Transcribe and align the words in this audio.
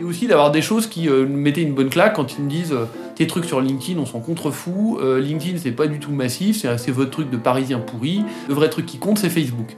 Et 0.00 0.02
aussi 0.02 0.26
d'avoir 0.26 0.50
des 0.50 0.62
choses 0.62 0.86
qui 0.86 1.10
euh, 1.10 1.26
mettaient 1.26 1.60
une 1.60 1.74
bonne 1.74 1.90
claque 1.90 2.16
quand 2.16 2.38
ils 2.38 2.42
me 2.42 2.48
disent 2.48 2.72
euh, 2.72 2.86
tes 3.16 3.26
trucs 3.26 3.44
sur 3.44 3.60
LinkedIn, 3.60 4.00
on 4.00 4.06
s'en 4.06 4.20
contrefou. 4.20 4.98
Euh, 4.98 5.20
LinkedIn, 5.20 5.58
c'est 5.58 5.72
pas 5.72 5.86
du 5.88 5.98
tout 5.98 6.10
massif, 6.10 6.58
c'est 6.58 6.78
c'est 6.78 6.90
votre 6.90 7.10
truc 7.10 7.28
de 7.28 7.36
parisien 7.36 7.80
pourri. 7.80 8.22
Le 8.48 8.54
vrai 8.54 8.70
truc 8.70 8.86
qui 8.86 8.96
compte, 8.96 9.18
c'est 9.18 9.28
Facebook. 9.28 9.76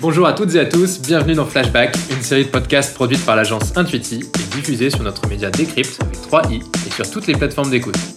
Bonjour 0.00 0.26
à 0.28 0.34
toutes 0.34 0.54
et 0.54 0.60
à 0.60 0.66
tous, 0.66 1.00
bienvenue 1.00 1.34
dans 1.34 1.46
Flashback, 1.46 1.96
une 2.12 2.22
série 2.22 2.44
de 2.44 2.50
podcasts 2.50 2.94
produite 2.94 3.24
par 3.26 3.34
l'agence 3.34 3.76
Intuiti 3.76 4.20
et 4.20 4.56
diffusée 4.56 4.90
sur 4.90 5.02
notre 5.02 5.26
média 5.28 5.50
Decrypt 5.50 6.00
avec 6.00 6.16
3i 6.18 6.60
et 6.60 6.90
sur 6.92 7.10
toutes 7.10 7.26
les 7.26 7.34
plateformes 7.34 7.70
d'écoute. 7.70 8.11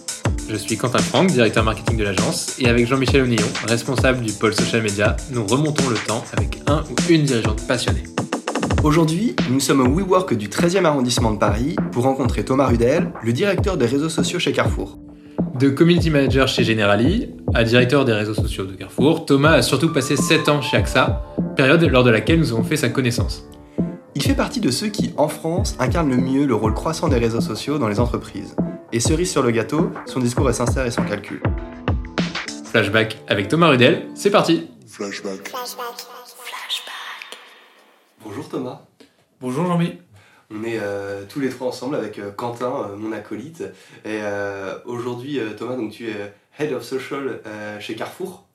Je 0.48 0.54
suis 0.54 0.76
Quentin 0.76 0.98
Franck, 0.98 1.32
directeur 1.32 1.64
marketing 1.64 1.96
de 1.96 2.04
l'agence, 2.04 2.56
et 2.60 2.68
avec 2.68 2.86
Jean-Michel 2.86 3.22
Onillon, 3.22 3.46
responsable 3.66 4.24
du 4.24 4.32
pôle 4.32 4.54
social 4.54 4.80
media, 4.80 5.16
nous 5.32 5.44
remontons 5.44 5.88
le 5.88 5.96
temps 5.96 6.22
avec 6.36 6.62
un 6.68 6.82
ou 6.82 6.94
une 7.12 7.24
dirigeante 7.24 7.66
passionnée. 7.66 8.04
Aujourd'hui, 8.84 9.34
nous 9.50 9.58
sommes 9.58 9.80
au 9.80 9.88
WeWork 9.88 10.34
du 10.34 10.48
13e 10.48 10.84
arrondissement 10.84 11.32
de 11.32 11.38
Paris 11.38 11.74
pour 11.90 12.04
rencontrer 12.04 12.44
Thomas 12.44 12.66
Rudel, 12.66 13.10
le 13.24 13.32
directeur 13.32 13.76
des 13.76 13.86
réseaux 13.86 14.08
sociaux 14.08 14.38
chez 14.38 14.52
Carrefour. 14.52 14.98
De 15.58 15.68
community 15.68 16.10
manager 16.10 16.46
chez 16.46 16.62
Generali 16.62 17.34
à 17.52 17.64
directeur 17.64 18.04
des 18.04 18.12
réseaux 18.12 18.34
sociaux 18.34 18.66
de 18.66 18.74
Carrefour, 18.74 19.26
Thomas 19.26 19.52
a 19.52 19.62
surtout 19.62 19.92
passé 19.92 20.16
7 20.16 20.48
ans 20.48 20.62
chez 20.62 20.76
AXA, 20.76 21.24
période 21.56 21.82
lors 21.82 22.04
de 22.04 22.10
laquelle 22.10 22.38
nous 22.38 22.52
avons 22.52 22.62
fait 22.62 22.76
sa 22.76 22.88
connaissance. 22.88 23.48
Il 24.14 24.22
fait 24.22 24.34
partie 24.34 24.60
de 24.60 24.70
ceux 24.70 24.88
qui, 24.88 25.12
en 25.16 25.28
France, 25.28 25.76
incarnent 25.80 26.10
le 26.10 26.18
mieux 26.18 26.46
le 26.46 26.54
rôle 26.54 26.74
croissant 26.74 27.08
des 27.08 27.18
réseaux 27.18 27.40
sociaux 27.40 27.78
dans 27.78 27.88
les 27.88 27.98
entreprises. 27.98 28.54
Et 28.92 29.00
cerise 29.00 29.30
sur 29.30 29.42
le 29.42 29.50
gâteau, 29.50 29.90
son 30.06 30.20
discours 30.20 30.48
est 30.48 30.54
sincère 30.54 30.86
et 30.86 30.90
sans 30.90 31.04
calcul. 31.04 31.42
Flashback 32.70 33.18
avec 33.26 33.48
Thomas 33.48 33.68
Rudel, 33.68 34.08
c'est 34.14 34.30
parti 34.30 34.70
Flashback. 34.86 35.52
Bonjour 38.22 38.48
Thomas. 38.48 38.82
Bonjour 39.40 39.66
Jean-Mi. 39.66 39.98
On 40.50 40.62
est 40.62 40.78
euh, 40.80 41.24
tous 41.28 41.40
les 41.40 41.50
trois 41.50 41.68
ensemble 41.68 41.96
avec 41.96 42.18
euh, 42.18 42.30
Quentin, 42.30 42.90
euh, 42.90 42.96
mon 42.96 43.10
acolyte. 43.12 43.62
Et 44.04 44.20
euh, 44.22 44.78
aujourd'hui, 44.84 45.40
euh, 45.40 45.54
Thomas, 45.54 45.74
donc 45.74 45.90
tu 45.90 46.08
es 46.08 46.32
Head 46.58 46.72
of 46.72 46.84
Social 46.84 47.40
euh, 47.46 47.80
chez 47.80 47.96
Carrefour. 47.96 48.46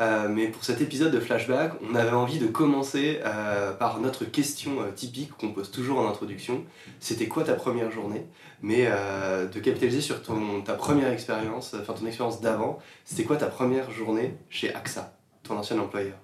Euh, 0.00 0.28
mais 0.28 0.48
pour 0.48 0.64
cet 0.64 0.80
épisode 0.80 1.12
de 1.12 1.20
Flashback, 1.20 1.72
on 1.88 1.94
avait 1.94 2.10
envie 2.10 2.38
de 2.38 2.46
commencer 2.46 3.20
euh, 3.24 3.72
par 3.72 4.00
notre 4.00 4.24
question 4.24 4.80
euh, 4.80 4.90
typique 4.90 5.32
qu'on 5.38 5.52
pose 5.52 5.70
toujours 5.70 5.98
en 5.98 6.08
introduction. 6.08 6.64
C'était 6.98 7.28
quoi 7.28 7.44
ta 7.44 7.54
première 7.54 7.90
journée? 7.90 8.26
Mais 8.62 8.86
de 8.86 9.60
capitaliser 9.60 10.00
sur 10.00 10.22
ton, 10.22 10.62
ta 10.62 10.72
première 10.72 11.12
expérience, 11.12 11.76
enfin 11.78 11.92
ton 11.92 12.06
expérience 12.06 12.40
d'avant. 12.40 12.78
C'était 13.04 13.24
quoi 13.24 13.36
ta 13.36 13.46
première 13.46 13.90
journée 13.90 14.38
chez 14.48 14.74
AXA, 14.74 15.14
ton 15.42 15.58
ancien 15.58 15.78
employeur? 15.78 16.16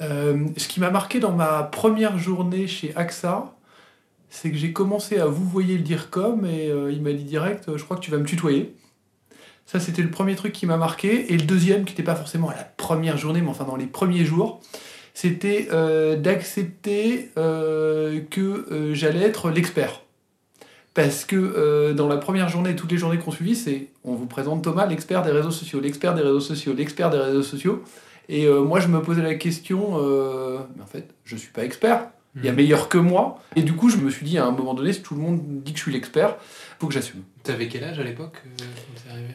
Ce 0.00 0.66
qui 0.66 0.80
m'a 0.80 0.90
marqué 0.90 1.20
dans 1.20 1.30
ma 1.30 1.62
première 1.62 2.18
journée 2.18 2.66
chez 2.66 2.92
AXA, 2.96 3.54
c'est 4.30 4.50
que 4.50 4.56
j'ai 4.56 4.72
commencé 4.72 5.20
à 5.20 5.26
vous 5.26 5.48
voyer 5.48 5.76
le 5.76 5.84
dire 5.84 6.10
comme 6.10 6.44
et 6.44 6.72
il 6.90 7.02
m'a 7.02 7.12
dit 7.12 7.22
direct, 7.22 7.76
je 7.76 7.84
crois 7.84 7.98
que 7.98 8.02
tu 8.02 8.10
vas 8.10 8.18
me 8.18 8.26
tutoyer. 8.26 8.74
Ça, 9.66 9.80
c'était 9.80 10.02
le 10.02 10.10
premier 10.10 10.34
truc 10.36 10.52
qui 10.52 10.66
m'a 10.66 10.76
marqué. 10.76 11.32
Et 11.32 11.36
le 11.36 11.44
deuxième, 11.44 11.84
qui 11.84 11.92
n'était 11.92 12.02
pas 12.02 12.14
forcément 12.14 12.50
à 12.50 12.54
la 12.54 12.64
première 12.64 13.16
journée, 13.16 13.40
mais 13.40 13.48
enfin 13.48 13.64
dans 13.64 13.76
les 13.76 13.86
premiers 13.86 14.24
jours, 14.24 14.60
c'était 15.14 15.68
euh, 15.72 16.16
d'accepter 16.16 17.30
euh, 17.38 18.20
que 18.30 18.40
euh, 18.70 18.94
j'allais 18.94 19.22
être 19.22 19.50
l'expert. 19.50 20.02
Parce 20.92 21.24
que 21.24 21.92
dans 21.92 22.06
la 22.06 22.18
première 22.18 22.48
journée, 22.48 22.70
et 22.70 22.76
toutes 22.76 22.92
les 22.92 22.98
journées 22.98 23.18
qu'on 23.18 23.32
suivit, 23.32 23.56
c'est 23.56 23.88
on 24.04 24.14
vous 24.14 24.26
présente 24.26 24.62
Thomas, 24.62 24.86
l'expert 24.86 25.22
des 25.22 25.32
réseaux 25.32 25.50
sociaux, 25.50 25.80
l'expert 25.80 26.14
des 26.14 26.22
réseaux 26.22 26.38
sociaux, 26.38 26.72
l'expert 26.72 27.10
des 27.10 27.18
réseaux 27.18 27.42
sociaux. 27.42 27.82
Et 28.28 28.46
moi, 28.48 28.78
je 28.78 28.86
me 28.86 29.02
posais 29.02 29.20
la 29.20 29.34
question, 29.34 29.98
mais 30.76 30.82
en 30.82 30.86
fait, 30.86 31.08
je 31.24 31.34
suis 31.34 31.50
pas 31.50 31.64
expert. 31.64 32.06
Il 32.36 32.44
y 32.44 32.48
a 32.48 32.52
Mhm. 32.52 32.56
meilleur 32.58 32.88
que 32.88 32.98
moi. 32.98 33.40
Et 33.56 33.62
du 33.62 33.72
coup, 33.72 33.90
je 33.90 33.96
me 33.96 34.08
suis 34.08 34.24
dit 34.24 34.38
à 34.38 34.46
un 34.46 34.52
moment 34.52 34.72
donné, 34.74 34.92
si 34.92 35.02
tout 35.02 35.16
le 35.16 35.20
monde 35.20 35.40
dit 35.64 35.72
que 35.72 35.78
je 35.78 35.82
suis 35.82 35.92
l'expert, 35.92 36.36
faut 36.78 36.86
que 36.86 36.94
j'assume. 36.94 37.22
T'avais 37.42 37.66
quel 37.66 37.82
âge 37.82 37.98
à 37.98 38.04
l'époque 38.04 38.42
quand 38.44 38.64
t'es 39.04 39.10
arrivé? 39.10 39.34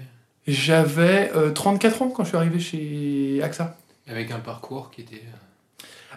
J'avais 0.51 1.31
euh, 1.35 1.51
34 1.51 2.01
ans 2.01 2.09
quand 2.09 2.23
je 2.23 2.29
suis 2.29 2.37
arrivé 2.37 2.59
chez 2.59 3.41
AXA. 3.43 3.77
Avec 4.07 4.31
un 4.31 4.39
parcours 4.39 4.91
qui 4.91 5.01
était... 5.01 5.23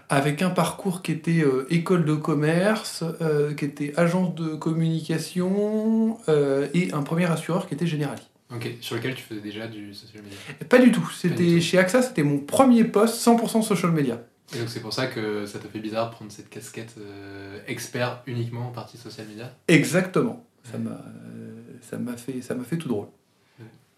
Avec 0.09 0.43
un 0.43 0.51
parcours 0.51 1.01
qui 1.03 1.13
était 1.13 1.43
euh, 1.43 1.67
école 1.71 2.05
de 2.05 2.15
commerce, 2.15 3.03
euh, 3.21 3.55
qui 3.55 3.65
était 3.65 3.93
agence 3.97 4.35
de 4.35 4.55
communication 4.55 6.19
euh, 6.29 6.69
et 6.75 6.93
un 6.93 7.03
premier 7.03 7.31
assureur 7.31 7.67
qui 7.67 7.75
était 7.75 7.87
Generali. 7.87 8.23
Ok, 8.55 8.69
sur 8.81 8.97
lequel 8.97 9.15
tu 9.15 9.23
faisais 9.23 9.41
déjà 9.41 9.67
du 9.67 9.95
social 9.95 10.23
media? 10.23 10.37
Pas 10.69 10.79
du 10.79 10.93
tout. 10.93 11.09
C'était 11.17 11.61
chez 11.61 11.79
AXA, 11.79 12.03
c'était 12.03 12.23
mon 12.23 12.39
premier 12.39 12.85
poste 12.85 13.27
100% 13.27 13.63
social 13.63 13.93
media. 13.93 14.21
Et 14.55 14.59
donc 14.59 14.69
c'est 14.69 14.81
pour 14.81 14.93
ça 14.93 15.07
que 15.07 15.47
ça 15.47 15.59
t'a 15.59 15.69
fait 15.69 15.79
bizarre 15.79 16.11
de 16.11 16.15
prendre 16.15 16.31
cette 16.31 16.51
casquette 16.51 16.95
euh, 16.99 17.59
expert 17.67 18.23
uniquement 18.27 18.69
en 18.69 18.71
partie 18.71 18.99
social 18.99 19.27
media? 19.27 19.55
Exactement. 19.69 20.45
Ça 20.71 20.79
m'a, 20.79 20.91
euh, 20.91 22.17
fait, 22.17 22.43
ça 22.43 22.55
m'a 22.55 22.65
fait 22.65 22.77
tout 22.77 22.89
drôle. 22.89 23.07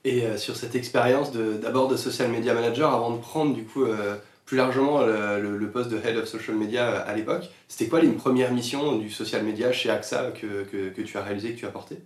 Et 0.04 0.22
euh, 0.22 0.37
sur 0.37 0.56
cette 0.56 0.75
expérience 0.75 1.32
d'abord 1.32 1.88
de, 1.88 1.97
social 1.97 2.31
media 2.31 2.53
manager 2.53 2.92
avant 2.92 3.10
de 3.10 3.19
prendre 3.19 3.54
du 3.54 3.65
coup 3.65 3.84
euh, 3.84 4.16
plus 4.44 4.59
largement 4.59 5.00
le, 5.00 5.70
poste 5.72 5.91
de 5.91 5.97
head 5.97 6.19
of 6.19 6.26
social 6.26 6.56
media 6.56 6.88
euh, 6.88 7.00
à 7.06 7.15
l'époque, 7.15 7.48
c'était 7.69 7.88
quoi 7.88 8.00
les 8.03 8.09
premières 8.09 8.53
missions 8.53 8.98
du 8.98 9.09
social 9.09 9.42
media 9.42 9.72
chez 9.72 9.88
AXA 9.88 10.32
que, 10.32 10.65
que, 10.91 11.00
tu 11.00 11.16
as 11.16 11.22
réalisé, 11.22 11.53
que 11.53 11.60
tu 11.60 11.65
as 11.65 11.70
porté 11.70 11.97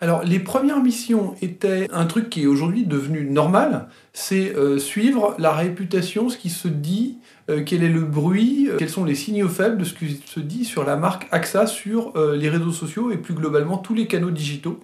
Alors, 0.00 0.22
les 0.22 0.38
premières 0.38 0.80
missions 0.80 1.34
étaient 1.42 1.88
un 1.90 2.06
truc 2.06 2.30
qui 2.30 2.44
est 2.44 2.46
aujourd'hui 2.46 2.86
devenu 2.86 3.24
normal, 3.24 3.88
c'est 4.12 4.54
suivre 4.78 5.34
la 5.38 5.52
réputation, 5.52 6.28
ce 6.28 6.38
qui 6.38 6.48
se 6.48 6.68
dit, 6.68 7.18
quel 7.66 7.82
est 7.82 7.88
le 7.88 8.02
bruit, 8.02 8.68
quels 8.78 8.88
sont 8.88 9.04
les 9.04 9.16
signaux 9.16 9.48
faibles 9.48 9.76
de 9.76 9.84
ce 9.84 9.94
qui 9.94 10.22
se 10.24 10.38
dit 10.38 10.64
sur 10.64 10.84
la 10.84 10.94
marque 10.94 11.26
AXA 11.32 11.66
sur 11.66 12.12
les 12.16 12.48
réseaux 12.48 12.72
sociaux 12.72 13.10
et 13.10 13.16
plus 13.16 13.34
globalement 13.34 13.78
tous 13.78 13.94
les 13.94 14.06
canaux 14.06 14.30
digitaux. 14.30 14.78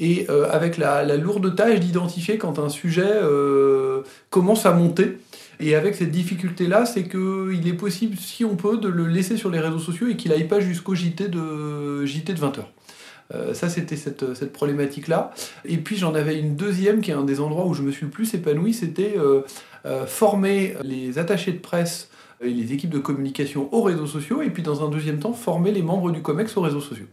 Et 0.00 0.26
euh, 0.28 0.48
avec 0.50 0.76
la, 0.76 1.04
lourde 1.16 1.54
tâche 1.54 1.80
d'identifier 1.80 2.38
quand 2.38 2.58
un 2.58 2.68
sujet 2.68 3.02
euh, 3.04 4.02
commence 4.30 4.66
à 4.66 4.72
monter. 4.72 5.18
Et 5.60 5.74
avec 5.74 5.96
cette 5.96 6.10
difficulté-là, 6.10 6.86
c'est 6.86 7.04
qu'il 7.04 7.66
est 7.66 7.76
possible, 7.76 8.16
si 8.16 8.44
on 8.44 8.54
peut, 8.54 8.76
de 8.76 8.88
le 8.88 9.06
laisser 9.06 9.36
sur 9.36 9.50
les 9.50 9.58
réseaux 9.58 9.80
sociaux 9.80 10.08
et 10.08 10.16
qu'il 10.16 10.30
n'aille 10.30 10.46
pas 10.46 10.60
jusqu'au 10.60 10.94
JT 10.94 11.28
de, 11.28 12.04
JT 12.04 12.32
de 12.32 12.40
20h. 12.40 12.60
Euh, 13.34 13.54
ça, 13.54 13.68
c'était 13.68 13.96
cette, 13.96 14.34
cette 14.34 14.52
problématique-là. 14.52 15.32
Et 15.64 15.78
puis, 15.78 15.96
j'en 15.96 16.14
avais 16.14 16.38
une 16.38 16.54
deuxième 16.54 17.00
qui 17.00 17.10
est 17.10 17.14
un 17.14 17.24
des 17.24 17.40
endroits 17.40 17.66
où 17.66 17.74
je 17.74 17.82
me 17.82 17.90
suis 17.90 18.06
le 18.06 18.10
plus 18.10 18.32
épanoui, 18.34 18.72
c'était 18.72 19.16
former 20.06 20.74
les 20.82 21.18
attachés 21.18 21.52
de 21.52 21.58
presse 21.58 22.10
et 22.40 22.50
les 22.50 22.72
équipes 22.72 22.90
de 22.90 22.98
communication 22.98 23.68
aux 23.72 23.82
réseaux 23.82 24.06
sociaux, 24.06 24.42
et 24.42 24.50
puis 24.50 24.62
dans 24.62 24.84
un 24.84 24.90
deuxième 24.90 25.18
temps, 25.18 25.32
former 25.32 25.72
les 25.72 25.82
membres 25.82 26.12
du 26.12 26.22
COMEX 26.22 26.56
aux 26.56 26.60
réseaux 26.60 26.80
sociaux. 26.80 27.06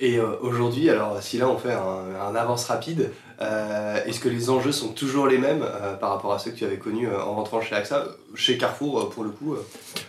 Et 0.00 0.18
euh, 0.18 0.36
aujourd'hui, 0.40 0.90
alors 0.90 1.18
si 1.20 1.38
là 1.38 1.48
on 1.48 1.56
fait 1.56 1.72
un, 1.72 2.34
avance 2.34 2.64
rapide, 2.64 3.10
euh, 3.40 3.98
est-ce 4.04 4.20
que 4.20 4.28
les 4.28 4.50
enjeux 4.50 4.72
sont 4.72 4.88
toujours 4.88 5.26
les 5.26 5.38
mêmes 5.38 5.62
euh, 5.62 5.94
par 5.94 6.10
rapport 6.10 6.32
à 6.32 6.38
ceux 6.38 6.50
que 6.50 6.56
tu 6.56 6.64
avais 6.64 6.78
connus 6.78 7.08
en 7.08 7.34
rentrant 7.34 7.60
chez 7.60 7.74
AXA 7.74 8.06
Chez 8.34 8.58
Carrefour, 8.58 9.10
pour 9.10 9.22
le 9.22 9.30
coup 9.30 9.54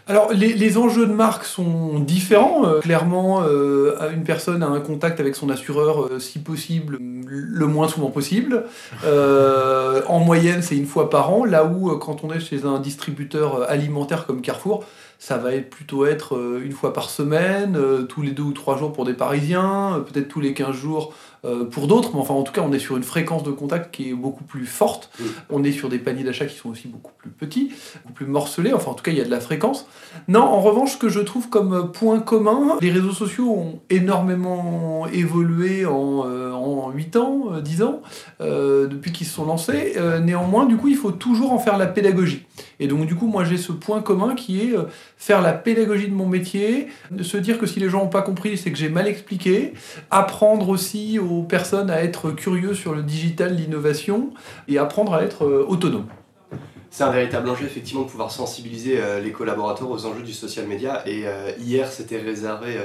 Alors, 0.08 0.32
les, 0.32 0.54
les 0.54 0.78
enjeux 0.78 1.06
de 1.06 1.14
marque 1.14 1.46
sont 1.46 2.00
différents. 2.00 2.80
Clairement, 2.82 3.44
une 3.44 4.24
personne 4.24 4.64
a 4.64 4.68
un 4.68 4.80
contact 4.80 5.20
avec 5.20 5.36
son 5.36 5.50
assureur, 5.50 6.10
si 6.20 6.40
possible, 6.40 6.98
le 7.00 7.68
moins 7.68 7.88
souvent 7.88 8.10
possible. 8.10 8.64
En 9.06 10.20
moyenne, 10.20 10.62
c'est 10.62 10.78
une 10.78 10.88
fois 10.88 11.10
par 11.10 11.32
an. 11.32 11.46
Là 11.46 11.66
où, 11.66 11.96
quand 11.98 12.24
on 12.24 12.34
est 12.34 12.40
chez 12.40 12.66
un 12.66 12.80
distributeur 12.80 13.70
alimentaire 13.70 14.26
comme 14.26 14.42
Carrefour, 14.42 14.86
ça 15.24 15.38
va 15.38 15.52
plutôt 15.62 16.06
être 16.06 16.36
euh, 16.36 16.62
une 16.66 16.74
fois 16.74 16.92
par 16.92 17.10
semaine, 17.10 17.78
euh, 17.78 18.04
tous 18.04 18.22
les 18.22 18.32
deux 18.32 18.44
ou 18.44 18.52
trois 18.52 18.78
jours 18.78 18.92
pour 18.92 19.06
des 19.06 19.14
Parisiens, 19.14 19.96
euh, 19.96 20.00
peut-être 20.02 20.28
tous 20.28 20.42
les 20.42 20.54
15 20.54 20.76
jours 20.76 21.14
euh, 21.46 21.66
pour 21.66 21.88
d'autres. 21.88 22.12
Mais 22.14 22.20
enfin, 22.20 22.34
en 22.34 22.44
tout 22.44 22.54
cas, 22.54 22.62
on 22.62 22.72
est 22.74 22.80
sur 22.80 22.98
une 22.98 23.04
fréquence 23.04 23.44
de 23.44 23.52
contact 23.52 23.94
qui 23.94 24.10
est 24.10 24.14
beaucoup 24.14 24.44
plus 24.44 24.66
forte. 24.66 25.10
On 25.50 25.64
est 25.64 25.72
sur 25.72 25.90
des 25.90 26.00
paniers 26.00 26.24
d'achat 26.24 26.46
qui 26.46 26.56
sont 26.56 26.70
aussi 26.70 26.88
beaucoup 26.88 27.12
plus 27.18 27.30
petits, 27.30 27.72
beaucoup 28.04 28.14
plus 28.14 28.26
morcelés. 28.26 28.74
Enfin, 28.74 28.92
en 28.92 28.94
tout 28.94 29.04
cas, 29.04 29.12
il 29.12 29.18
y 29.18 29.22
a 29.22 29.26
de 29.26 29.32
la 29.32 29.40
fréquence. 29.40 29.88
Non, 30.28 30.42
en 30.42 30.62
revanche, 30.62 30.94
ce 30.94 30.98
que 30.98 31.10
je 31.10 31.20
trouve 31.20 31.50
comme 31.50 31.92
point 31.92 32.20
commun, 32.20 32.78
les 32.82 32.92
réseaux 32.92 33.12
sociaux 33.12 33.52
ont 33.52 33.80
énormément 33.90 35.08
évolué 35.08 35.86
en, 35.86 36.26
euh, 36.26 36.52
en 36.52 36.92
8 36.92 37.16
ans, 37.16 37.44
euh, 37.54 37.62
10 37.62 37.84
ans, 37.84 38.02
euh, 38.42 38.88
depuis 38.88 39.12
qu'ils 39.12 39.28
se 39.28 39.34
sont 39.34 39.46
lancés. 39.46 39.94
Euh, 39.98 40.20
néanmoins, 40.20 40.66
du 40.66 40.78
coup, 40.78 40.88
il 40.88 40.96
faut 40.96 41.12
toujours 41.12 41.54
en 41.54 41.60
faire 41.60 41.78
la 41.78 41.88
pédagogie. 41.88 42.46
Et 42.80 42.88
donc, 42.88 43.06
du 43.06 43.16
coup, 43.16 43.28
moi, 43.28 43.44
j'ai 43.44 43.58
ce 43.58 43.72
point 43.72 44.02
commun 44.02 44.36
qui 44.36 44.62
est 44.62 44.76
euh, 44.76 44.84
faire 45.18 45.42
la 45.42 45.54
pédagogie 45.54 46.08
de 46.08 46.14
mon 46.14 46.28
métier, 46.28 46.88
se 47.22 47.38
dire 47.38 47.58
que 47.58 47.66
si 47.66 47.80
les 47.80 47.90
gens 47.90 48.04
n'ont 48.04 48.10
pas 48.10 48.22
compris, 48.22 48.58
c'est 48.58 48.72
que 48.72 48.78
j'ai 48.78 48.90
mal 48.90 49.08
expliqué, 49.08 49.74
apprendre 50.12 50.70
aussi 50.70 51.20
aux 51.20 51.33
personnes 51.42 51.90
à 51.90 52.04
être 52.04 52.30
curieux 52.32 52.76
sur 52.76 52.94
le 52.94 53.02
digital, 53.02 53.56
l'innovation, 53.56 54.30
et 54.68 54.78
apprendre 54.78 55.16
à 55.16 55.24
être 55.24 55.46
euh, 55.46 55.66
autonome. 55.68 56.06
C'est 56.92 57.04
un 57.04 57.10
véritable 57.10 57.50
enjeu 57.50 57.66
effectivement 57.66 58.04
de 58.04 58.10
pouvoir 58.10 58.30
sensibiliser 58.30 59.00
euh, 59.00 59.20
les 59.20 59.32
collaborateurs 59.32 59.90
aux 59.90 60.06
enjeux 60.06 60.22
du 60.22 60.34
social 60.34 60.68
media. 60.68 61.02
Et 61.08 61.24
euh, 61.26 61.52
hier, 61.60 61.92
c'était 61.92 62.20
réservé 62.20 62.78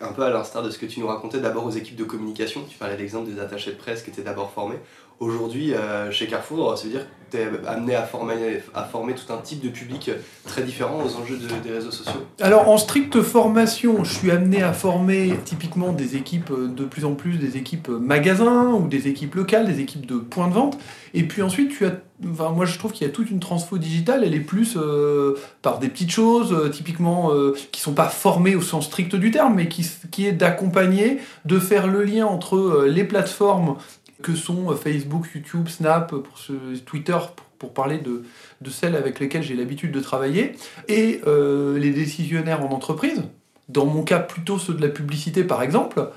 un 0.00 0.12
peu 0.12 0.22
à 0.22 0.30
l'instar 0.30 0.64
de 0.64 0.70
ce 0.70 0.78
que 0.78 0.86
tu 0.86 0.98
nous 0.98 1.06
racontais 1.06 1.38
d'abord 1.38 1.64
aux 1.64 1.70
équipes 1.70 1.96
de 1.96 2.04
communication. 2.04 2.62
Tu 2.68 2.76
parlais 2.76 2.96
l'exemple 2.96 3.30
des 3.30 3.40
attachés 3.40 3.70
de 3.70 3.76
presse 3.76 4.02
qui 4.02 4.10
étaient 4.10 4.22
d'abord 4.22 4.50
formés. 4.50 4.80
Aujourd'hui, 5.20 5.72
chez 6.10 6.26
Carrefour, 6.26 6.76
ça 6.76 6.84
veut 6.84 6.90
dire 6.90 7.06
que 7.30 7.36
tu 7.36 7.42
es 7.42 7.48
amené 7.66 7.94
à 7.94 8.02
former, 8.02 8.60
à 8.74 8.84
former 8.84 9.14
tout 9.14 9.32
un 9.32 9.38
type 9.38 9.62
de 9.62 9.68
public 9.68 10.10
très 10.44 10.62
différent 10.62 11.00
aux 11.04 11.16
enjeux 11.16 11.38
des 11.62 11.70
réseaux 11.70 11.90
sociaux 11.90 12.26
Alors 12.40 12.68
en 12.68 12.76
stricte 12.76 13.22
formation, 13.22 14.04
je 14.04 14.12
suis 14.12 14.30
amené 14.30 14.62
à 14.62 14.72
former 14.72 15.38
typiquement 15.44 15.92
des 15.92 16.16
équipes 16.16 16.52
de 16.52 16.84
plus 16.84 17.04
en 17.04 17.14
plus, 17.14 17.38
des 17.38 17.56
équipes 17.56 17.88
magasins 17.88 18.72
ou 18.72 18.88
des 18.88 19.08
équipes 19.08 19.36
locales, 19.36 19.66
des 19.66 19.80
équipes 19.80 20.06
de 20.06 20.16
points 20.16 20.48
de 20.48 20.54
vente. 20.54 20.78
Et 21.14 21.22
puis 21.22 21.42
ensuite, 21.42 21.70
tu 21.70 21.86
as 21.86 21.92
Enfin, 22.30 22.50
moi 22.50 22.66
je 22.66 22.78
trouve 22.78 22.92
qu'il 22.92 23.06
y 23.06 23.10
a 23.10 23.12
toute 23.12 23.30
une 23.30 23.40
transfo 23.40 23.78
digitale, 23.78 24.22
elle 24.24 24.34
est 24.34 24.40
plus 24.40 24.76
euh, 24.76 25.36
par 25.60 25.78
des 25.78 25.88
petites 25.88 26.10
choses, 26.10 26.52
euh, 26.52 26.68
typiquement 26.68 27.32
euh, 27.32 27.54
qui 27.72 27.80
sont 27.80 27.94
pas 27.94 28.08
formées 28.08 28.54
au 28.54 28.60
sens 28.60 28.86
strict 28.86 29.16
du 29.16 29.30
terme, 29.30 29.54
mais 29.54 29.68
qui, 29.68 29.88
qui 30.10 30.26
est 30.26 30.32
d'accompagner, 30.32 31.18
de 31.44 31.58
faire 31.58 31.86
le 31.86 32.04
lien 32.04 32.26
entre 32.26 32.84
les 32.86 33.04
plateformes 33.04 33.76
que 34.22 34.34
sont 34.34 34.74
Facebook, 34.76 35.26
YouTube, 35.34 35.68
Snap, 35.68 36.14
ce, 36.36 36.52
Twitter, 36.84 37.18
pour, 37.58 37.72
parler 37.72 37.98
de, 37.98 38.22
celles 38.70 38.96
avec 38.96 39.20
lesquelles 39.20 39.42
j'ai 39.42 39.54
l'habitude 39.54 39.92
de 39.92 40.00
travailler, 40.00 40.54
et 40.88 41.20
les 41.26 41.90
décisionnaires 41.90 42.64
en 42.64 42.70
entreprise, 42.70 43.22
dans 43.68 43.86
mon 43.86 44.02
cas 44.02 44.18
plutôt 44.18 44.58
ceux 44.58 44.74
de 44.74 44.82
la 44.82 44.88
publicité 44.88 45.44
par 45.44 45.62
exemple, 45.62 46.08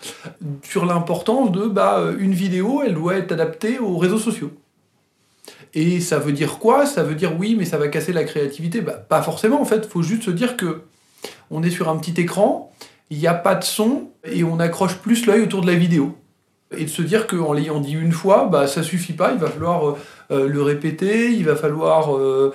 sur 0.64 0.86
l'importance 0.86 1.52
de 1.52 1.68
bah, 1.68 2.02
une 2.18 2.34
vidéo, 2.34 2.82
elle 2.86 2.96
doit 2.96 3.16
être 3.16 3.32
adaptée 3.32 3.80
aux 3.80 3.98
réseaux 3.98 4.18
sociaux. 4.18 4.52
Et 5.76 6.00
ça 6.00 6.20
veut 6.20 6.32
dire 6.32 6.58
quoi? 6.58 6.86
Ça 6.86 7.04
veut 7.04 7.16
dire 7.16 7.38
oui, 7.38 7.56
mais 7.56 7.66
ça 7.66 7.78
va 7.78 7.90
casser 7.90 8.14
la 8.14 8.24
créativité. 8.24 8.80
Bah, 8.80 8.94
pas 8.94 9.22
forcément, 9.22 9.62
en 9.62 9.66
fait. 9.66 9.86
Faut 9.86 10.02
juste 10.02 10.24
se 10.24 10.32
dire 10.32 10.56
que 10.56 10.82
on 11.52 11.62
est 11.64 11.70
sur 11.70 11.90
un 11.90 11.98
petit 11.98 12.20
écran, 12.20 12.72
il 13.10 13.20
n'y 13.20 13.28
a 13.28 13.34
pas 13.34 13.56
de 13.56 13.64
son, 13.64 14.10
et 14.24 14.44
on 14.44 14.60
accroche 14.60 14.98
plus 14.98 15.26
l'œil 15.26 15.42
autour 15.42 15.62
de 15.62 15.68
la 15.68 15.76
vidéo. 15.76 16.18
Et 16.72 16.86
de 16.86 16.90
se 16.90 17.04
dire 17.04 17.28
qu'en 17.28 17.54
l'ayant 17.54 17.80
dit 17.80 17.94
une 17.94 18.12
fois, 18.12 18.48
bah, 18.48 18.66
ça 18.66 18.82
suffit 18.82 19.14
pas, 19.14 19.32
il 19.34 19.38
va 19.38 19.50
falloir 19.50 19.88
euh, 19.88 19.98
euh, 20.32 20.48
le 20.48 20.64
répéter, 20.64 21.32
il 21.32 21.46
va 21.46 21.56
falloir 21.56 22.18
euh, 22.18 22.52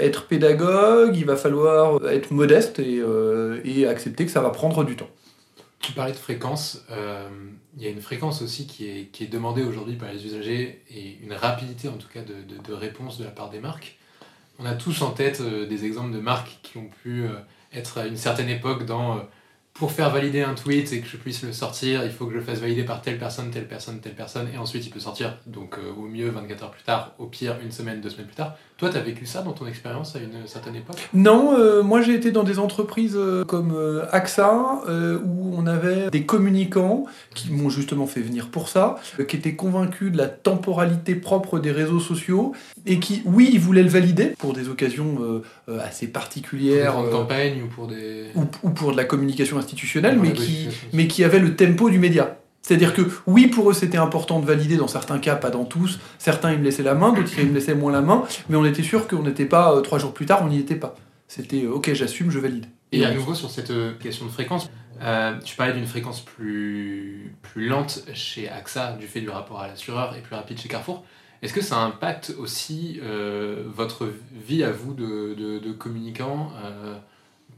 être 0.00 0.26
pédagogue, 0.26 1.16
il 1.16 1.26
va 1.26 1.36
falloir 1.36 2.04
être 2.08 2.32
modeste 2.32 2.80
et, 2.80 3.86
accepter 3.86 4.26
que 4.26 4.32
ça 4.32 4.40
va 4.40 4.50
prendre 4.50 4.84
du 4.84 4.96
temps. 4.96 5.08
Tu 5.80 5.92
parlais 5.92 6.12
de 6.12 6.16
fréquence. 6.16 6.84
Il 7.76 7.82
y 7.82 7.86
a 7.86 7.90
une 7.90 8.00
fréquence 8.00 8.42
aussi 8.42 8.66
qui 8.66 8.88
est, 8.88 9.30
demandée 9.30 9.62
aujourd'hui 9.62 9.94
par 9.94 10.12
les 10.12 10.24
usagers 10.26 10.82
et 10.90 11.18
une 11.22 11.32
rapidité 11.32 11.88
en 11.88 11.96
tout 11.96 12.08
cas 12.12 12.20
de, 12.22 12.72
réponse 12.74 13.18
de 13.18 13.24
la 13.24 13.30
part 13.30 13.48
des 13.50 13.60
marques. 13.60 13.96
On 14.58 14.66
a 14.66 14.74
tous 14.74 15.02
en 15.02 15.10
tête 15.10 15.40
des 15.42 15.84
exemples 15.84 16.12
de 16.12 16.20
marques 16.20 16.58
qui 16.62 16.76
ont 16.78 16.90
pu 17.02 17.24
être 17.72 17.98
à 17.98 18.06
une 18.06 18.16
certaine 18.16 18.48
époque 18.48 18.84
dans 18.84 19.20
pour 19.80 19.92
faire 19.92 20.10
valider 20.10 20.42
un 20.42 20.52
tweet 20.52 20.92
et 20.92 21.00
que 21.00 21.08
je 21.08 21.16
puisse 21.16 21.42
le 21.42 21.54
sortir, 21.54 22.04
il 22.04 22.10
faut 22.10 22.26
que 22.26 22.32
je 22.32 22.36
le 22.36 22.44
fasse 22.44 22.58
valider 22.58 22.84
par 22.84 23.00
telle 23.00 23.18
personne, 23.18 23.50
telle 23.50 23.66
personne, 23.66 23.98
telle 23.98 24.14
personne, 24.14 24.46
et 24.52 24.58
ensuite 24.58 24.84
il 24.86 24.90
peut 24.90 25.00
sortir, 25.00 25.38
donc 25.46 25.78
au 25.96 26.02
mieux 26.02 26.28
24 26.28 26.64
heures 26.64 26.70
plus 26.70 26.82
tard, 26.82 27.14
au 27.18 27.24
pire 27.24 27.56
une 27.62 27.72
semaine, 27.72 28.02
deux 28.02 28.10
semaines 28.10 28.26
plus 28.26 28.36
tard. 28.36 28.58
Toi, 28.80 28.88
tu 28.88 28.96
as 28.96 29.02
vécu 29.02 29.26
ça 29.26 29.42
dans 29.42 29.52
ton 29.52 29.66
expérience 29.66 30.16
à 30.16 30.20
une 30.20 30.46
certaine 30.46 30.74
époque? 30.74 30.96
Non, 31.12 31.52
euh, 31.52 31.82
moi 31.82 32.00
j'ai 32.00 32.14
été 32.14 32.30
dans 32.30 32.44
des 32.44 32.58
entreprises 32.58 33.14
euh, 33.14 33.44
comme 33.44 33.74
euh, 33.76 34.06
AXA, 34.10 34.80
où 35.22 35.54
on 35.54 35.66
avait 35.66 36.08
des 36.08 36.24
communicants 36.24 37.04
qui 37.34 37.52
m'ont 37.52 37.68
justement 37.68 38.06
fait 38.06 38.22
venir 38.22 38.48
pour 38.48 38.70
ça, 38.70 38.96
qui 39.28 39.36
étaient 39.36 39.54
convaincus 39.54 40.10
de 40.10 40.16
la 40.16 40.28
temporalité 40.28 41.14
propre 41.14 41.58
des 41.58 41.72
réseaux 41.72 42.00
sociaux, 42.00 42.54
et 42.86 43.00
qui, 43.00 43.20
oui, 43.26 43.50
ils 43.52 43.60
voulaient 43.60 43.82
le 43.82 43.90
valider 43.90 44.32
pour 44.38 44.54
des 44.54 44.70
occasions 44.70 45.42
assez 45.78 46.06
particulières. 46.06 46.94
Pour 46.94 47.04
des 47.04 47.10
campagne 47.10 47.62
ou 47.62 47.66
pour 47.66 47.86
des... 47.86 48.28
Ou, 48.34 48.70
pour 48.70 48.92
de 48.92 48.96
la 48.96 49.04
communication 49.04 49.58
institutionnelle, 49.58 50.18
mais 50.18 50.32
qui, 50.32 50.68
mais 50.94 51.06
qui 51.06 51.22
avait 51.22 51.38
le 51.38 51.54
tempo 51.54 51.90
du 51.90 51.98
média. 51.98 52.39
C'est-à-dire 52.62 52.94
que 52.94 53.02
oui, 53.26 53.46
pour 53.46 53.70
eux, 53.70 53.74
c'était 53.74 53.98
important 53.98 54.38
de 54.38 54.46
valider 54.46 54.76
dans 54.76 54.88
certains 54.88 55.18
cas, 55.18 55.36
pas 55.36 55.50
dans 55.50 55.64
tous. 55.64 55.98
Certains, 56.18 56.52
ils 56.52 56.58
me 56.58 56.64
laissaient 56.64 56.82
la 56.82 56.94
main, 56.94 57.12
d'autres, 57.12 57.30
ils 57.38 57.48
me 57.48 57.54
laissaient 57.54 57.74
moins 57.74 57.92
la 57.92 58.02
main. 58.02 58.24
Mais 58.48 58.56
on 58.56 58.64
était 58.64 58.82
sûr 58.82 59.08
qu'on 59.08 59.22
n'était 59.22 59.46
pas, 59.46 59.74
euh, 59.74 59.80
trois 59.80 59.98
jours 59.98 60.12
plus 60.12 60.26
tard, 60.26 60.42
on 60.44 60.48
n'y 60.48 60.58
était 60.58 60.76
pas. 60.76 60.94
C'était, 61.26 61.64
euh, 61.64 61.72
ok, 61.72 61.92
j'assume, 61.94 62.30
je 62.30 62.38
valide. 62.38 62.66
Et 62.92 63.04
à 63.04 63.14
nouveau, 63.14 63.34
sur 63.34 63.50
cette 63.50 63.70
euh, 63.70 63.94
question 63.94 64.26
de 64.26 64.30
fréquence, 64.30 64.68
tu 65.44 65.56
parlais 65.56 65.72
d'une 65.72 65.86
fréquence 65.86 66.20
plus, 66.20 67.34
plus 67.40 67.66
lente 67.66 68.02
chez 68.12 68.48
AXA, 68.48 68.92
du 68.92 69.06
fait 69.06 69.20
du 69.20 69.30
rapport 69.30 69.60
à 69.60 69.66
l'assureur, 69.66 70.14
et 70.16 70.20
plus 70.20 70.34
rapide 70.34 70.60
chez 70.60 70.68
Carrefour. 70.68 71.04
Est-ce 71.42 71.54
que 71.54 71.62
ça 71.62 71.78
impacte 71.78 72.34
aussi 72.38 73.00
votre 73.74 74.12
vie 74.46 74.62
à 74.62 74.70
vous 74.70 74.92
de, 74.92 75.34
de, 75.34 75.58
de 75.58 75.72
communicant 75.72 76.52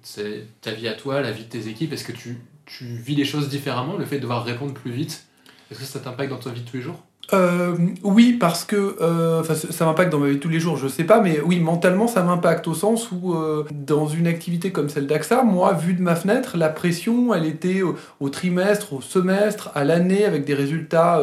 C'est 0.03 0.47
ta 0.61 0.71
vie 0.71 0.87
à 0.87 0.93
toi, 0.93 1.21
la 1.21 1.33
vie 1.33 1.43
de 1.43 1.49
tes 1.49 1.67
équipes? 1.67 1.93
Est-ce 1.93 2.05
que 2.05 2.13
tu 2.13 2.39
tu 2.67 2.85
vis 2.85 3.15
les 3.15 3.25
choses 3.25 3.49
différemment, 3.49 3.97
le 3.97 4.05
fait 4.05 4.17
de 4.17 4.23
devoir 4.23 4.45
répondre 4.45 4.73
plus 4.73 4.93
vite 4.93 5.27
Est-ce 5.71 5.81
que 5.81 5.85
ça 5.85 6.01
t'impacte 6.01 6.31
dans 6.31 6.39
ta 6.39 6.51
vie 6.51 6.63
de 6.63 6.69
tous 6.69 6.77
les 6.77 6.83
jours? 6.83 7.03
Euh, 7.33 7.77
oui, 8.03 8.35
parce 8.35 8.65
que 8.65 8.97
euh, 9.01 9.43
ça 9.45 9.87
m'impacte 9.87 10.11
dans 10.13 10.19
ma 10.19 10.29
vie 10.29 10.35
de 10.35 10.41
tous 10.41 10.49
les 10.49 10.61
jours, 10.61 10.77
je 10.77 10.89
sais 10.89 11.05
pas, 11.05 11.21
mais 11.21 11.41
oui, 11.41 11.61
mentalement, 11.61 12.07
ça 12.07 12.23
m'impacte 12.23 12.67
au 12.69 12.75
sens 12.75 13.11
où, 13.11 13.35
euh, 13.35 13.65
dans 13.71 14.07
une 14.07 14.27
activité 14.27 14.71
comme 14.71 14.89
celle 14.91 15.07
d'AXA, 15.07 15.43
moi, 15.43 15.73
vu 15.73 15.95
de 15.95 16.03
ma 16.03 16.15
fenêtre, 16.15 16.59
la 16.59 16.69
pression, 16.69 17.33
elle 17.33 17.47
était 17.47 17.81
au, 17.83 18.29
trimestre, 18.29 18.93
au 18.93 19.01
semestre, 19.01 19.71
à 19.75 19.85
l'année, 19.85 20.25
avec 20.25 20.45
des 20.45 20.55
résultats, 20.55 21.23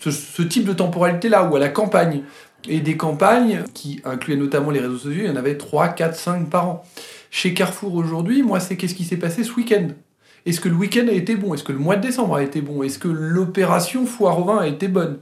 ce, 0.00 0.10
ce, 0.10 0.42
type 0.42 0.64
de 0.64 0.72
temporalité-là, 0.72 1.44
ou 1.44 1.56
à 1.56 1.58
la 1.58 1.68
campagne. 1.68 2.22
Et 2.68 2.80
des 2.80 2.96
campagnes 2.96 3.64
qui 3.72 4.00
incluaient 4.04 4.36
notamment 4.36 4.70
les 4.70 4.80
réseaux 4.80 4.98
sociaux, 4.98 5.22
il 5.24 5.26
y 5.26 5.30
en 5.30 5.36
avait 5.36 5.56
3, 5.56 5.88
4, 5.88 6.14
5 6.14 6.50
par 6.50 6.68
an. 6.68 6.84
Chez 7.30 7.54
Carrefour 7.54 7.94
aujourd'hui, 7.94 8.42
moi, 8.42 8.60
c'est 8.60 8.76
qu'est-ce 8.76 8.94
qui 8.94 9.04
s'est 9.04 9.16
passé 9.16 9.42
ce 9.42 9.52
week-end? 9.54 9.88
Est-ce 10.48 10.60
que 10.60 10.68
le 10.68 10.76
week-end 10.76 11.06
a 11.08 11.12
été 11.12 11.36
bon? 11.36 11.52
Est-ce 11.52 11.64
que 11.64 11.72
le 11.72 11.78
mois 11.78 11.96
de 11.96 12.02
décembre 12.02 12.36
a 12.36 12.42
été 12.42 12.62
bon? 12.62 12.82
Est-ce 12.82 12.98
que 12.98 13.08
l'opération 13.08 14.06
foire 14.06 14.38
au 14.40 14.44
vin 14.44 14.58
a 14.58 14.66
été 14.66 14.88
bonne? 14.88 15.18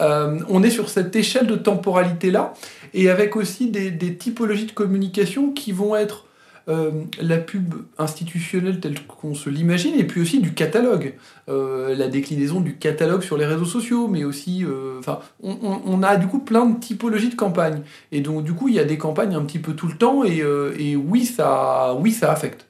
Euh, 0.00 0.38
On 0.48 0.62
est 0.62 0.70
sur 0.70 0.88
cette 0.88 1.16
échelle 1.16 1.48
de 1.48 1.56
temporalité-là, 1.56 2.54
et 2.94 3.10
avec 3.10 3.34
aussi 3.34 3.70
des, 3.70 4.14
typologies 4.14 4.66
de 4.66 4.72
communication 4.72 5.50
qui 5.50 5.72
vont 5.72 5.96
être 5.96 6.26
euh, 6.68 6.92
la 7.20 7.38
pub 7.38 7.74
institutionnelle 7.98 8.78
telle 8.78 9.02
qu'on 9.02 9.34
se 9.34 9.50
l'imagine, 9.50 9.94
et 9.98 10.04
puis 10.04 10.20
aussi 10.20 10.40
du 10.40 10.54
catalogue, 10.54 11.14
euh, 11.48 11.96
la 11.96 12.06
déclinaison 12.06 12.60
du 12.60 12.76
catalogue 12.76 13.22
sur 13.22 13.36
les 13.36 13.46
réseaux 13.46 13.64
sociaux, 13.64 14.06
mais 14.06 14.22
aussi, 14.22 14.64
enfin, 15.00 15.18
on, 15.42 16.02
a 16.04 16.16
du 16.16 16.28
coup 16.28 16.38
plein 16.38 16.66
de 16.66 16.78
typologies 16.78 17.30
de 17.30 17.34
campagnes, 17.34 17.82
et 18.12 18.20
donc 18.20 18.44
du 18.44 18.52
coup 18.52 18.68
il 18.68 18.74
y 18.74 18.80
a 18.80 18.84
des 18.84 18.98
campagnes 18.98 19.34
un 19.34 19.42
petit 19.42 19.58
peu 19.58 19.72
tout 19.72 19.88
le 19.88 19.96
temps, 19.96 20.22
et, 20.24 20.44
et 20.78 20.94
oui 20.94 21.24
ça, 21.24 21.96
oui 22.00 22.12
ça 22.12 22.30
affecte. 22.30 22.67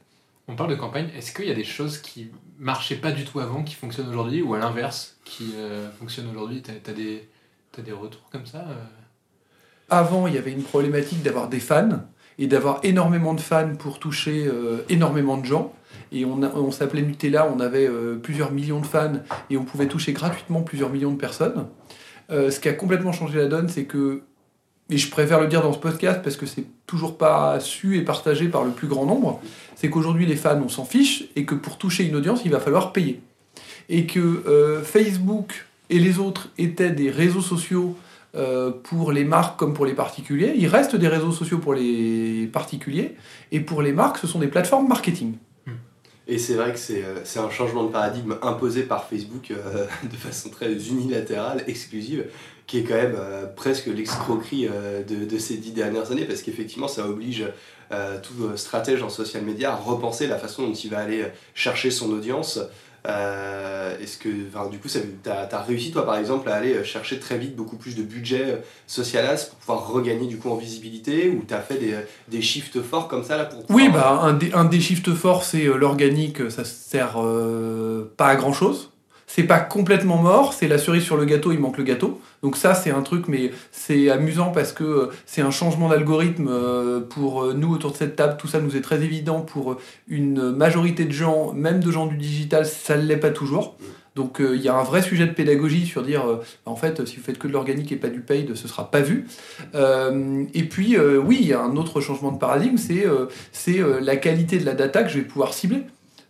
On 0.50 0.56
parle 0.56 0.70
de 0.70 0.76
campagne, 0.76 1.10
est-ce 1.14 1.32
qu'il 1.32 1.44
y 1.44 1.50
a 1.50 1.54
des 1.54 1.62
choses 1.62 1.98
qui 1.98 2.30
marchaient 2.58 2.96
pas 2.96 3.12
du 3.12 3.26
tout 3.26 3.38
avant, 3.38 3.62
qui 3.62 3.74
fonctionnent 3.74 4.08
aujourd'hui, 4.08 4.40
ou 4.40 4.54
à 4.54 4.58
l'inverse, 4.58 5.18
qui 5.24 5.52
euh, 5.54 5.90
fonctionnent 5.90 6.30
aujourd'hui 6.30 6.62
Tu 6.62 6.70
as, 6.70 6.94
des, 6.94 7.92
retours 7.92 8.28
comme 8.32 8.46
ça 8.46 8.60
euh? 8.60 8.74
Avant, 9.90 10.26
il 10.26 10.34
y 10.34 10.38
avait 10.38 10.52
une 10.52 10.62
problématique 10.62 11.22
d'avoir 11.22 11.50
des 11.50 11.60
fans, 11.60 12.00
et 12.38 12.46
d'avoir 12.46 12.80
énormément 12.82 13.34
de 13.34 13.40
fans 13.40 13.74
pour 13.78 13.98
toucher 13.98 14.46
euh, 14.46 14.84
énormément 14.88 15.36
de 15.36 15.44
gens. 15.44 15.74
Et 16.12 16.24
on, 16.24 16.42
on 16.42 16.70
s'appelait 16.70 17.02
Nutella, 17.02 17.46
on 17.54 17.60
avait 17.60 17.88
plusieurs 18.22 18.50
millions 18.50 18.80
de 18.80 18.86
fans, 18.86 19.20
et 19.50 19.58
on 19.58 19.64
pouvait 19.64 19.88
toucher 19.88 20.14
gratuitement 20.14 20.62
plusieurs 20.62 20.88
millions 20.88 21.12
de 21.12 21.18
personnes. 21.18 21.68
ce 22.30 22.58
qui 22.58 22.70
a 22.70 22.72
complètement 22.72 23.12
changé 23.12 23.38
la 23.38 23.46
donne, 23.46 23.68
c'est 23.68 23.84
que 23.84 24.22
et 24.90 24.96
je 24.96 25.10
préfère 25.10 25.40
le 25.40 25.48
dire 25.48 25.62
dans 25.62 25.72
ce 25.72 25.78
podcast 25.78 26.20
parce 26.22 26.36
que 26.36 26.46
c'est 26.46 26.64
toujours 26.86 27.18
pas 27.18 27.60
su 27.60 27.98
et 27.98 28.02
partagé 28.02 28.48
par 28.48 28.64
le 28.64 28.70
plus 28.70 28.88
grand 28.88 29.04
nombre, 29.04 29.40
c'est 29.76 29.90
qu'aujourd'hui 29.90 30.26
les 30.26 30.36
fans 30.36 30.60
on 30.64 30.68
s'en 30.68 30.84
fiche 30.84 31.24
et 31.36 31.44
que 31.44 31.54
pour 31.54 31.76
toucher 31.76 32.04
une 32.04 32.16
audience 32.16 32.42
il 32.44 32.50
va 32.50 32.60
falloir 32.60 32.92
payer. 32.92 33.20
Et 33.90 34.06
que 34.06 34.18
euh, 34.46 34.82
Facebook 34.82 35.66
et 35.90 35.98
les 35.98 36.18
autres 36.18 36.48
étaient 36.58 36.90
des 36.90 37.10
réseaux 37.10 37.40
sociaux 37.40 37.96
euh, 38.34 38.70
pour 38.70 39.12
les 39.12 39.24
marques 39.24 39.58
comme 39.58 39.74
pour 39.74 39.86
les 39.86 39.94
particuliers, 39.94 40.54
il 40.56 40.68
reste 40.68 40.96
des 40.96 41.08
réseaux 41.08 41.32
sociaux 41.32 41.58
pour 41.58 41.74
les 41.74 42.48
particuliers 42.52 43.16
et 43.52 43.60
pour 43.60 43.82
les 43.82 43.92
marques 43.92 44.18
ce 44.18 44.26
sont 44.26 44.38
des 44.38 44.48
plateformes 44.48 44.88
marketing. 44.88 45.34
Et 46.30 46.36
c'est 46.36 46.54
vrai 46.54 46.72
que 46.72 46.78
c'est, 46.78 47.02
euh, 47.04 47.20
c'est 47.24 47.40
un 47.40 47.48
changement 47.48 47.84
de 47.84 47.88
paradigme 47.88 48.36
imposé 48.42 48.82
par 48.82 49.06
Facebook 49.06 49.52
de 50.02 50.16
façon 50.16 50.48
très 50.48 50.72
unilatérale, 50.72 51.64
exclusive, 51.66 52.26
qui 52.68 52.78
est 52.78 52.82
quand 52.82 52.94
même 52.94 53.16
euh, 53.18 53.46
presque 53.46 53.86
l'escroquerie 53.86 54.68
euh, 54.70 55.02
de, 55.02 55.24
de, 55.24 55.38
ces 55.38 55.56
dix 55.56 55.72
dernières 55.72 56.12
années, 56.12 56.26
parce 56.26 56.42
qu'effectivement, 56.42 56.86
ça 56.86 57.08
oblige 57.08 57.46
euh, 57.92 58.18
tout 58.20 58.56
stratège 58.56 59.02
en 59.02 59.08
social 59.08 59.42
media 59.42 59.72
à 59.72 59.74
repenser 59.74 60.26
la 60.26 60.36
façon 60.36 60.68
dont 60.68 60.74
il 60.74 60.90
va 60.90 60.98
aller 60.98 61.24
chercher 61.54 61.90
son 61.90 62.12
audience. 62.12 62.60
Est-ce 63.06 64.18
que, 64.18 64.28
du 64.28 64.78
coup, 64.78 64.88
tu 64.88 65.30
as, 65.30 65.62
réussi, 65.62 65.92
toi, 65.92 66.04
par 66.04 66.18
exemple, 66.18 66.50
à 66.50 66.56
aller 66.56 66.84
chercher 66.84 67.18
très 67.18 67.38
vite 67.38 67.56
beaucoup 67.56 67.76
plus 67.76 67.96
de 67.96 68.02
budget 68.02 68.62
social 68.86 69.24
ads 69.24 69.46
pour 69.48 69.58
pouvoir 69.60 69.88
regagner 69.88 70.26
du 70.26 70.36
coup 70.36 70.50
en 70.50 70.56
visibilité, 70.56 71.30
ou 71.30 71.42
tu 71.48 71.54
as 71.54 71.62
fait 71.62 71.78
des, 71.78 71.94
des 72.28 72.42
shifts 72.42 72.82
forts 72.82 73.08
comme 73.08 73.24
ça 73.24 73.38
là 73.38 73.46
pour 73.46 73.64
Oui, 73.70 73.88
bah, 73.88 74.20
un, 74.22 74.34
des, 74.34 74.52
un 74.52 74.66
des 74.66 74.80
shifts 74.80 75.14
forts, 75.14 75.44
c'est 75.44 75.64
l'organique, 75.64 76.50
ça 76.50 76.66
sert 76.66 77.18
pas 78.18 78.26
à 78.26 78.36
grand 78.36 78.52
chose 78.52 78.90
c'est 79.28 79.44
pas 79.44 79.60
complètement 79.60 80.16
mort, 80.16 80.54
c'est 80.54 80.66
la 80.66 80.78
cerise 80.78 81.04
sur 81.04 81.16
le 81.16 81.26
gâteau, 81.26 81.52
il 81.52 81.60
manque 81.60 81.76
le 81.76 81.84
gâteau. 81.84 82.18
Donc 82.42 82.56
ça, 82.56 82.74
c'est 82.74 82.90
un 82.90 83.02
truc, 83.02 83.26
mais 83.28 83.50
c'est 83.72 84.10
amusant 84.10 84.50
parce 84.50 84.72
que 84.72 84.84
euh, 84.84 85.06
c'est 85.26 85.42
un 85.42 85.50
changement 85.50 85.88
d'algorithme 85.88 86.48
euh, 86.48 87.00
pour 87.00 87.42
euh, 87.42 87.54
nous 87.54 87.72
autour 87.74 87.92
de 87.92 87.96
cette 87.96 88.16
table. 88.16 88.36
Tout 88.38 88.46
ça 88.46 88.60
nous 88.60 88.76
est 88.76 88.80
très 88.80 89.02
évident 89.02 89.40
pour 89.40 89.78
une 90.06 90.52
majorité 90.52 91.04
de 91.04 91.12
gens, 91.12 91.52
même 91.52 91.80
de 91.80 91.90
gens 91.90 92.06
du 92.06 92.16
digital, 92.16 92.64
ça 92.66 92.96
ne 92.96 93.02
l'est 93.02 93.16
pas 93.16 93.30
toujours. 93.30 93.76
Donc 94.14 94.40
il 94.40 94.60
y 94.60 94.68
a 94.68 94.74
un 94.74 94.82
vrai 94.82 95.00
sujet 95.00 95.26
de 95.26 95.32
pédagogie 95.32 95.86
sur 95.86 96.02
dire, 96.02 96.24
en 96.66 96.74
fait, 96.74 97.06
si 97.06 97.18
vous 97.18 97.22
faites 97.22 97.38
que 97.38 97.46
de 97.46 97.52
l'organique 97.52 97.92
et 97.92 97.96
pas 97.96 98.08
du 98.08 98.18
paid, 98.18 98.52
ce 98.56 98.66
sera 98.66 98.90
pas 98.90 99.00
vu. 99.00 99.28
et 99.74 100.62
puis, 100.64 100.98
oui, 100.98 101.38
il 101.40 101.46
y 101.46 101.52
a 101.52 101.62
un 101.62 101.76
autre 101.76 102.00
changement 102.00 102.32
de 102.32 102.38
paradigme, 102.38 102.78
c'est 102.78 103.80
la 104.00 104.16
qualité 104.16 104.58
de 104.58 104.64
la 104.64 104.74
data 104.74 105.04
que 105.04 105.08
je 105.08 105.18
vais 105.18 105.24
pouvoir 105.24 105.54
cibler. 105.54 105.84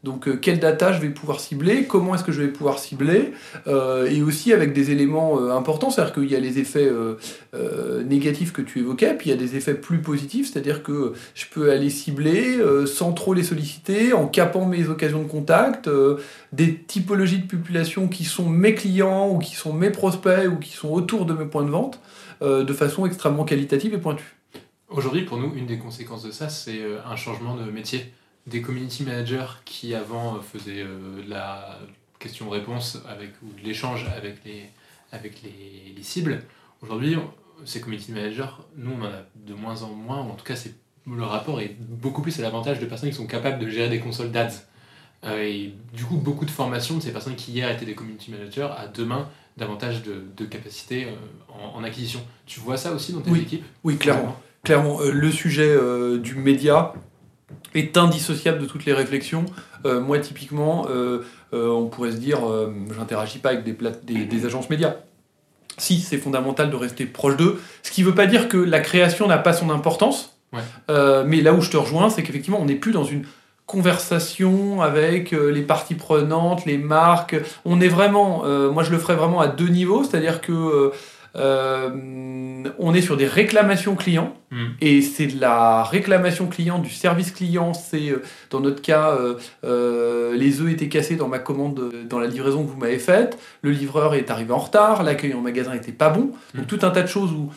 Donc, 0.05 0.29
euh, 0.29 0.37
quelle 0.37 0.61
data 0.61 0.93
je 0.93 1.01
vais 1.01 1.11
pouvoir 1.11 1.41
cibler, 1.41 1.85
comment 1.85 2.15
est-ce 2.15 2.23
que 2.23 2.31
je 2.31 2.41
vais 2.41 2.49
pouvoir 2.49 2.79
cibler, 2.79 3.33
euh, 3.67 4.09
et 4.09 4.23
aussi 4.23 4.53
avec 4.53 4.73
des 4.73 4.93
éléments 4.93 5.41
euh, 5.41 5.51
importants, 5.51 5.91
c'est-à-dire 5.91 6.15
qu'il 6.15 6.31
y 6.31 6.37
a 6.37 6.41
les 6.41 6.59
effets 6.61 6.89
négatifs 8.05 8.53
que 8.53 8.63
tu 8.63 8.79
évoquais, 8.81 9.15
puis 9.15 9.31
il 9.31 9.33
y 9.33 9.37
a 9.37 9.39
des 9.39 9.57
effets 9.57 9.75
plus 9.75 9.99
positifs, 9.99 10.51
c'est-à-dire 10.53 10.83
que 10.83 11.15
je 11.35 11.47
peux 11.51 11.71
aller 11.71 11.91
cibler 11.91 12.59
sans 12.87 13.13
trop 13.13 13.35
les 13.35 13.43
solliciter, 13.43 14.13
en 14.13 14.27
capant 14.27 14.67
mes 14.67 14.89
occasions 14.89 15.23
de 15.23 15.29
contact, 15.29 15.91
des 16.53 16.75
typologies 16.75 17.41
de 17.41 17.47
population 17.47 18.09
qui 18.09 18.25
sont 18.25 18.49
mes 18.49 18.75
clients, 18.75 19.29
ou 19.31 19.39
qui 19.39 19.55
sont 19.55 19.73
mes 19.73 19.91
prospects, 19.91 20.49
ou 20.49 20.57
qui 20.57 20.73
sont 20.73 20.91
autour 20.91 21.27
de 21.27 21.35
mes 21.35 21.47
points 21.47 21.65
de 21.65 21.71
vente, 21.71 22.01
de 22.41 22.73
façon 22.73 23.07
extrêmement 23.07 23.45
qualitative 23.45 23.95
et 23.95 23.99
pointue. 23.99 24.37
Aujourd'hui, 24.89 25.23
pour 25.23 25.39
nous, 25.39 25.53
une 25.55 25.67
des 25.67 25.79
conséquences 25.79 26.23
de 26.23 26.31
ça, 26.31 26.49
c'est 26.49 26.81
un 27.05 27.17
changement 27.17 27.57
de 27.57 27.71
métier 27.71 28.13
des 28.49 28.63
community 28.63 29.03
managers 29.03 29.47
qui 29.65 29.95
avant 29.95 30.37
euh, 30.37 30.41
faisaient 30.41 30.83
euh, 30.83 31.23
de 31.23 31.31
la 31.31 31.79
question-réponse 32.19 32.99
avec, 33.09 33.31
ou 33.43 33.59
de 33.59 33.65
l'échange 33.65 34.07
avec 34.17 34.45
les, 34.45 34.65
avec 35.13 35.43
les, 35.43 35.95
les 35.95 36.03
cibles. 36.03 36.43
Aujourd'hui, 36.83 37.17
ces 37.65 37.81
community 37.81 38.13
managers, 38.13 38.51
nous 38.77 38.93
on 38.99 39.05
en 39.05 39.09
a 39.09 39.23
de 39.37 39.55
moins 39.55 39.83
en 39.83 39.91
moins, 39.91 40.19
ou 40.19 40.31
en 40.31 40.35
tout 40.35 40.45
cas 40.45 40.57
c'est, 40.57 40.75
le 41.07 41.23
rapport 41.23 41.61
est 41.61 41.77
beaucoup 41.79 42.23
plus 42.23 42.39
à 42.39 42.43
l'avantage 42.43 42.81
de 42.81 42.87
personnes 42.87 43.11
qui 43.11 43.17
sont 43.17 43.27
capables 43.27 43.59
de 43.59 43.69
gérer 43.69 43.89
des 43.89 44.01
consoles 44.01 44.31
d'ads. 44.31 44.49
Euh, 45.25 45.43
et 45.43 45.75
du 45.93 46.05
coup, 46.05 46.17
beaucoup 46.17 46.45
de 46.45 46.51
formations 46.51 46.97
de 46.97 47.03
ces 47.03 47.13
personnes 47.13 47.35
qui 47.35 47.53
hier 47.53 47.71
étaient 47.71 47.87
des 47.87 47.95
community 47.95 48.31
managers 48.31 48.69
à 48.77 48.87
demain 48.87 49.29
davantage 49.57 50.03
de, 50.05 50.23
de 50.37 50.45
capacité 50.45 51.09
en, 51.49 51.83
acquisition. 51.83 52.21
Tu 52.47 52.61
vois 52.61 52.77
ça 52.77 52.93
aussi 52.93 53.13
dans 53.13 53.21
tes 53.21 53.37
équipes 53.37 53.65
Oui, 53.83 53.97
clairement. 53.97 54.41
Clairement, 54.63 55.01
le 55.01 55.33
sujet 55.33 55.77
du 56.21 56.37
média, 56.37 56.93
est 57.75 57.97
indissociable 57.97 58.59
de 58.59 58.67
toutes 58.67 58.85
les 58.85 58.93
réflexions. 58.93 59.45
Euh, 59.85 60.01
moi, 60.01 60.19
typiquement, 60.19 60.87
euh, 60.91 61.25
euh, 61.53 61.69
on 61.69 61.87
pourrait 61.87 62.13
se 62.13 62.17
dire, 62.17 62.41
j'interagis 62.97 63.39
pas 63.39 63.51
avec 63.51 63.65
des, 63.65 63.77
des, 64.05 64.25
des, 64.25 64.47
agences 64.47 64.71
médias. 64.71 64.97
Si, 65.77 66.01
c'est 66.01 66.19
fondamental 66.19 66.71
de 66.71 66.77
rester 66.77 67.07
proche 67.07 67.37
d'eux. 67.37 67.61
Ce 67.83 67.91
qui 67.91 68.03
ne 68.03 68.07
veut 68.07 68.15
pas 68.15 68.27
dire 68.27 68.49
que 68.49 68.57
la 68.57 68.81
création 68.81 69.29
n'a 69.29 69.39
pas 69.39 69.53
son 69.53 69.71
importance. 69.71 70.39
mais 70.93 71.41
là 71.41 71.53
où 71.53 71.61
je 71.61 71.71
te 71.71 71.77
rejoins, 71.77 72.11
c'est 72.11 72.23
qu'effectivement, 72.23 72.61
on 72.61 72.67
n'est 72.67 72.75
plus 72.75 72.93
dans 72.93 73.05
une 73.05 73.25
conversation 73.67 74.81
avec 74.81 75.33
les 75.33 75.63
parties 75.63 75.95
prenantes, 75.95 76.65
les 76.65 76.79
marques. 76.79 77.37
On 77.67 77.81
est 77.81 77.89
vraiment, 77.89 78.45
moi 78.73 78.83
je 78.83 78.91
le 78.91 78.99
ferais 78.99 79.15
vraiment 79.15 79.41
à 79.41 79.47
deux 79.47 79.69
niveaux, 79.69 80.05
c'est-à-dire 80.05 80.41
que 80.41 80.91
euh, 81.37 81.91
on 82.79 82.95
est 82.95 83.01
sur 83.01 83.17
des 83.17 83.27
réclamations 83.27 83.95
clients 83.95 84.35
hmm. 84.51 84.67
et 84.81 85.03
c'est 85.03 85.27
de 85.27 85.41
la 85.41 85.85
réclamation 85.85 86.47
client, 86.47 86.79
du 86.79 86.91
service 86.91 87.31
client. 87.31 87.75
C'est 87.75 88.11
euh, 88.11 88.23
dans 88.51 88.61
notre 88.61 88.83
cas, 88.83 89.17
euh, 89.65 90.37
les 90.37 90.61
œufs 90.61 90.73
étaient 90.73 90.89
cassés 90.89 91.17
dans 91.17 91.29
ma 91.29 91.39
commande, 91.39 91.93
dans 92.09 92.19
la 92.19 92.27
livraison 92.27 92.65
que 92.65 92.71
vous 92.71 92.79
m'avez 92.79 92.99
faite. 92.99 93.39
Le 93.63 93.71
livreur 93.71 94.15
est 94.15 94.31
arrivé 94.31 94.53
en 94.53 94.59
retard, 94.59 95.03
l'accueil 95.03 95.35
en 95.35 95.41
magasin 95.41 95.75
n'était 95.75 95.93
pas 95.93 96.11
bon. 96.11 96.33
Donc 96.55 96.65
hmm. 96.65 96.67
tout 96.67 96.79
un 96.83 96.91
tas 96.91 97.03
de 97.03 97.09
choses 97.09 97.33
où 97.33 97.51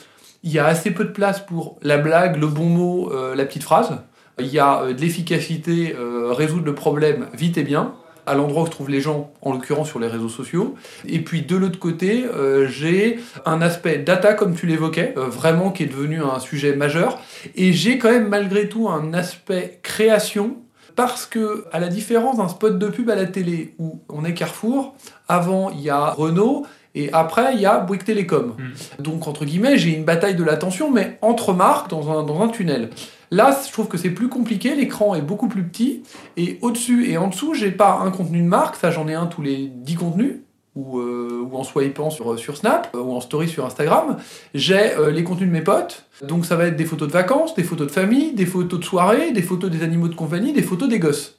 il 0.44 0.52
y 0.52 0.60
a 0.60 0.66
assez 0.66 0.92
peu 0.92 1.06
de 1.06 1.12
place 1.12 1.40
pour 1.40 1.78
la 1.82 1.98
blague, 1.98 2.38
le 2.38 2.48
bon 2.48 2.66
mot, 2.66 3.14
la 3.36 3.46
petite 3.46 3.64
phrase. 3.64 4.00
Il 4.40 4.48
y 4.48 4.58
a 4.58 4.92
de 4.92 5.00
l'efficacité, 5.00 5.96
résoudre 6.32 6.66
le 6.66 6.74
problème 6.74 7.28
vite 7.36 7.60
et 7.60 7.64
bien 7.64 7.94
à 8.26 8.34
l'endroit 8.36 8.64
où 8.64 8.66
se 8.66 8.72
trouvent 8.72 8.90
les 8.90 9.02
gens, 9.02 9.32
en 9.42 9.54
l'occurrence 9.54 9.90
sur 9.90 10.00
les 10.00 10.08
réseaux 10.08 10.30
sociaux. 10.30 10.76
Et 11.08 11.20
puis 11.20 11.42
de 11.42 11.56
l'autre 11.56 11.80
côté, 11.80 12.26
euh, 12.26 12.68
j'ai 12.68 13.20
un 13.46 13.62
aspect 13.62 13.98
data, 13.98 14.34
comme 14.34 14.56
tu 14.56 14.68
l'évoquais, 14.68 15.14
euh, 15.18 15.28
vraiment 15.28 15.72
qui 15.72 15.84
est 15.84 15.88
devenu 15.88 16.22
un 16.22 16.40
sujet 16.40 16.76
majeur. 16.76 17.20
Et 17.56 17.74
j'ai 17.74 17.98
quand 17.98 18.12
même 18.12 18.28
malgré 18.28 18.70
tout 18.70 18.90
un 18.90 19.14
aspect 19.14 19.80
création, 19.84 20.58
parce 20.96 21.26
que, 21.26 21.66
à 21.72 21.80
la 21.80 21.88
différence 21.88 22.38
d'un 22.38 22.50
spot 22.50 22.78
de 22.78 22.88
pub 22.88 23.10
à 23.10 23.16
la 23.16 23.26
télé 23.26 23.74
où 23.80 24.02
on 24.10 24.26
est 24.26 24.34
Carrefour, 24.34 24.96
avant 25.28 25.70
il 25.70 25.82
y 25.82 25.90
a 25.90 26.12
Renault, 26.12 26.66
et 26.94 27.12
après, 27.14 27.54
il 27.54 27.62
y 27.62 27.66
a 27.66 27.80
Bouygues 27.80 28.04
Télécom. 28.04 28.56
Hmm. 28.58 29.02
Donc, 29.02 29.28
entre 29.28 29.46
guillemets, 29.46 29.78
j'ai 29.78 29.96
une 29.96 30.04
bataille 30.04 30.36
de 30.36 30.44
l'attention, 30.44 30.92
mais 30.92 31.18
entre 31.22 31.54
marques 31.54 31.90
dans 31.90 32.12
un, 32.12 32.24
dans 32.24 32.42
un 32.42 32.50
tunnel. 32.50 32.90
Là, 33.34 33.58
je 33.66 33.72
trouve 33.72 33.88
que 33.88 33.98
c'est 33.98 34.10
plus 34.10 34.28
compliqué, 34.28 34.76
l'écran 34.76 35.16
est 35.16 35.22
beaucoup 35.22 35.48
plus 35.48 35.64
petit, 35.64 36.04
et 36.36 36.60
au-dessus 36.62 37.10
et 37.10 37.18
en 37.18 37.30
dessous, 37.30 37.54
j'ai 37.54 37.72
pas 37.72 38.02
un 38.04 38.12
contenu 38.12 38.42
de 38.42 38.48
marque, 38.48 38.76
ça 38.76 38.92
j'en 38.92 39.08
ai 39.08 39.14
un 39.14 39.26
tous 39.26 39.42
les 39.42 39.68
10 39.68 39.96
contenus, 39.96 40.34
ou, 40.76 41.00
euh, 41.00 41.48
ou 41.50 41.56
en 41.56 41.64
swipant 41.64 42.10
sur, 42.10 42.38
sur 42.38 42.58
Snap, 42.58 42.90
euh, 42.94 43.00
ou 43.00 43.14
en 43.14 43.22
story 43.22 43.48
sur 43.48 43.66
Instagram. 43.66 44.18
J'ai 44.54 44.98
euh, 44.98 45.12
les 45.12 45.24
contenus 45.24 45.48
de 45.48 45.54
mes 45.54 45.62
potes, 45.62 46.06
donc 46.22 46.46
ça 46.46 46.58
va 46.58 46.66
être 46.66 46.76
des 46.76 46.84
photos 46.84 47.08
de 47.08 47.14
vacances, 47.14 47.56
des 47.56 47.64
photos 47.64 47.88
de 47.88 47.92
famille, 47.94 48.34
des 48.34 48.46
photos 48.46 48.82
de 48.82 48.86
soirée, 48.86 49.32
des 49.32 49.42
photos 49.42 49.72
des 49.72 49.82
animaux 49.82 50.10
de 50.10 50.16
compagnie, 50.16 50.52
des 50.52 50.64
photos 50.64 50.90
des 50.90 51.00
gosses. 51.00 51.38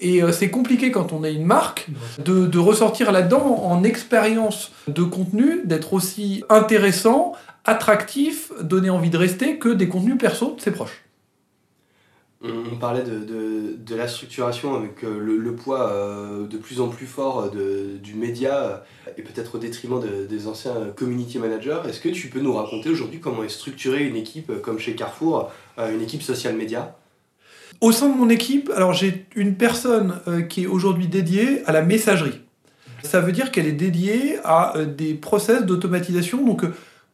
Et 0.00 0.22
c'est 0.32 0.48
compliqué 0.48 0.90
quand 0.90 1.12
on 1.12 1.24
est 1.24 1.34
une 1.34 1.44
marque 1.44 1.88
de, 2.24 2.46
de 2.46 2.58
ressortir 2.58 3.12
là-dedans 3.12 3.62
en 3.64 3.84
expérience 3.84 4.72
de 4.88 5.02
contenu, 5.02 5.60
d'être 5.66 5.92
aussi 5.92 6.42
intéressant, 6.48 7.34
attractif, 7.66 8.50
donner 8.62 8.88
envie 8.88 9.10
de 9.10 9.18
rester 9.18 9.58
que 9.58 9.68
des 9.68 9.86
contenus 9.86 10.16
perso 10.16 10.54
de 10.56 10.60
ses 10.62 10.70
proches 10.70 11.03
on, 12.44 12.76
parlait 12.76 13.02
de, 13.02 13.94
la 13.94 14.08
structuration 14.08 14.74
avec 14.74 15.04
euh, 15.04 15.18
le, 15.18 15.54
poids 15.54 15.90
euh, 15.90 16.46
de 16.46 16.56
plus 16.56 16.80
en 16.80 16.88
plus 16.88 17.06
fort 17.06 17.50
du 17.50 18.14
média 18.14 18.84
et 19.16 19.22
peut-être 19.22 19.54
au 19.54 19.58
détriment 19.58 20.00
des 20.28 20.46
anciens 20.46 20.74
community 20.94 21.38
managers. 21.38 21.80
Est-ce 21.88 22.00
que 22.00 22.08
tu 22.08 22.28
peux 22.28 22.40
nous 22.40 22.54
raconter 22.54 22.90
aujourd'hui 22.90 23.20
comment 23.20 23.44
est 23.44 23.48
structurée 23.48 24.04
une 24.04 24.16
équipe 24.16 24.60
comme 24.62 24.78
chez 24.78 24.94
Carrefour, 24.94 25.52
euh, 25.78 25.94
une 25.94 26.02
équipe 26.02 26.22
social 26.22 26.54
média 26.54 26.96
Au 27.80 27.92
sein 27.92 28.08
de 28.08 28.16
mon 28.16 28.28
équipe, 28.28 28.70
alors 28.74 28.92
j'ai 28.92 29.26
une 29.36 29.54
personne 29.54 30.20
qui 30.48 30.64
est 30.64 30.66
aujourd'hui 30.66 31.08
dédiée 31.08 31.62
à 31.66 31.72
la 31.72 31.82
messagerie. 31.82 32.40
Ça 33.02 33.20
veut 33.20 33.32
dire 33.32 33.52
qu'elle 33.52 33.66
est 33.66 33.72
dédiée 33.72 34.38
à 34.44 34.74
des 34.86 35.14
process 35.14 35.64
d'automatisation. 35.64 36.44
Donc 36.44 36.64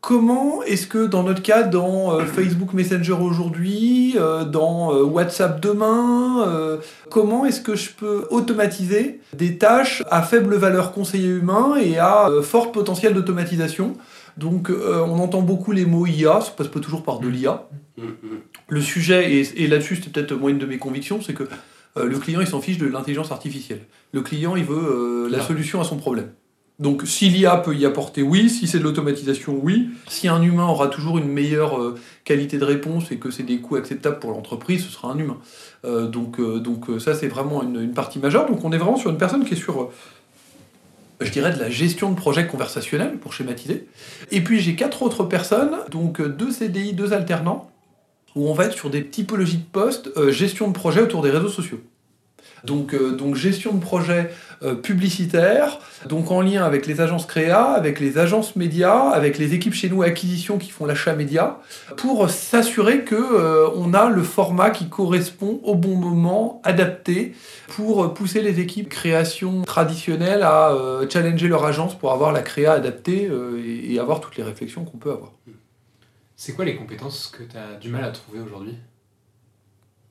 Comment 0.00 0.62
est-ce 0.62 0.86
que 0.86 1.06
dans 1.06 1.22
notre 1.24 1.42
cas, 1.42 1.62
dans 1.62 2.14
euh, 2.14 2.24
Facebook 2.24 2.72
Messenger 2.72 3.12
aujourd'hui, 3.12 4.14
euh, 4.16 4.44
dans 4.44 4.94
euh, 4.94 5.02
WhatsApp 5.02 5.60
demain, 5.60 6.78
comment 7.10 7.44
est-ce 7.44 7.60
que 7.60 7.76
je 7.76 7.90
peux 7.90 8.26
automatiser 8.30 9.20
des 9.36 9.58
tâches 9.58 10.02
à 10.10 10.22
faible 10.22 10.56
valeur 10.56 10.92
conseiller 10.92 11.28
humain 11.28 11.76
et 11.76 11.98
à 11.98 12.30
fort 12.42 12.72
potentiel 12.72 13.12
d'automatisation? 13.12 13.94
Donc 14.38 14.70
on 14.70 15.18
entend 15.18 15.42
beaucoup 15.42 15.72
les 15.72 15.84
mots 15.84 16.06
IA, 16.06 16.40
ça 16.40 16.52
passe 16.56 16.68
pas 16.68 16.80
toujours 16.80 17.02
par 17.02 17.18
de 17.18 17.28
l'IA. 17.28 17.68
Le 18.68 18.80
sujet, 18.80 19.34
et, 19.34 19.62
et 19.62 19.66
là-dessus 19.66 19.96
c'était 19.96 20.22
peut-être 20.22 20.40
moi 20.40 20.50
une 20.50 20.58
de 20.58 20.66
mes 20.66 20.78
convictions, 20.78 21.20
c'est 21.20 21.34
que 21.34 21.44
le 21.96 22.18
client 22.18 22.40
il 22.40 22.46
s'en 22.46 22.60
fiche 22.60 22.78
de 22.78 22.86
l'intelligence 22.86 23.32
artificielle. 23.32 23.80
Le 24.12 24.22
client 24.22 24.56
il 24.56 24.64
veut 24.64 25.28
la 25.30 25.42
solution 25.42 25.80
à 25.80 25.84
son 25.84 25.96
problème. 25.96 26.30
Donc 26.80 27.02
si 27.04 27.28
l'IA 27.28 27.58
peut 27.58 27.76
y 27.76 27.84
apporter, 27.84 28.22
oui. 28.22 28.48
Si 28.48 28.66
c'est 28.66 28.78
de 28.78 28.84
l'automatisation, 28.84 29.60
oui. 29.62 29.90
Si 30.08 30.28
un 30.28 30.40
humain 30.40 30.66
aura 30.66 30.88
toujours 30.88 31.18
une 31.18 31.28
meilleure 31.28 31.78
euh, 31.78 31.94
qualité 32.24 32.56
de 32.56 32.64
réponse 32.64 33.12
et 33.12 33.18
que 33.18 33.30
c'est 33.30 33.42
des 33.42 33.58
coûts 33.58 33.76
acceptables 33.76 34.18
pour 34.18 34.30
l'entreprise, 34.30 34.86
ce 34.86 34.90
sera 34.90 35.12
un 35.12 35.18
humain. 35.18 35.36
Euh, 35.84 36.06
donc, 36.06 36.40
euh, 36.40 36.58
donc 36.58 36.86
ça, 36.98 37.14
c'est 37.14 37.28
vraiment 37.28 37.62
une, 37.62 37.92
partie 37.92 38.18
majeure. 38.18 38.46
Donc 38.46 38.64
on 38.64 38.72
est 38.72 38.78
vraiment 38.78 38.96
sur 38.96 39.10
une 39.10 39.18
personne 39.18 39.44
qui 39.44 39.52
est 39.52 39.58
sur, 39.58 39.90
je 41.20 41.30
dirais, 41.30 41.52
de 41.52 41.58
la 41.58 41.68
gestion 41.68 42.10
de 42.10 42.16
projet 42.16 42.46
conversationnel, 42.46 43.18
pour 43.18 43.34
schématiser. 43.34 43.86
Et 44.30 44.40
puis 44.40 44.58
j'ai 44.60 44.74
quatre 44.74 45.02
autres 45.02 45.24
personnes, 45.24 45.76
donc 45.90 46.22
deux 46.22 46.50
CDI, 46.50 46.94
deux 46.94 47.12
alternants, 47.12 47.70
où 48.34 48.48
on 48.48 48.54
va 48.54 48.64
être 48.64 48.74
sur 48.74 48.88
des 48.88 49.06
typologies 49.06 49.58
de 49.58 49.70
postes, 49.70 50.30
gestion 50.30 50.68
de 50.68 50.72
projet 50.72 51.02
autour 51.02 51.20
des 51.20 51.30
réseaux 51.30 51.50
sociaux. 51.50 51.80
Donc, 52.64 52.94
donc 52.94 53.34
gestion 53.34 53.72
de 53.72 53.80
projet 53.80 54.30
euh, 54.62 54.74
publicitaire, 54.74 55.78
donc 56.06 56.30
en 56.30 56.42
lien 56.42 56.64
avec 56.64 56.86
les 56.86 57.00
agences 57.00 57.24
créa, 57.24 57.72
avec 57.72 57.98
les 57.98 58.18
agences 58.18 58.56
médias, 58.56 59.08
avec 59.08 59.38
les 59.38 59.54
équipes 59.54 59.72
chez 59.72 59.88
nous 59.88 60.02
acquisition 60.02 60.58
qui 60.58 60.68
font 60.68 60.84
l'achat 60.84 61.14
média, 61.14 61.60
pour 61.96 62.28
s'assurer 62.28 63.04
que 63.04 63.14
euh, 63.14 63.70
on 63.74 63.94
a 63.94 64.10
le 64.10 64.22
format 64.22 64.68
qui 64.68 64.90
correspond 64.90 65.60
au 65.64 65.76
bon 65.76 65.96
moment, 65.96 66.60
adapté, 66.62 67.34
pour 67.68 68.12
pousser 68.12 68.42
les 68.42 68.60
équipes 68.60 68.90
création 68.90 69.62
traditionnelles 69.62 70.42
à 70.42 70.72
euh, 70.72 71.08
challenger 71.08 71.48
leur 71.48 71.64
agence 71.64 71.96
pour 71.96 72.12
avoir 72.12 72.30
la 72.30 72.42
créa 72.42 72.72
adaptée 72.72 73.30
et, 73.64 73.94
et 73.94 73.98
avoir 73.98 74.20
toutes 74.20 74.36
les 74.36 74.42
réflexions 74.42 74.84
qu'on 74.84 74.98
peut 74.98 75.12
avoir. 75.12 75.32
C'est 76.36 76.52
quoi 76.52 76.66
les 76.66 76.76
compétences 76.76 77.28
que 77.28 77.44
tu 77.44 77.56
as 77.56 77.78
du 77.78 77.88
mal 77.88 78.04
à 78.04 78.10
trouver 78.10 78.40
aujourd'hui? 78.40 78.74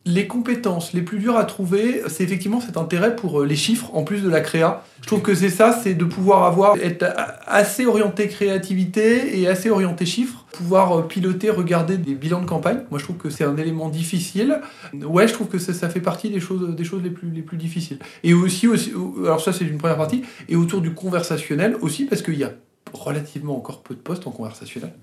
Les 0.10 0.28
compétences 0.28 0.94
les 0.94 1.02
plus 1.02 1.20
dures 1.20 1.38
à 1.38 1.46
trouver, 1.46 2.02
c'est 2.08 2.24
effectivement 2.24 2.60
cet 2.60 2.78
intérêt 2.78 3.16
pour 3.16 3.42
euh, 3.42 3.46
les 3.46 3.56
chiffres 3.56 3.92
en 3.94 4.04
plus 4.04 4.24
de 4.24 4.30
la 4.30 4.42
créa. 4.42 4.84
Je 5.02 5.08
trouve 5.08 5.22
que 5.22 5.36
c'est 5.36 5.50
ça, 5.50 5.72
c'est 5.72 5.94
de 5.94 6.04
pouvoir 6.04 6.44
avoir 6.44 6.78
être 6.78 7.06
assez 7.46 7.86
orienté 7.86 8.28
créativité 8.28 9.40
et 9.40 9.48
assez 9.48 9.70
orienté 9.70 10.06
chiffres, 10.06 10.46
pouvoir 10.52 11.00
euh, 11.00 11.02
piloter, 11.04 11.52
regarder 11.52 11.98
des 11.98 12.16
bilans 12.16 12.42
de 12.42 12.48
campagne. 12.48 12.80
Moi, 12.90 13.00
je 13.00 13.04
trouve 13.04 13.18
que 13.18 13.30
c'est 13.30 13.44
un 13.44 13.56
élément 13.58 13.90
difficile. 13.90 14.62
Ouais, 14.94 15.28
je 15.28 15.34
trouve 15.34 15.48
que 15.48 15.60
ça, 15.60 15.74
ça, 15.74 15.90
fait 15.90 16.02
partie 16.02 16.30
des 16.30 16.40
choses, 16.40 16.76
des 16.76 16.84
les 17.04 17.10
plus, 17.12 17.30
les 17.30 17.58
difficiles. 17.58 18.00
Et 18.24 18.34
aussi, 18.34 18.68
aussi 18.68 18.92
alors 19.24 19.42
ça 19.42 19.54
c'est 19.54 19.66
une 19.66 19.78
première 19.78 19.98
partie, 19.98 20.24
et 20.48 20.56
autour 20.56 20.82
du 20.82 20.94
conversationnel 20.94 21.76
aussi 21.82 22.06
parce 22.06 22.22
qu'il 22.22 22.38
y 22.38 22.44
a 22.44 22.52
relativement 22.94 23.58
encore 23.58 23.82
peu 23.82 23.94
de 23.94 24.00
postes 24.00 24.28
en 24.28 24.32
conversationnel. 24.32 24.94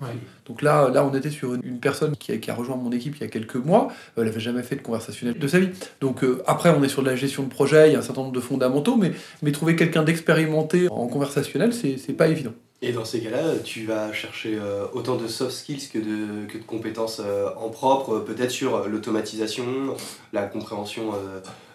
Donc 0.46 0.62
là, 0.62 0.88
là, 0.88 1.04
on 1.04 1.14
était 1.14 1.30
sur 1.30 1.54
une, 1.54 1.78
personne 1.80 2.16
qui 2.16 2.32
a, 2.32 2.38
qui 2.38 2.50
a, 2.50 2.54
rejoint 2.54 2.76
mon 2.76 2.92
équipe 2.92 3.16
il 3.16 3.20
y 3.20 3.24
a 3.24 3.28
quelques 3.28 3.56
mois. 3.56 3.88
Euh, 3.90 4.22
elle 4.22 4.24
n'avait 4.24 4.40
jamais 4.40 4.62
fait 4.62 4.76
de 4.76 4.82
conversationnel 4.82 5.38
de 5.38 5.48
sa 5.48 5.58
vie. 5.58 5.70
Donc 6.00 6.24
euh, 6.24 6.42
après, 6.46 6.70
on 6.70 6.82
est 6.82 6.88
sur 6.88 7.02
de 7.02 7.08
la 7.08 7.16
gestion 7.16 7.42
de 7.42 7.48
projet, 7.48 7.90
il 7.90 7.92
y 7.92 7.96
a 7.96 7.98
un 7.98 8.02
certain 8.02 8.22
nombre 8.22 8.34
de 8.34 8.40
fondamentaux, 8.40 8.96
mais, 8.96 9.12
mais 9.42 9.52
trouver 9.52 9.76
quelqu'un 9.76 10.02
d'expérimenté 10.02 10.88
en 10.90 11.06
conversationnel, 11.06 11.72
c'est 11.72 12.12
pas 12.12 12.28
évident. 12.28 12.52
Et 12.82 12.92
dans 12.92 13.06
ces 13.06 13.20
cas-là, 13.20 13.54
tu 13.64 13.86
vas 13.86 14.12
chercher 14.12 14.58
euh, 14.60 14.84
autant 14.92 15.16
de 15.16 15.26
soft 15.26 15.52
skills 15.52 15.88
que 15.90 15.98
de, 15.98 16.46
que 16.46 16.58
de 16.58 16.62
compétences 16.62 17.22
en 17.56 17.70
propre, 17.70 18.18
peut-être 18.18 18.50
sur 18.50 18.86
l'automatisation, 18.88 19.96
la 20.32 20.42
compréhension 20.42 21.12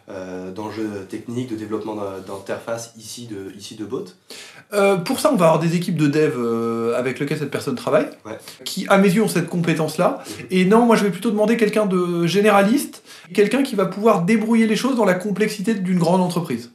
euh, 0.10 0.52
d'enjeux 0.52 1.06
techniques, 1.10 1.50
de 1.50 1.56
développement 1.56 1.96
d'interface 2.28 2.94
ici 2.98 3.28
de, 3.28 3.56
ici 3.58 3.76
de 3.76 3.86
Bot 3.86 4.06
euh, 4.74 4.98
Pour 4.98 5.20
ça, 5.20 5.32
on 5.32 5.36
va 5.36 5.46
avoir 5.46 5.60
des 5.60 5.76
équipes 5.76 5.96
de 5.96 6.08
dev 6.08 6.34
euh, 6.38 6.98
avec 6.98 7.20
lesquelles 7.20 7.38
cette 7.38 7.52
personne 7.52 7.76
travaille, 7.76 8.08
qui, 8.66 8.88
à 8.90 8.98
mes 8.98 9.10
yeux, 9.10 9.24
ont 9.24 9.28
cette 9.28 9.48
compétence-là. 9.48 10.24
Mhm. 10.26 10.46
Et 10.50 10.66
non, 10.66 10.86
moi, 10.86 10.96
je 10.96 11.04
vais 11.04 11.12
plutôt 11.12 11.32
demander 11.32 11.56
quelqu'un 11.56 11.86
de 11.86 12.26
généraliste, 12.26 13.04
quelqu'un 13.34 13.64
qui 13.64 13.76
va 13.76 13.86
pouvoir 13.86 14.24
débrouiller 14.24 14.68
les 14.68 14.76
choses 14.76 14.96
dans 14.96 15.06
la 15.06 15.14
complexité 15.14 15.76
d'une 15.76 16.00
grande 16.00 16.22
entreprise 16.22 16.72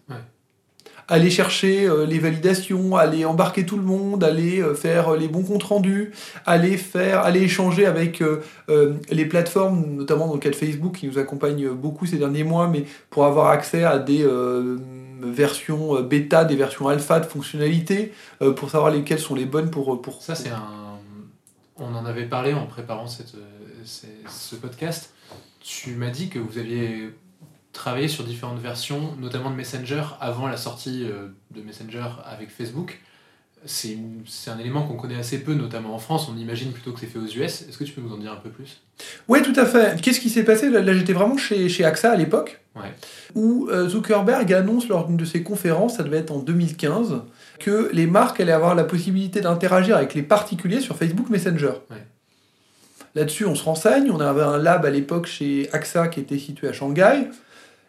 aller 1.09 1.31
chercher 1.31 1.87
euh, 1.87 2.07
les 2.07 2.19
validations, 2.19 2.97
aller 2.97 3.25
embarquer 3.25 3.65
tout 3.65 3.77
le 3.77 3.83
monde, 3.83 4.25
aller 4.25 4.61
euh, 4.61 4.75
faire 4.75 5.15
les 5.17 5.29
bons 5.29 5.43
comptes 5.43 5.63
rendus, 5.63 6.13
aller 6.45 6.77
faire, 6.77 7.21
aller 7.21 7.43
échanger 7.43 7.87
avec 7.87 8.23
euh, 8.23 8.43
les 9.11 9.27
plateformes, 9.27 9.85
notamment 9.97 10.27
dans 10.27 10.35
le 10.35 10.41
cas 10.41 10.51
de 10.51 10.57
Facebook 10.57 10.97
qui 10.97 11.07
nous 11.07 11.19
accompagne 11.19 11.71
beaucoup 11.71 12.07
ces 12.07 12.19
derniers 12.19 12.45
mois, 12.45 12.69
mais 12.69 12.85
pour 13.11 13.25
avoir 13.25 13.49
accès 13.49 13.85
à 13.85 13.99
des 13.99 14.27
versions 15.21 16.01
bêta, 16.03 16.45
des 16.45 16.57
versions 16.57 16.89
alpha 16.89 17.21
de 17.21 17.27
fonctionnalités, 17.27 18.13
pour 18.57 18.71
savoir 18.71 18.91
lesquelles 18.91 19.19
sont 19.19 19.35
les 19.35 19.47
bonnes 19.47 19.71
pour... 19.71 20.01
pour 20.03 20.23
Ça 20.23 20.35
c'est 20.35 20.51
un... 20.51 20.63
On 21.79 21.95
en 21.95 22.07
avait 22.07 22.25
parlé 22.25 22.55
en 22.55 22.67
préparant 22.67 23.07
cette, 23.07 23.35
ce 23.85 24.57
podcast. 24.57 25.13
Tu 25.61 25.95
m'as 25.95 26.11
dit 26.11 26.29
que 26.29 26.39
vous 26.39 26.59
aviez 26.59 27.11
travailler 27.77 28.09
sur 28.09 28.25
différentes 28.25 28.59
versions, 28.59 29.15
notamment 29.21 29.51
de 29.51 29.55
Messenger, 29.55 30.03
avant 30.21 30.49
la 30.49 30.57
sortie 30.57 31.05
euh, 31.05 31.29
de 31.55 31.63
Messenger 31.63 32.09
avec 32.25 32.51
Facebook. 32.51 33.01
C'est 33.65 33.99
un 34.49 34.59
élément 34.59 34.87
qu'on 34.87 34.95
connaît 34.95 35.17
assez 35.17 35.43
peu, 35.43 35.55
notamment 35.55 35.95
en 35.95 35.99
France. 35.99 36.29
On 36.33 36.37
imagine 36.39 36.73
plutôt 36.73 36.93
que 36.93 37.01
c'est 37.01 37.07
fait 37.07 37.19
aux 37.19 37.27
US. 37.27 37.63
Est-ce 37.63 37.77
que 37.77 37.85
tu 37.85 37.93
peux 37.93 38.01
nous 38.01 38.13
en 38.13 38.19
dire 38.19 38.33
un 38.33 38.37
peu 38.37 38.51
plus? 38.51 38.81
Oui, 39.27 39.43
tout 39.43 39.59
à 39.59 39.67
fait. 39.67 40.01
Qu'est-ce 40.01 40.21
qui 40.21 40.31
s'est 40.31 40.45
passé? 40.45 40.71
Là, 40.71 40.95
j'étais 40.95 41.13
vraiment 41.13 41.37
chez, 41.37 41.69
chez 41.69 41.85
AXA 41.85 42.13
à 42.13 42.17
l'époque, 42.17 42.61
où 43.35 43.69
euh, 43.69 43.89
Zuckerberg 43.89 44.53
annonce 44.53 44.87
lors 44.89 45.07
d'une 45.07 45.17
de 45.17 45.25
ses 45.25 45.43
conférences, 45.43 45.97
ça 45.97 46.05
devait 46.05 46.19
être 46.19 46.31
en 46.31 46.39
2015, 46.39 47.23
que 47.59 47.91
les 47.93 48.07
marques 48.07 48.39
allaient 48.39 48.53
avoir 48.53 48.77
la 48.77 48.85
possibilité 48.85 49.41
d'interagir 49.41 49.97
avec 49.97 50.15
les 50.15 50.23
particuliers 50.23 50.81
sur 50.81 50.97
Facebook 50.97 51.29
Messenger. 51.29 51.73
Là-dessus, 53.17 53.47
on 53.47 53.55
se 53.57 53.65
renseigne. 53.65 54.11
On 54.13 54.21
avait 54.21 54.43
un 54.43 54.59
lab 54.59 54.85
à 54.85 54.91
l'époque 54.91 55.27
chez 55.27 55.69
AXA 55.73 56.09
qui 56.09 56.21
était 56.21 56.39
situé 56.39 56.69
à 56.69 56.73
Shanghai 56.73 57.31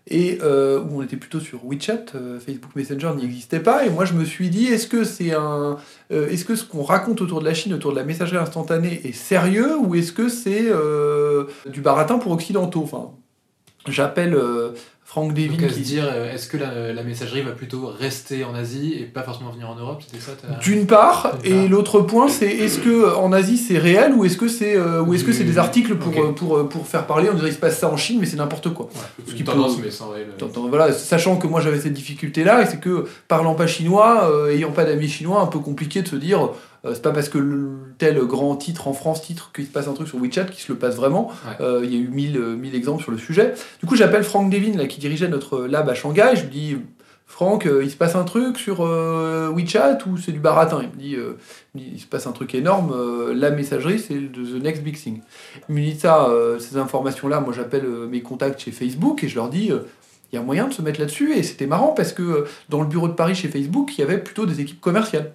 et 0.09 0.39
euh, 0.41 0.79
où 0.79 0.99
on 0.99 1.03
était 1.03 1.17
plutôt 1.17 1.39
sur 1.39 1.65
WeChat, 1.65 2.05
euh, 2.15 2.39
Facebook 2.39 2.75
Messenger 2.75 3.11
n'y 3.15 3.25
existait 3.25 3.59
pas, 3.59 3.85
et 3.85 3.89
moi 3.89 4.05
je 4.05 4.13
me 4.13 4.23
suis 4.23 4.49
dit, 4.49 4.67
est-ce 4.67 4.87
que 4.87 5.03
c'est 5.03 5.33
un, 5.33 5.77
euh, 6.11 6.29
est-ce 6.29 6.45
que 6.45 6.55
ce 6.55 6.63
qu'on 6.63 6.83
raconte 6.83 7.21
autour 7.21 7.39
de 7.39 7.45
la 7.45 7.53
Chine, 7.53 7.73
autour 7.73 7.91
de 7.91 7.97
la 7.97 8.03
messagerie 8.03 8.37
instantanée 8.37 9.01
est 9.03 9.11
sérieux, 9.11 9.77
ou 9.77 9.95
est-ce 9.95 10.13
que 10.13 10.29
c'est 10.29 10.71
du 11.69 11.81
baratin 11.81 12.19
pour 12.19 12.31
occidentaux? 12.31 12.83
Enfin, 12.83 13.11
j'appelle 13.91 14.35
Frank 15.07 15.33
Devin. 15.33 15.55
Donc, 15.55 15.71
qui... 15.71 15.79
dire, 15.79 16.03
euh, 16.05 16.33
est-ce 16.33 16.49
que 16.49 16.57
la, 16.57 17.01
messagerie 17.01 17.41
va 17.41 17.51
plutôt 17.51 17.87
rester 17.87 18.43
en 18.43 18.53
Asie 18.53 18.93
et 18.99 19.05
pas 19.05 19.23
forcément 19.23 19.51
venir 19.51 19.69
en 19.69 19.75
Europe? 19.75 20.03
C'était 20.05 20.21
ça 20.21 20.33
D'une 20.61 20.85
part, 20.85 21.37
et 21.45 21.69
l'autre 21.69 22.01
point, 22.01 22.27
c'est 22.27 22.49
est-ce 22.49 22.79
que 22.79 22.89
euh, 22.89 23.15
en 23.15 23.31
Asie 23.31 23.57
c'est 23.57 23.77
réel 23.77 24.13
ou 24.13 24.25
est-ce 24.25 24.35
que 24.35 24.49
c'est 24.49 24.75
euh, 24.75 25.01
ou 25.01 25.13
est-ce 25.13 25.23
que 25.23 25.31
c'est 25.31 25.45
des 25.45 25.57
articles 25.57 25.95
pour, 25.95 26.35
pour, 26.35 26.67
pour 26.67 26.87
faire 26.87 27.07
parler 27.07 27.29
On 27.31 27.35
dirait 27.35 27.47
qu'il 27.47 27.55
se 27.55 27.61
passe 27.61 27.79
ça 27.79 27.89
en 27.89 27.95
Chine, 27.95 28.17
mais 28.19 28.25
c'est 28.25 28.35
n'importe 28.35 28.73
quoi. 28.73 28.89
Ouais, 28.93 29.33
une 29.33 29.45
tendance, 29.45 29.77
mais 29.81 29.91
sans 29.91 30.09
réel. 30.09 30.27
Voilà, 30.69 30.91
sachant 30.91 31.37
que 31.37 31.47
moi 31.47 31.61
j'avais 31.61 31.79
cette 31.79 31.93
difficulté-là, 31.93 32.63
et 32.63 32.65
c'est 32.65 32.81
que 32.81 33.05
parlant 33.29 33.55
pas 33.55 33.65
chinois, 33.65 34.29
ayant 34.51 34.71
pas 34.71 34.83
d'amis 34.83 35.07
chinois, 35.07 35.39
un 35.39 35.47
peu 35.47 35.59
compliqué 35.59 36.01
de 36.01 36.07
se 36.09 36.17
dire 36.17 36.49
euh, 36.76 36.76
c'est 36.93 37.01
pas 37.01 37.11
parce 37.11 37.29
que 37.29 37.39
tel 37.97 38.19
grand 38.19 38.55
titre 38.55 38.87
en 38.87 38.93
France 38.93 39.21
titre 39.21 39.51
qu'il 39.53 39.65
se 39.65 39.71
passe 39.71 39.87
un 39.87 39.93
truc 39.93 40.07
sur 40.07 40.19
WeChat 40.19 40.45
qu'il 40.45 40.61
se 40.61 40.71
le 40.71 40.77
passe 40.77 40.95
vraiment. 40.95 41.31
Euh, 41.61 41.81
il 41.83 41.93
y 41.93 41.95
a 41.95 41.99
eu 41.99 42.07
mille, 42.07 42.37
euh, 42.37 42.55
mille 42.55 42.75
exemples 42.75 43.03
sur 43.03 43.11
le 43.11 43.17
sujet. 43.17 43.53
Du 43.79 43.85
coup, 43.85 43.95
j'appelle 43.95 44.23
Franck 44.23 44.49
Devin, 44.49 44.77
là, 44.77 44.87
qui 44.87 44.99
dirigeait 44.99 45.27
notre 45.27 45.65
lab 45.65 45.89
à 45.89 45.93
Shanghai. 45.93 46.31
Je 46.35 46.41
lui 46.41 46.49
dis 46.49 46.77
Franck, 47.25 47.67
il 47.83 47.91
se 47.91 47.97
passe 47.97 48.15
un 48.15 48.23
truc 48.23 48.57
sur 48.57 48.79
WeChat 48.79 49.97
ou 50.07 50.17
c'est 50.17 50.31
du 50.31 50.39
baratin? 50.39 50.81
Il 50.81 50.89
me, 50.89 50.95
dit, 50.95 51.17
il 51.75 51.99
se 51.99 52.07
passe 52.07 52.25
un 52.25 52.31
truc 52.31 52.55
énorme, 52.55 52.95
la 53.33 53.51
messagerie 53.51 53.99
c'est 53.99 54.13
the 54.13 54.63
next 54.63 54.81
big 54.81 54.97
thing. 54.97 55.19
Il 55.67 55.75
me 55.75 55.81
dit 55.81 55.99
ça, 55.99 56.29
ces 56.57 56.77
informations-là, 56.77 57.41
moi 57.41 57.53
j'appelle 57.53 57.85
mes 58.09 58.21
contacts 58.21 58.61
chez 58.61 58.71
Facebook 58.71 59.25
et 59.25 59.27
je 59.27 59.35
leur 59.35 59.49
dis 59.49 59.71
il 60.31 60.35
y 60.35 60.39
a 60.39 60.41
moyen 60.41 60.67
de 60.67 60.73
se 60.73 60.81
mettre 60.81 60.99
là-dessus 60.99 61.35
et 61.35 61.43
c'était 61.43 61.67
marrant 61.67 61.89
parce 61.89 62.13
que 62.13 62.45
dans 62.69 62.81
le 62.81 62.87
bureau 62.87 63.07
de 63.07 63.13
Paris 63.13 63.35
chez 63.35 63.47
Facebook, 63.47 63.97
il 63.97 64.01
y 64.01 64.03
avait 64.03 64.17
plutôt 64.17 64.45
des 64.45 64.61
équipes 64.61 64.81
commerciales. 64.81 65.33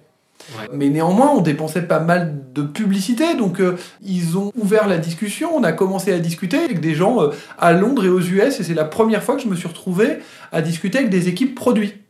Mais 0.71 0.89
néanmoins, 0.89 1.31
on 1.35 1.41
dépensait 1.41 1.83
pas 1.83 1.99
mal 1.99 2.35
de 2.53 2.61
publicité, 2.61 3.35
donc 3.35 3.59
euh, 3.59 3.77
ils 4.01 4.37
ont 4.37 4.51
ouvert 4.55 4.87
la 4.87 4.97
discussion, 4.97 5.55
on 5.55 5.63
a 5.63 5.71
commencé 5.71 6.11
à 6.13 6.19
discuter 6.19 6.57
avec 6.57 6.79
des 6.79 6.93
gens 6.93 7.21
euh, 7.21 7.29
à 7.57 7.73
Londres 7.73 8.05
et 8.05 8.09
aux 8.09 8.21
US, 8.21 8.59
et 8.59 8.63
c'est 8.63 8.73
la 8.73 8.85
première 8.85 9.23
fois 9.23 9.35
que 9.35 9.41
je 9.41 9.47
me 9.47 9.55
suis 9.55 9.67
retrouvé 9.67 10.19
à 10.51 10.61
discuter 10.61 10.99
avec 10.99 11.09
des 11.09 11.29
équipes 11.29 11.55
produits. 11.55 12.02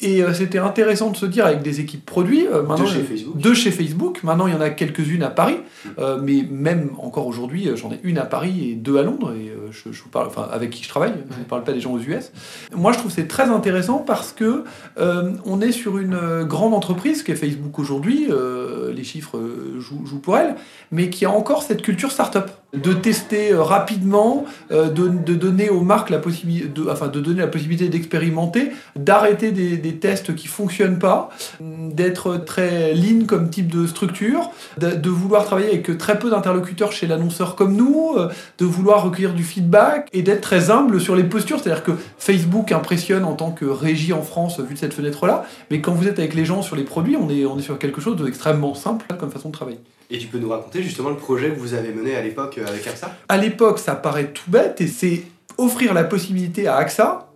Et 0.00 0.22
euh, 0.22 0.34
c'était 0.34 0.58
intéressant 0.58 1.10
de 1.10 1.16
se 1.16 1.26
dire 1.26 1.46
avec 1.46 1.62
des 1.62 1.80
équipes 1.80 2.04
produits, 2.04 2.46
euh, 2.46 2.62
maintenant, 2.62 2.86
de 3.34 3.54
chez 3.54 3.70
Facebook. 3.70 4.20
Maintenant, 4.24 4.46
il 4.46 4.54
y 4.54 4.56
en 4.56 4.60
a 4.60 4.70
quelques-unes 4.70 5.22
à 5.22 5.30
Paris, 5.30 5.58
mm. 5.84 5.88
euh, 5.98 6.18
mais 6.22 6.44
même 6.50 6.90
encore 6.98 7.26
aujourd'hui, 7.26 7.68
j'en 7.76 7.92
ai 7.92 8.00
une 8.02 8.18
à 8.18 8.24
Paris 8.24 8.70
et 8.70 8.74
deux 8.74 8.98
à 8.98 9.02
Londres, 9.02 9.32
et 9.32 9.52
je, 9.70 10.02
vous 10.02 10.08
parle, 10.08 10.26
enfin, 10.26 10.48
avec 10.50 10.70
qui 10.70 10.82
je 10.82 10.88
travaille, 10.88 11.12
je 11.30 11.38
ne 11.38 11.44
parle 11.44 11.64
pas 11.64 11.72
des 11.72 11.80
gens 11.80 11.92
aux 11.92 12.00
US. 12.00 12.32
Moi, 12.74 12.92
je 12.92 12.98
trouve 12.98 13.12
c'est 13.12 13.28
très 13.28 13.44
intéressant 13.44 13.98
parce 13.98 14.32
que 14.32 14.64
on 14.98 15.60
est 15.60 15.72
sur 15.72 15.98
une 15.98 16.44
grande 16.44 16.74
entreprise 16.74 17.22
qui 17.22 17.32
est 17.32 17.36
Facebook 17.36 17.78
aujourd'hui, 17.78 18.28
les 18.94 19.04
chiffres 19.04 19.38
jouent, 19.78 20.04
jouent, 20.04 20.18
pour 20.18 20.36
elle, 20.36 20.56
mais 20.90 21.10
qui 21.10 21.24
a 21.24 21.30
encore 21.30 21.62
cette 21.62 21.82
culture 21.82 22.10
start-up. 22.10 22.50
De 22.72 22.94
tester 22.94 23.52
rapidement, 23.52 24.46
de, 24.70 24.88
de, 24.88 25.34
donner 25.34 25.68
aux 25.68 25.82
marques 25.82 26.08
la 26.08 26.18
possibilité, 26.18 26.68
de, 26.68 26.88
enfin, 26.88 27.08
de 27.08 27.20
donner 27.20 27.40
la 27.40 27.46
possibilité 27.46 27.90
d'expérimenter, 27.90 28.70
d'arrêter 28.96 29.51
des, 29.52 29.76
des, 29.76 29.96
tests 29.96 30.34
qui 30.34 30.48
fonctionnent 30.48 30.98
pas, 30.98 31.30
d'être 31.60 32.38
très 32.38 32.94
lean 32.94 33.26
comme 33.26 33.50
type 33.50 33.70
de 33.70 33.86
structure, 33.86 34.50
de, 34.78 35.10
vouloir 35.10 35.44
travailler 35.44 35.68
avec 35.68 35.96
très 35.98 36.18
peu 36.18 36.30
d'interlocuteurs 36.30 36.92
chez 36.92 37.06
l'annonceur 37.06 37.54
comme 37.54 37.76
nous, 37.76 38.14
euh, 38.16 38.28
de 38.58 38.64
vouloir 38.64 39.04
recueillir 39.04 39.34
du 39.34 39.44
feedback 39.44 40.08
et 40.12 40.22
d'être 40.22 40.40
très 40.40 40.70
humble 40.70 41.00
sur 41.00 41.14
les 41.14 41.24
postures. 41.24 41.60
C'est-à-dire 41.60 41.84
que 41.84 41.92
Facebook 42.18 42.72
impressionne 42.72 43.24
en 43.24 43.34
tant 43.34 43.50
que 43.50 43.64
régie 43.64 44.12
en 44.12 44.22
France 44.22 44.60
vu 44.60 44.74
de 44.74 44.78
cette 44.78 44.94
fenêtre-là, 44.94 45.44
mais 45.70 45.80
quand 45.80 45.92
vous 45.92 46.08
êtes 46.08 46.18
avec 46.18 46.34
les 46.34 46.44
gens 46.44 46.62
sur 46.62 46.76
les 46.76 46.84
produits, 46.84 47.16
on 47.16 47.28
est, 47.28 47.44
on 47.44 47.58
est 47.58 47.62
sur 47.62 47.78
quelque 47.78 48.00
chose 48.00 48.16
d'extrêmement 48.22 48.74
simple 48.74 49.06
comme 49.18 49.30
façon 49.30 49.48
de 49.48 49.54
travailler. 49.54 49.78
Et 50.10 50.18
tu 50.18 50.26
peux 50.26 50.38
nous 50.38 50.50
raconter 50.50 50.82
justement 50.82 51.08
le 51.08 51.16
projet 51.16 51.50
que 51.50 51.58
vous 51.58 51.74
avez 51.74 51.92
mené 51.92 52.14
à 52.16 52.22
l'époque 52.22 52.58
euh, 52.58 52.66
avec 52.66 52.86
AXA? 52.86 53.16
À 53.28 53.38
l'époque, 53.38 53.78
ça 53.78 53.94
paraît 53.94 54.28
tout 54.28 54.50
bête 54.50 54.80
et 54.80 54.86
c'est 54.86 55.22
offrir 55.58 55.94
la 55.94 56.04
possibilité 56.04 56.66
à 56.66 56.76
AXA 56.76 57.31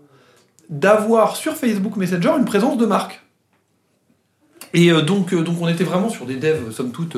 d'avoir 0.70 1.36
sur 1.36 1.54
Facebook 1.54 1.96
Messenger 1.96 2.32
une 2.38 2.44
présence 2.44 2.76
de 2.76 2.86
marque. 2.86 3.22
Et 4.74 4.90
euh, 4.90 5.02
donc, 5.02 5.32
euh, 5.32 5.42
donc 5.42 5.56
on 5.60 5.68
était 5.68 5.84
vraiment 5.84 6.08
sur 6.08 6.26
des 6.26 6.36
devs, 6.36 6.70
somme 6.70 6.92
toute, 6.92 7.16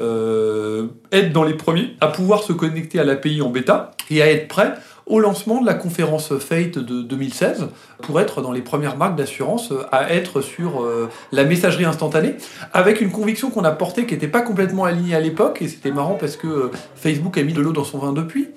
euh, 0.00 0.86
être 1.12 1.32
dans 1.32 1.44
les 1.44 1.54
premiers, 1.54 1.96
à 2.00 2.08
pouvoir 2.08 2.42
se 2.42 2.52
connecter 2.52 2.98
à 3.00 3.04
l'API 3.04 3.42
en 3.42 3.50
bêta 3.50 3.92
et 4.10 4.22
à 4.22 4.30
être 4.30 4.48
prêt 4.48 4.74
au 5.06 5.20
lancement 5.20 5.60
de 5.60 5.66
la 5.66 5.74
conférence 5.74 6.38
Fate 6.38 6.78
de 6.78 7.02
2016 7.02 7.68
pour 8.02 8.20
être 8.20 8.40
dans 8.40 8.52
les 8.52 8.62
premières 8.62 8.96
marques 8.96 9.16
d'assurance 9.16 9.70
à 9.92 10.14
être 10.14 10.40
sur 10.40 10.82
la 11.30 11.44
messagerie 11.44 11.84
instantanée 11.84 12.36
avec 12.72 13.02
une 13.02 13.10
conviction 13.10 13.50
qu'on 13.50 13.64
a 13.64 13.70
portée 13.70 14.06
qui 14.06 14.14
n'était 14.14 14.28
pas 14.28 14.40
complètement 14.40 14.86
alignée 14.86 15.14
à 15.14 15.20
l'époque 15.20 15.60
et 15.60 15.68
c'était 15.68 15.90
marrant 15.90 16.14
parce 16.14 16.38
que 16.38 16.70
Facebook 16.96 17.36
a 17.36 17.42
mis 17.42 17.52
de 17.52 17.60
l'eau 17.60 17.72
dans 17.72 17.84
son 17.84 17.98
vin 17.98 18.14
depuis. 18.14 18.48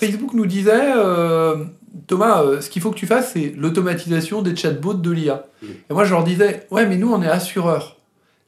Facebook 0.00 0.34
nous 0.34 0.46
disait 0.46 0.92
Thomas, 2.06 2.42
euh, 2.42 2.60
ce 2.60 2.70
qu'il 2.70 2.82
faut 2.82 2.90
que 2.90 2.96
tu 2.96 3.06
fasses, 3.06 3.32
c'est 3.32 3.52
l'automatisation 3.56 4.42
des 4.42 4.56
chatbots 4.56 4.94
de 4.94 5.10
l'IA. 5.10 5.44
Et 5.62 5.94
moi, 5.94 6.04
je 6.04 6.10
leur 6.10 6.24
disais, 6.24 6.66
ouais, 6.70 6.86
mais 6.86 6.96
nous, 6.96 7.12
on 7.12 7.22
est 7.22 7.28
assureurs. 7.28 7.96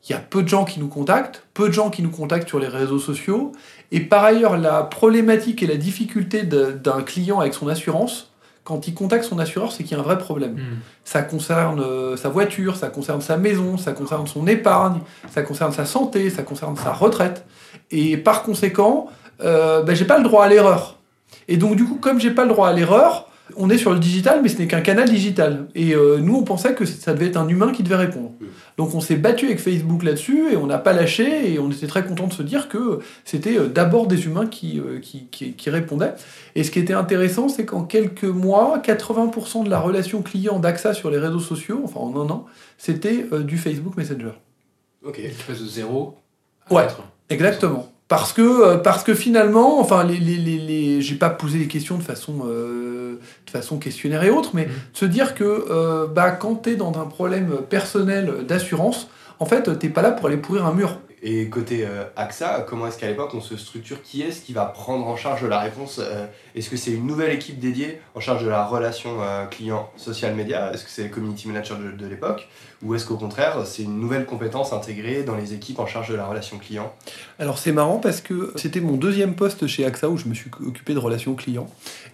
il 0.08 0.12
y 0.12 0.14
a 0.14 0.18
peu 0.18 0.42
de 0.42 0.48
gens 0.48 0.64
qui 0.64 0.80
nous 0.80 0.88
contactent, 0.88 1.44
peu 1.54 1.68
de 1.68 1.74
gens 1.74 1.90
qui 1.90 2.02
nous 2.02 2.10
contactent 2.10 2.48
sur 2.48 2.58
les 2.58 2.68
réseaux 2.68 2.98
sociaux, 2.98 3.52
et 3.92 4.00
par 4.00 4.24
ailleurs, 4.24 4.56
la 4.56 4.82
problématique 4.82 5.62
et 5.62 5.66
la 5.66 5.76
difficulté 5.76 6.42
d'un 6.42 7.02
client 7.02 7.40
avec 7.40 7.54
son 7.54 7.68
assurance, 7.68 8.30
quand 8.64 8.88
il 8.88 8.94
contacte 8.94 9.24
son 9.24 9.38
assureur, 9.38 9.72
c'est 9.72 9.84
qu'il 9.84 9.92
y 9.92 10.00
a 10.00 10.02
un 10.02 10.04
vrai 10.04 10.16
problème. 10.16 10.54
Hmm. 10.54 10.78
Ça 11.04 11.22
concerne 11.22 11.80
euh, 11.80 12.16
sa 12.16 12.30
voiture, 12.30 12.76
ça 12.76 12.88
concerne 12.88 13.20
sa 13.20 13.36
maison, 13.36 13.76
ça 13.76 13.92
concerne 13.92 14.26
son 14.26 14.46
épargne, 14.46 15.00
ça 15.30 15.42
concerne 15.42 15.72
sa 15.72 15.84
santé, 15.84 16.30
ça 16.30 16.42
concerne 16.42 16.74
sa 16.76 16.92
retraite. 16.92 17.44
Et 17.90 18.16
par 18.16 18.42
conséquent, 18.42 19.08
euh, 19.42 19.82
ben, 19.82 19.94
j'ai 19.94 20.06
pas 20.06 20.16
le 20.16 20.24
droit 20.24 20.44
à 20.44 20.48
l'erreur. 20.48 20.98
Et 21.46 21.58
donc 21.58 21.76
du 21.76 21.84
coup, 21.84 21.96
comme 21.96 22.18
j'ai 22.18 22.30
pas 22.30 22.44
le 22.44 22.48
droit 22.48 22.68
à 22.68 22.72
l'erreur, 22.72 23.28
on 23.56 23.68
est 23.68 23.78
sur 23.78 23.92
le 23.92 23.98
digital, 23.98 24.40
mais 24.42 24.48
ce 24.48 24.58
n'est 24.58 24.66
qu'un 24.66 24.80
canal 24.80 25.08
digital. 25.08 25.66
Et 25.74 25.94
euh, 25.94 26.18
nous, 26.18 26.34
on 26.34 26.44
pensait 26.44 26.74
que 26.74 26.84
ça 26.86 27.12
devait 27.12 27.26
être 27.26 27.36
un 27.36 27.48
humain 27.48 27.72
qui 27.72 27.82
devait 27.82 27.96
répondre. 27.96 28.32
Donc 28.78 28.94
on 28.94 29.00
s'est 29.00 29.16
battu 29.16 29.46
avec 29.46 29.60
Facebook 29.60 30.02
là-dessus 30.02 30.52
et 30.52 30.56
on 30.56 30.66
n'a 30.66 30.78
pas 30.78 30.92
lâché 30.92 31.52
et 31.52 31.58
on 31.58 31.70
était 31.70 31.86
très 31.86 32.04
content 32.04 32.26
de 32.26 32.32
se 32.32 32.42
dire 32.42 32.68
que 32.68 33.00
c'était 33.24 33.58
euh, 33.58 33.68
d'abord 33.68 34.06
des 34.06 34.24
humains 34.24 34.46
qui, 34.46 34.80
euh, 34.80 34.98
qui, 34.98 35.26
qui, 35.30 35.52
qui, 35.52 35.70
répondaient. 35.70 36.14
Et 36.54 36.64
ce 36.64 36.70
qui 36.70 36.78
était 36.78 36.94
intéressant, 36.94 37.48
c'est 37.48 37.66
qu'en 37.66 37.84
quelques 37.84 38.24
mois, 38.24 38.80
80% 38.84 39.64
de 39.64 39.70
la 39.70 39.78
relation 39.78 40.22
client 40.22 40.58
d'AXA 40.58 40.94
sur 40.94 41.10
les 41.10 41.18
réseaux 41.18 41.38
sociaux, 41.38 41.82
enfin 41.84 42.00
en 42.00 42.16
un 42.16 42.30
an, 42.30 42.46
c'était 42.78 43.26
du 43.44 43.58
Facebook 43.58 43.96
Messenger. 43.96 44.32
Ok. 45.04 45.16
Tu 45.16 45.44
passes 45.46 45.60
de 45.60 45.66
zéro 45.66 46.16
à 46.70 46.74
ouais, 46.74 46.86
exactement. 47.28 47.93
Parce 48.14 48.32
que, 48.32 48.42
euh, 48.42 48.76
parce 48.76 49.02
que 49.02 49.12
finalement, 49.12 49.80
enfin, 49.80 50.04
les, 50.04 50.18
les, 50.18 50.36
les, 50.36 51.02
j'ai 51.02 51.16
pas 51.16 51.30
posé 51.30 51.58
les 51.58 51.66
questions 51.66 51.98
de 51.98 52.02
façon, 52.04 52.44
euh, 52.46 53.18
de 53.44 53.50
façon 53.50 53.78
questionnaire 53.78 54.22
et 54.22 54.30
autres, 54.30 54.50
mais 54.54 54.66
mmh. 54.66 54.70
se 54.92 55.04
dire 55.04 55.34
que 55.34 55.64
euh, 55.68 56.06
bah, 56.06 56.30
quand 56.30 56.62
tu 56.62 56.70
es 56.70 56.76
dans 56.76 56.96
un 56.96 57.06
problème 57.06 57.56
personnel 57.68 58.44
d'assurance, 58.46 59.08
en 59.40 59.46
fait, 59.46 59.80
t'es 59.80 59.88
pas 59.88 60.00
là 60.00 60.12
pour 60.12 60.28
aller 60.28 60.36
pourrir 60.36 60.64
un 60.64 60.72
mur. 60.72 61.00
Et 61.26 61.48
côté 61.48 61.86
AXA, 62.16 62.66
comment 62.68 62.86
est-ce 62.86 62.98
qu'à 62.98 63.08
l'époque 63.08 63.30
on 63.32 63.40
se 63.40 63.56
structure? 63.56 64.02
Qui 64.02 64.20
est-ce 64.20 64.42
qui 64.42 64.52
va 64.52 64.66
prendre 64.66 65.06
en 65.06 65.16
charge 65.16 65.42
la 65.44 65.58
réponse 65.58 65.98
Est-ce 66.54 66.68
que 66.68 66.76
c'est 66.76 66.92
une 66.92 67.06
nouvelle 67.06 67.32
équipe 67.32 67.58
dédiée 67.58 67.98
en 68.14 68.20
charge 68.20 68.44
de 68.44 68.48
la 68.50 68.66
relation 68.66 69.16
client 69.50 69.90
social 69.96 70.34
media? 70.34 70.70
Est-ce 70.74 70.84
que 70.84 70.90
c'est 70.90 71.04
le 71.04 71.08
community 71.08 71.48
manager 71.48 71.78
de, 71.78 71.92
de 71.92 72.06
l'époque? 72.06 72.46
Ou 72.82 72.94
est-ce 72.94 73.06
qu'au 73.06 73.16
contraire, 73.16 73.62
c'est 73.64 73.82
une 73.82 73.98
nouvelle 73.98 74.26
compétence 74.26 74.74
intégrée 74.74 75.22
dans 75.22 75.34
les 75.34 75.54
équipes 75.54 75.78
en 75.78 75.86
charge 75.86 76.10
de 76.10 76.14
la 76.14 76.26
relation 76.26 76.58
client? 76.58 76.92
Alors 77.38 77.58
c'est 77.58 77.72
marrant 77.72 77.98
parce 77.98 78.20
que 78.20 78.52
c'était 78.56 78.80
mon 78.80 78.96
deuxième 78.98 79.34
poste 79.34 79.66
chez 79.66 79.86
AXA 79.86 80.10
où 80.10 80.18
je 80.18 80.28
me 80.28 80.34
suis 80.34 80.50
occupé 80.66 80.92
de 80.92 80.98
relations 80.98 81.34
clients. 81.34 81.68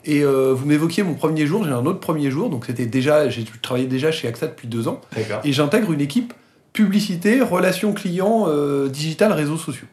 Et 0.05 0.23
euh, 0.23 0.55
vous 0.55 0.67
m'évoquiez 0.67 1.03
mon 1.03 1.15
premier 1.15 1.47
jour, 1.47 1.65
j'ai 1.65 1.73
un 1.73 1.85
autre 1.87 1.99
premier 1.99 2.31
jour, 2.31 2.49
donc 2.49 2.67
c'était 2.67 2.87
déjà, 2.87 3.29
j'ai 3.29 3.45
travaillé 3.61 3.87
déjà 3.87 4.13
chez 4.13 4.29
AXA 4.29 4.47
depuis 4.47 4.69
deux 4.69 4.87
ans. 4.87 5.01
Et 5.43 5.53
j'intègre 5.53 5.93
une 5.93 6.01
équipe 6.01 6.33
publicité, 6.73 7.41
relations 7.41 7.93
clients, 7.93 8.47
euh, 8.49 8.89
digital, 8.89 9.33
réseaux 9.33 9.57
sociaux. 9.57 9.87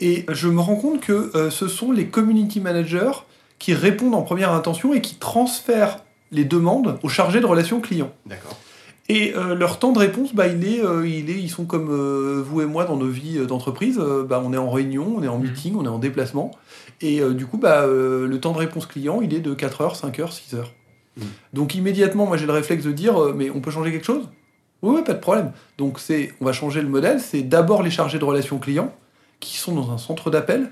Et 0.00 0.26
je 0.28 0.48
me 0.48 0.60
rends 0.60 0.76
compte 0.76 1.00
que 1.00 1.30
euh, 1.34 1.50
ce 1.50 1.68
sont 1.68 1.92
les 1.92 2.06
community 2.06 2.60
managers 2.60 3.12
qui 3.58 3.74
répondent 3.74 4.14
en 4.14 4.22
première 4.22 4.52
intention 4.52 4.92
et 4.92 5.00
qui 5.00 5.14
transfèrent 5.16 5.98
les 6.32 6.44
demandes 6.44 6.98
aux 7.02 7.08
chargés 7.08 7.40
de 7.40 7.46
relations 7.46 7.80
clients. 7.80 8.10
D'accord. 8.26 8.58
Et 9.08 9.34
euh, 9.36 9.54
leur 9.54 9.78
temps 9.78 9.92
de 9.92 9.98
réponse, 9.98 10.34
bah, 10.34 10.46
il 10.46 10.64
est, 10.64 10.82
euh, 10.82 11.06
il 11.06 11.28
est, 11.28 11.38
ils 11.38 11.50
sont 11.50 11.64
comme 11.64 11.90
euh, 11.90 12.42
vous 12.42 12.62
et 12.62 12.66
moi 12.66 12.84
dans 12.84 12.96
nos 12.96 13.08
vies 13.08 13.44
d'entreprise. 13.46 13.98
bah, 13.98 14.42
on 14.44 14.52
est 14.52 14.58
en 14.58 14.70
réunion, 14.70 15.14
on 15.16 15.22
est 15.22 15.28
en 15.28 15.38
mmh. 15.38 15.42
meeting, 15.42 15.74
on 15.76 15.84
est 15.84 15.88
en 15.88 15.98
déplacement. 15.98 16.52
Et 17.00 17.20
du 17.34 17.46
coup, 17.46 17.58
bah, 17.58 17.84
le 17.86 18.38
temps 18.40 18.52
de 18.52 18.58
réponse 18.58 18.86
client, 18.86 19.20
il 19.22 19.34
est 19.34 19.40
de 19.40 19.54
4 19.54 19.80
heures, 19.80 19.96
5 19.96 20.18
heures, 20.20 20.32
6 20.32 20.54
heures. 20.54 20.72
Mmh. 21.16 21.22
Donc 21.52 21.74
immédiatement, 21.74 22.26
moi 22.26 22.36
j'ai 22.36 22.46
le 22.46 22.52
réflexe 22.52 22.84
de 22.84 22.92
dire, 22.92 23.34
mais 23.34 23.50
on 23.50 23.60
peut 23.60 23.72
changer 23.72 23.90
quelque 23.90 24.06
chose? 24.06 24.28
Oui, 24.82 24.96
oui, 24.96 25.04
pas 25.04 25.14
de 25.14 25.20
problème. 25.20 25.52
Donc 25.78 25.98
c'est, 26.00 26.32
on 26.40 26.44
va 26.44 26.52
changer 26.52 26.82
le 26.82 26.88
modèle. 26.88 27.20
C'est 27.20 27.42
d'abord 27.42 27.82
les 27.82 27.90
chargés 27.90 28.18
de 28.18 28.24
relations 28.24 28.58
clients 28.58 28.92
qui 29.40 29.56
sont 29.56 29.74
dans 29.74 29.90
un 29.90 29.98
centre 29.98 30.30
d'appel, 30.30 30.70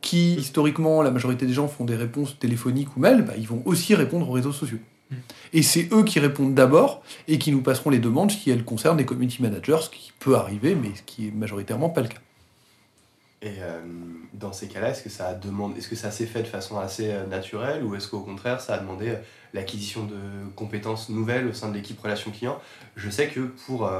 qui 0.00 0.34
historiquement, 0.34 1.02
la 1.02 1.10
majorité 1.10 1.46
des 1.46 1.52
gens 1.52 1.68
font 1.68 1.84
des 1.84 1.96
réponses 1.96 2.38
téléphoniques 2.38 2.96
ou 2.96 3.00
mail, 3.00 3.22
bah, 3.22 3.32
ils 3.36 3.48
vont 3.48 3.62
aussi 3.64 3.94
répondre 3.94 4.28
aux 4.28 4.32
réseaux 4.32 4.52
sociaux. 4.52 4.78
Et 5.52 5.62
c'est 5.62 5.88
eux 5.92 6.02
qui 6.02 6.18
répondent 6.18 6.54
d'abord 6.54 7.02
et 7.28 7.38
qui 7.38 7.52
nous 7.52 7.62
passeront 7.62 7.90
les 7.90 7.98
demandes 7.98 8.30
qui, 8.30 8.50
elles, 8.50 8.64
concernent 8.64 8.98
les 8.98 9.04
community 9.04 9.42
managers, 9.42 9.78
ce 9.82 9.90
qui 9.90 10.12
peut 10.18 10.34
arriver, 10.34 10.74
mais 10.74 10.90
ce 10.94 11.02
qui 11.02 11.28
est 11.28 11.30
majoritairement 11.30 11.88
pas 11.88 12.00
le 12.00 12.08
cas. 12.08 12.18
Et 13.44 13.56
euh, 13.60 13.78
dans 14.32 14.54
ces 14.54 14.68
cas-là, 14.68 14.88
est-ce 14.88 15.02
que 15.02 15.10
ça 15.10 15.34
demande, 15.34 15.76
est-ce 15.76 15.88
que 15.88 15.96
ça 15.96 16.10
s'est 16.10 16.24
fait 16.24 16.40
de 16.40 16.48
façon 16.48 16.78
assez 16.78 17.12
euh, 17.12 17.26
naturelle 17.26 17.84
ou 17.84 17.94
est-ce 17.94 18.08
qu'au 18.08 18.20
contraire, 18.20 18.58
ça 18.62 18.74
a 18.74 18.78
demandé 18.78 19.10
euh, 19.10 19.16
l'acquisition 19.52 20.04
de 20.04 20.16
compétences 20.56 21.10
nouvelles 21.10 21.46
au 21.46 21.52
sein 21.52 21.68
de 21.68 21.74
l'équipe 21.74 22.00
relation 22.00 22.30
client? 22.30 22.58
Je 22.96 23.10
sais 23.10 23.28
que 23.28 23.40
pour, 23.40 23.90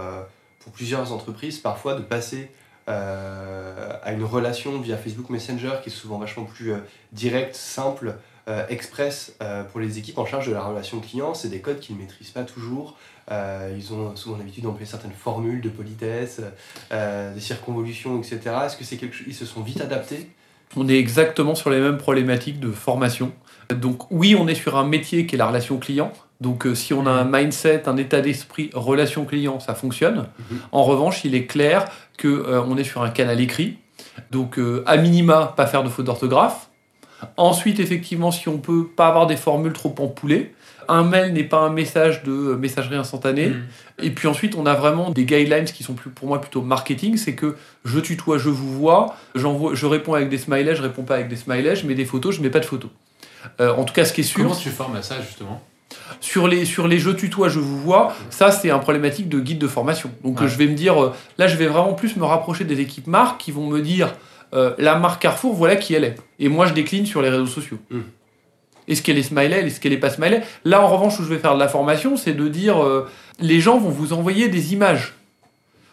pour 0.61 0.72
plusieurs 0.72 1.12
entreprises, 1.12 1.59
parfois 1.59 1.94
de 1.94 2.00
passer 2.00 2.50
à 2.87 4.12
une 4.12 4.24
relation 4.24 4.80
via 4.80 4.96
Facebook 4.96 5.30
Messenger 5.30 5.74
qui 5.83 5.90
est 5.90 5.92
souvent 5.92 6.18
vachement 6.18 6.44
plus 6.44 6.72
directe, 7.12 7.54
simple, 7.54 8.16
euh, 8.46 8.66
express 8.68 9.35
euh, 9.40 9.64
pour 9.64 9.80
les 9.80 9.98
équipes 9.98 10.18
en 10.18 10.26
charge 10.26 10.48
de 10.48 10.52
la 10.52 10.62
relation 10.62 11.00
client, 11.00 11.33
c'est 11.33 11.48
des 11.48 11.61
codes 11.61 11.80
qu'ils 11.80 11.96
ne 11.96 12.02
maîtrisent 12.02 12.30
pas 12.30 12.42
toujours. 12.42 12.94
Euh, 13.30 13.74
ils 13.74 13.94
ont 13.94 14.14
souvent 14.16 14.37
l'habitude 14.37 14.64
d'employer 14.64 14.85
certaines 14.85 15.12
formules 15.12 15.62
de 15.62 15.70
politesse, 15.70 16.42
des 16.90 17.40
circonvolutions, 17.40 18.18
etc. 18.18 18.40
Est-ce 18.66 18.76
que 18.76 18.85
c'est 18.85 18.98
quelque 18.98 19.16
chose 19.16 19.26
Ils 19.28 19.35
se 19.35 19.46
sont 19.46 19.62
vite 19.62 19.80
adaptés? 19.80 20.28
On 20.76 20.87
est 20.90 20.98
exactement 20.98 21.54
sur 21.54 21.70
les 21.70 21.80
mêmes 21.80 21.96
problématiques 21.96 22.61
de 22.61 22.70
formation. 22.70 23.33
Donc 23.70 24.11
oui, 24.11 24.37
on 24.38 24.46
est 24.46 24.54
sur 24.54 24.76
un 24.76 24.87
métier 24.87 25.24
qui 25.24 25.37
est 25.37 25.38
la 25.38 25.46
relation 25.46 25.78
client. 25.78 26.12
Donc 26.42 26.66
si 26.74 26.92
on 26.92 27.07
a 27.07 27.11
un 27.11 27.24
mindset, 27.24 27.88
un 27.88 27.96
état 27.96 28.20
d'esprit 28.20 28.68
relation 28.74 29.24
client, 29.24 29.59
ça 29.59 29.74
fonctionne. 29.74 30.26
Mhm. 30.50 30.59
En 30.72 30.85
revanche, 30.85 31.24
il 31.24 31.35
est 31.35 31.46
clair 31.46 31.87
que 32.18 32.61
on 32.66 32.76
est 32.76 32.85
sur 32.85 33.02
un 33.02 33.11
canal 33.11 33.40
écrit. 33.40 33.78
Donc 34.30 34.61
à 34.85 34.96
minima, 34.98 35.54
pas 35.57 35.66
faire 35.66 35.83
de 35.83 35.88
faute 35.88 36.04
d'orthographe 36.04 36.68
Ensuite, 37.37 37.81
effectivement, 37.81 38.31
si 38.31 38.49
on 38.49 38.59
peut 38.59 38.87
pas 38.87 39.09
avoir 39.09 39.27
des 39.27 39.37
formules 39.37 39.73
trop 39.73 39.95
empoulées, 39.99 40.53
un 40.89 41.03
mail 41.03 41.33
n'est 41.33 41.45
pas 41.45 41.59
un 41.59 41.71
message 41.71 42.23
de 42.25 42.33
messagerie 42.33 42.97
instantanée. 42.97 43.49
Mm. 43.49 43.65
Et 44.03 44.11
puis 44.11 44.29
ensuite, 44.29 44.55
on 44.57 44.67
a 44.67 44.75
vraiment 44.75 45.11
des 45.11 45.25
guidelines 45.25 45.65
qui 45.65 45.83
sont 45.83 45.95
plus, 45.95 46.11
pour 46.11 46.29
moi 46.29 46.41
plutôt 46.41 46.63
marketing. 46.63 47.17
C'est 47.17 47.35
que 47.35 47.57
je 47.85 47.99
tutoie, 48.01 48.39
je 48.39 48.51
vous 48.51 48.73
vois, 48.73 49.17
je 49.35 49.87
réponds 49.87 50.15
avec 50.15 50.29
des 50.29 50.39
smileys, 50.39 50.75
je 50.75 50.83
réponds 50.83 51.03
pas 51.03 51.15
avec 51.15 51.29
des 51.29 51.37
smileys, 51.37 51.77
je 51.77 51.87
mets 51.87 51.95
des 51.95 52.05
photos, 52.05 52.35
je 52.35 52.43
mets 52.43 52.51
pas 52.51 52.61
de 52.61 52.67
photos. 52.67 52.91
Euh, 53.61 53.75
en 53.75 53.85
tout 53.85 53.95
cas, 53.95 54.05
ce 54.05 54.13
qui 54.13 54.23
est 54.23 54.25
sûr. 54.25 54.43
Comment 54.43 54.57
tu 54.57 54.71
formes 54.71 54.97
à 54.97 55.03
ça 55.03 55.17
justement? 55.21 55.63
sur 56.21 56.49
les, 56.49 56.65
sur 56.65 56.89
les 56.89 56.99
je 56.99 57.11
tutoie, 57.11 57.49
je 57.49 57.59
vous 57.59 57.79
vois, 57.79 58.15
ça 58.31 58.51
c'est 58.51 58.71
un 58.71 58.79
problématique 58.79 59.29
de 59.29 59.39
guide 59.39 59.59
de 59.59 59.69
formation. 59.69 60.11
Donc 60.23 60.45
je 60.45 60.57
vais 60.57 60.67
me 60.67 60.75
dire, 60.75 61.03
euh, 61.03 61.13
là 61.39 61.47
je 61.47 61.57
vais 61.57 61.67
vraiment 61.67 61.93
plus 61.93 62.17
me 62.17 62.25
rapprocher 62.25 62.65
des 62.65 62.81
équipes 62.81 63.07
marques 63.07 63.41
qui 63.41 63.53
vont 63.53 63.67
me 63.67 63.81
dire, 63.81 64.15
euh, 64.55 64.75
la 64.79 64.97
marque 64.97 65.23
Carrefour, 65.23 65.55
voilà 65.55 65.77
qui 65.77 65.95
elle 65.95 66.05
est. 66.05 66.17
Et 66.38 66.49
moi, 66.49 66.67
je 66.67 66.75
décline 66.75 67.07
sur 67.07 67.23
les 67.23 67.29
réseaux 67.29 67.47
sociaux. 67.47 67.79
Hmm. 67.90 68.03
Est-ce 68.87 69.03
qu'elle 69.03 69.19
est 69.19 69.23
smiley? 69.23 69.67
Est-ce 69.67 69.81
qu'elle 69.81 69.93
est 69.93 69.99
pas 69.99 70.11
smiley? 70.11 70.43
Là, 70.64 70.83
en 70.83 70.88
revanche, 70.88 71.19
où 71.19 71.25
je 71.25 71.29
vais 71.29 71.38
faire 71.38 71.55
de 71.55 71.61
la 71.61 71.69
formation, 71.69 72.17
c'est 72.17 72.35
de 72.35 72.49
dire 72.49 72.83
euh, 72.83 73.09
les 73.40 73.61
gens 73.61 73.79
vont 73.79 73.90
vous 73.90 74.12
envoyer 74.12 74.49
des 74.49 74.73
images. 74.73 75.14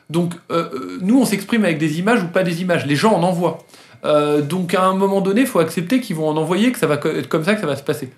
Donc, 0.10 0.34
euh, 0.52 0.98
nous, 1.02 1.20
on 1.20 1.26
s'exprime 1.26 1.64
avec 1.64 1.78
des 1.78 2.00
images 2.00 2.22
ou 2.22 2.28
pas 2.28 2.44
des 2.44 2.62
images. 2.62 2.86
Les 2.86 2.98
gens 2.98 3.14
en 3.14 3.24
envoient. 3.24 3.60
donc, 4.44 4.74
à 4.74 4.84
un 4.84 4.94
moment 4.94 5.22
donné, 5.22 5.42
il 5.42 5.48
faut 5.48 5.60
accepter 5.60 6.02
qu'ils 6.02 6.18
vont 6.18 6.28
en 6.28 6.38
envoyer, 6.38 6.72
que 6.72 6.80
ça 6.80 6.88
va 6.88 6.96
être 6.96 7.30
comme 7.30 7.46
ça 7.46 7.56
que 7.56 7.62
ça 7.62 7.68
va 7.68 7.76
se 7.76 7.84
passer. 7.84 8.10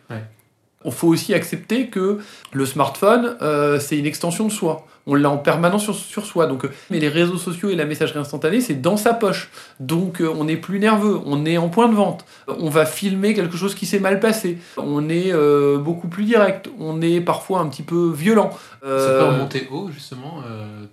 Il 0.85 0.91
faut 0.91 1.07
aussi 1.07 1.33
accepter 1.33 1.87
que 1.87 2.19
le 2.51 2.65
smartphone, 2.65 3.37
c'est 3.79 3.97
une 3.97 4.07
extension 4.07 4.47
de 4.47 4.51
soi 4.51 4.85
on 5.05 5.15
l'a 5.15 5.29
en 5.29 5.37
permanence 5.37 5.91
sur, 5.91 6.25
soi. 6.25 6.47
Donc, 6.47 6.65
euh, 6.65 6.71
mais 6.89 6.99
les 6.99 7.09
réseaux 7.09 7.37
sociaux 7.37 7.69
et 7.69 7.75
la 7.75 7.85
messagerie 7.85 8.19
instantanée, 8.19 8.61
c'est 8.61 8.75
dans 8.75 8.97
sa 8.97 9.13
poche. 9.13 9.49
Donc, 9.79 10.21
euh, 10.21 10.33
on 10.37 10.47
est 10.47 10.55
plus 10.55 10.79
nerveux, 10.79 11.19
on 11.25 11.45
est 11.45 11.57
en 11.57 11.69
point 11.69 11.89
de 11.89 11.95
vente, 11.95 12.25
on 12.47 12.69
va 12.69 12.85
filmer 12.85 13.33
quelque 13.33 13.57
chose 13.57 13.75
qui 13.75 13.85
s'est 13.85 13.99
mal 13.99 14.19
passé, 14.19 14.57
on 14.77 15.09
est 15.09 15.33
euh, 15.33 15.77
beaucoup 15.77 16.07
plus 16.07 16.23
direct, 16.23 16.69
on 16.79 17.01
est 17.01 17.21
parfois 17.21 17.59
un 17.59 17.67
petit 17.67 17.83
peu 17.83 18.11
violent. 18.11 18.51
Ça 18.81 18.89
peut 18.89 19.23
remonter 19.23 19.67
haut, 19.71 19.89
justement, 19.93 20.43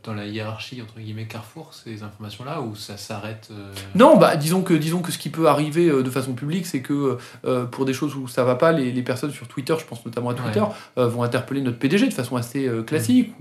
dans 0.04 0.14
la 0.14 0.24
hiérarchie, 0.24 0.80
entre 0.80 1.00
guillemets, 1.00 1.24
Carrefour, 1.24 1.74
ces 1.74 2.04
informations-là, 2.04 2.60
ou 2.60 2.76
ça 2.76 2.96
s'arrête 2.96 3.50
Non, 3.96 4.16
bah, 4.16 4.36
disons 4.36 4.62
que, 4.62 4.74
disons 4.74 5.02
que 5.02 5.10
ce 5.10 5.18
qui 5.18 5.28
peut 5.28 5.48
arriver 5.48 5.90
de 5.90 6.10
façon 6.10 6.34
publique, 6.34 6.66
c'est 6.66 6.82
que 6.82 7.18
pour 7.72 7.86
des 7.86 7.92
choses 7.92 8.14
où 8.14 8.28
ça 8.28 8.44
va 8.44 8.54
pas, 8.54 8.70
les, 8.70 9.02
personnes 9.02 9.32
sur 9.32 9.48
Twitter, 9.48 9.74
je 9.76 9.84
pense 9.84 10.06
notamment 10.06 10.30
à 10.30 10.34
Twitter, 10.34 10.62
vont 10.96 11.24
interpeller 11.24 11.62
notre 11.62 11.78
PDG 11.78 12.06
de 12.06 12.14
façon 12.14 12.36
assez 12.36 12.70
classique, 12.86 13.32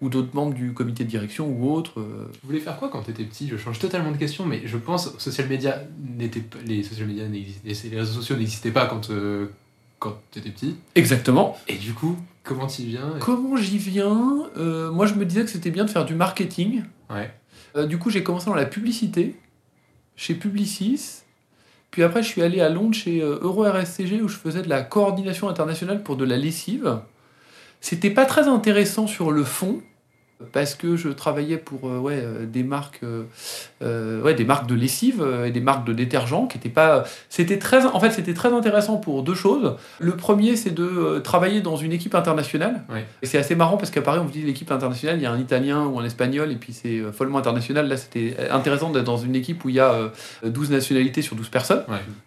ou 0.01 0.09
d'autres 0.09 0.35
membres 0.35 0.53
du 0.53 0.73
comité 0.73 1.03
de 1.03 1.09
direction 1.09 1.47
ou 1.47 1.71
autres. 1.71 1.99
Euh. 1.99 2.27
Tu 2.33 2.47
voulais 2.47 2.59
faire 2.59 2.77
quoi 2.77 2.89
quand 2.89 3.03
tu 3.03 3.11
étais 3.11 3.23
petit? 3.23 3.47
Je 3.47 3.55
change 3.55 3.79
totalement 3.79 4.11
de 4.11 4.17
question, 4.17 4.45
mais 4.45 4.63
je 4.65 4.77
pense 4.77 5.15
social 5.19 5.47
media 5.47 5.83
n'était 6.17 6.43
les 6.65 6.83
social 6.83 7.07
media 7.07 7.25
les 7.27 7.97
réseaux 7.97 8.13
sociaux 8.13 8.35
n'existaient 8.35 8.71
pas 8.71 8.87
quand 8.87 9.11
euh, 9.11 9.47
quand 9.99 10.17
tu 10.31 10.39
étais 10.39 10.49
petit. 10.49 10.75
Exactement. 10.95 11.55
Et 11.67 11.75
du 11.75 11.93
coup, 11.93 12.17
comment 12.43 12.65
tu 12.65 12.81
y 12.81 12.85
viens? 12.87 13.13
Comment 13.19 13.55
j'y 13.55 13.77
viens? 13.77 14.49
Euh, 14.57 14.91
Moi, 14.91 15.05
je 15.05 15.13
me 15.13 15.25
disais 15.25 15.43
que 15.43 15.49
c'était 15.51 15.69
bien 15.69 15.85
de 15.85 15.91
faire 15.91 16.05
du 16.05 16.15
marketing. 16.15 16.83
Ouais. 17.11 17.87
du 17.87 17.99
coup, 17.99 18.09
j'ai 18.09 18.23
commencé 18.23 18.47
dans 18.47 18.55
la 18.55 18.65
publicité 18.65 19.35
chez 20.15 20.33
Publicis. 20.33 21.19
Puis 21.91 22.03
après, 22.03 22.23
je 22.23 22.27
suis 22.29 22.41
allé 22.41 22.61
à 22.61 22.69
Londres 22.69 22.95
chez 22.95 23.19
Euro 23.19 23.63
RSCG 23.63 24.21
où 24.21 24.27
je 24.27 24.37
faisais 24.37 24.61
de 24.63 24.69
la 24.69 24.81
coordination 24.81 25.49
internationale 25.49 26.01
pour 26.01 26.15
de 26.15 26.23
la 26.23 26.37
lessive. 26.37 27.01
C'était 27.81 28.11
pas 28.11 28.25
très 28.25 28.47
intéressant 28.47 29.07
sur 29.07 29.31
le 29.31 29.43
fond, 29.43 29.81
parce 30.51 30.75
que 30.75 30.95
je 30.95 31.09
travaillais 31.09 31.57
pour 31.57 31.89
euh, 31.89 31.99
ouais, 31.99 32.19
euh, 32.21 32.45
des 32.45 32.63
marques 32.63 33.01
euh, 33.03 34.21
ouais, 34.21 34.33
des 34.33 34.45
marques 34.45 34.67
de 34.67 34.75
lessive 34.75 35.25
et 35.45 35.51
des 35.51 35.61
marques 35.61 35.85
de 35.85 35.93
détergents 35.93 36.47
qui 36.47 36.57
étaient 36.57 36.69
pas 36.69 37.03
c'était 37.29 37.59
très 37.59 37.85
en 37.85 37.99
fait 37.99 38.11
c'était 38.11 38.33
très 38.33 38.53
intéressant 38.53 38.97
pour 38.97 39.23
deux 39.23 39.35
choses. 39.35 39.75
Le 39.99 40.15
premier 40.15 40.55
c'est 40.55 40.73
de 40.73 41.19
travailler 41.23 41.61
dans 41.61 41.75
une 41.75 41.91
équipe 41.91 42.15
internationale. 42.15 42.83
Et 43.21 43.25
c'est 43.25 43.37
assez 43.37 43.55
marrant 43.55 43.77
parce 43.77 43.91
qu'à 43.91 44.01
Paris 44.01 44.19
on 44.19 44.25
vous 44.25 44.31
dit 44.31 44.41
l'équipe 44.41 44.71
internationale 44.71 45.17
il 45.17 45.23
y 45.23 45.25
a 45.25 45.31
un 45.31 45.39
italien 45.39 45.85
ou 45.85 45.99
un 45.99 46.05
espagnol 46.05 46.51
et 46.51 46.55
puis 46.55 46.73
c'est 46.73 47.01
follement 47.11 47.37
international. 47.37 47.87
Là 47.87 47.97
c'était 47.97 48.35
intéressant 48.49 48.91
d'être 48.91 49.05
dans 49.05 49.17
une 49.17 49.35
équipe 49.35 49.63
où 49.65 49.69
il 49.69 49.75
y 49.75 49.79
a 49.79 49.93
euh, 49.93 50.09
12 50.43 50.71
nationalités 50.71 51.21
sur 51.21 51.35
12 51.35 51.49
personnes. 51.49 51.83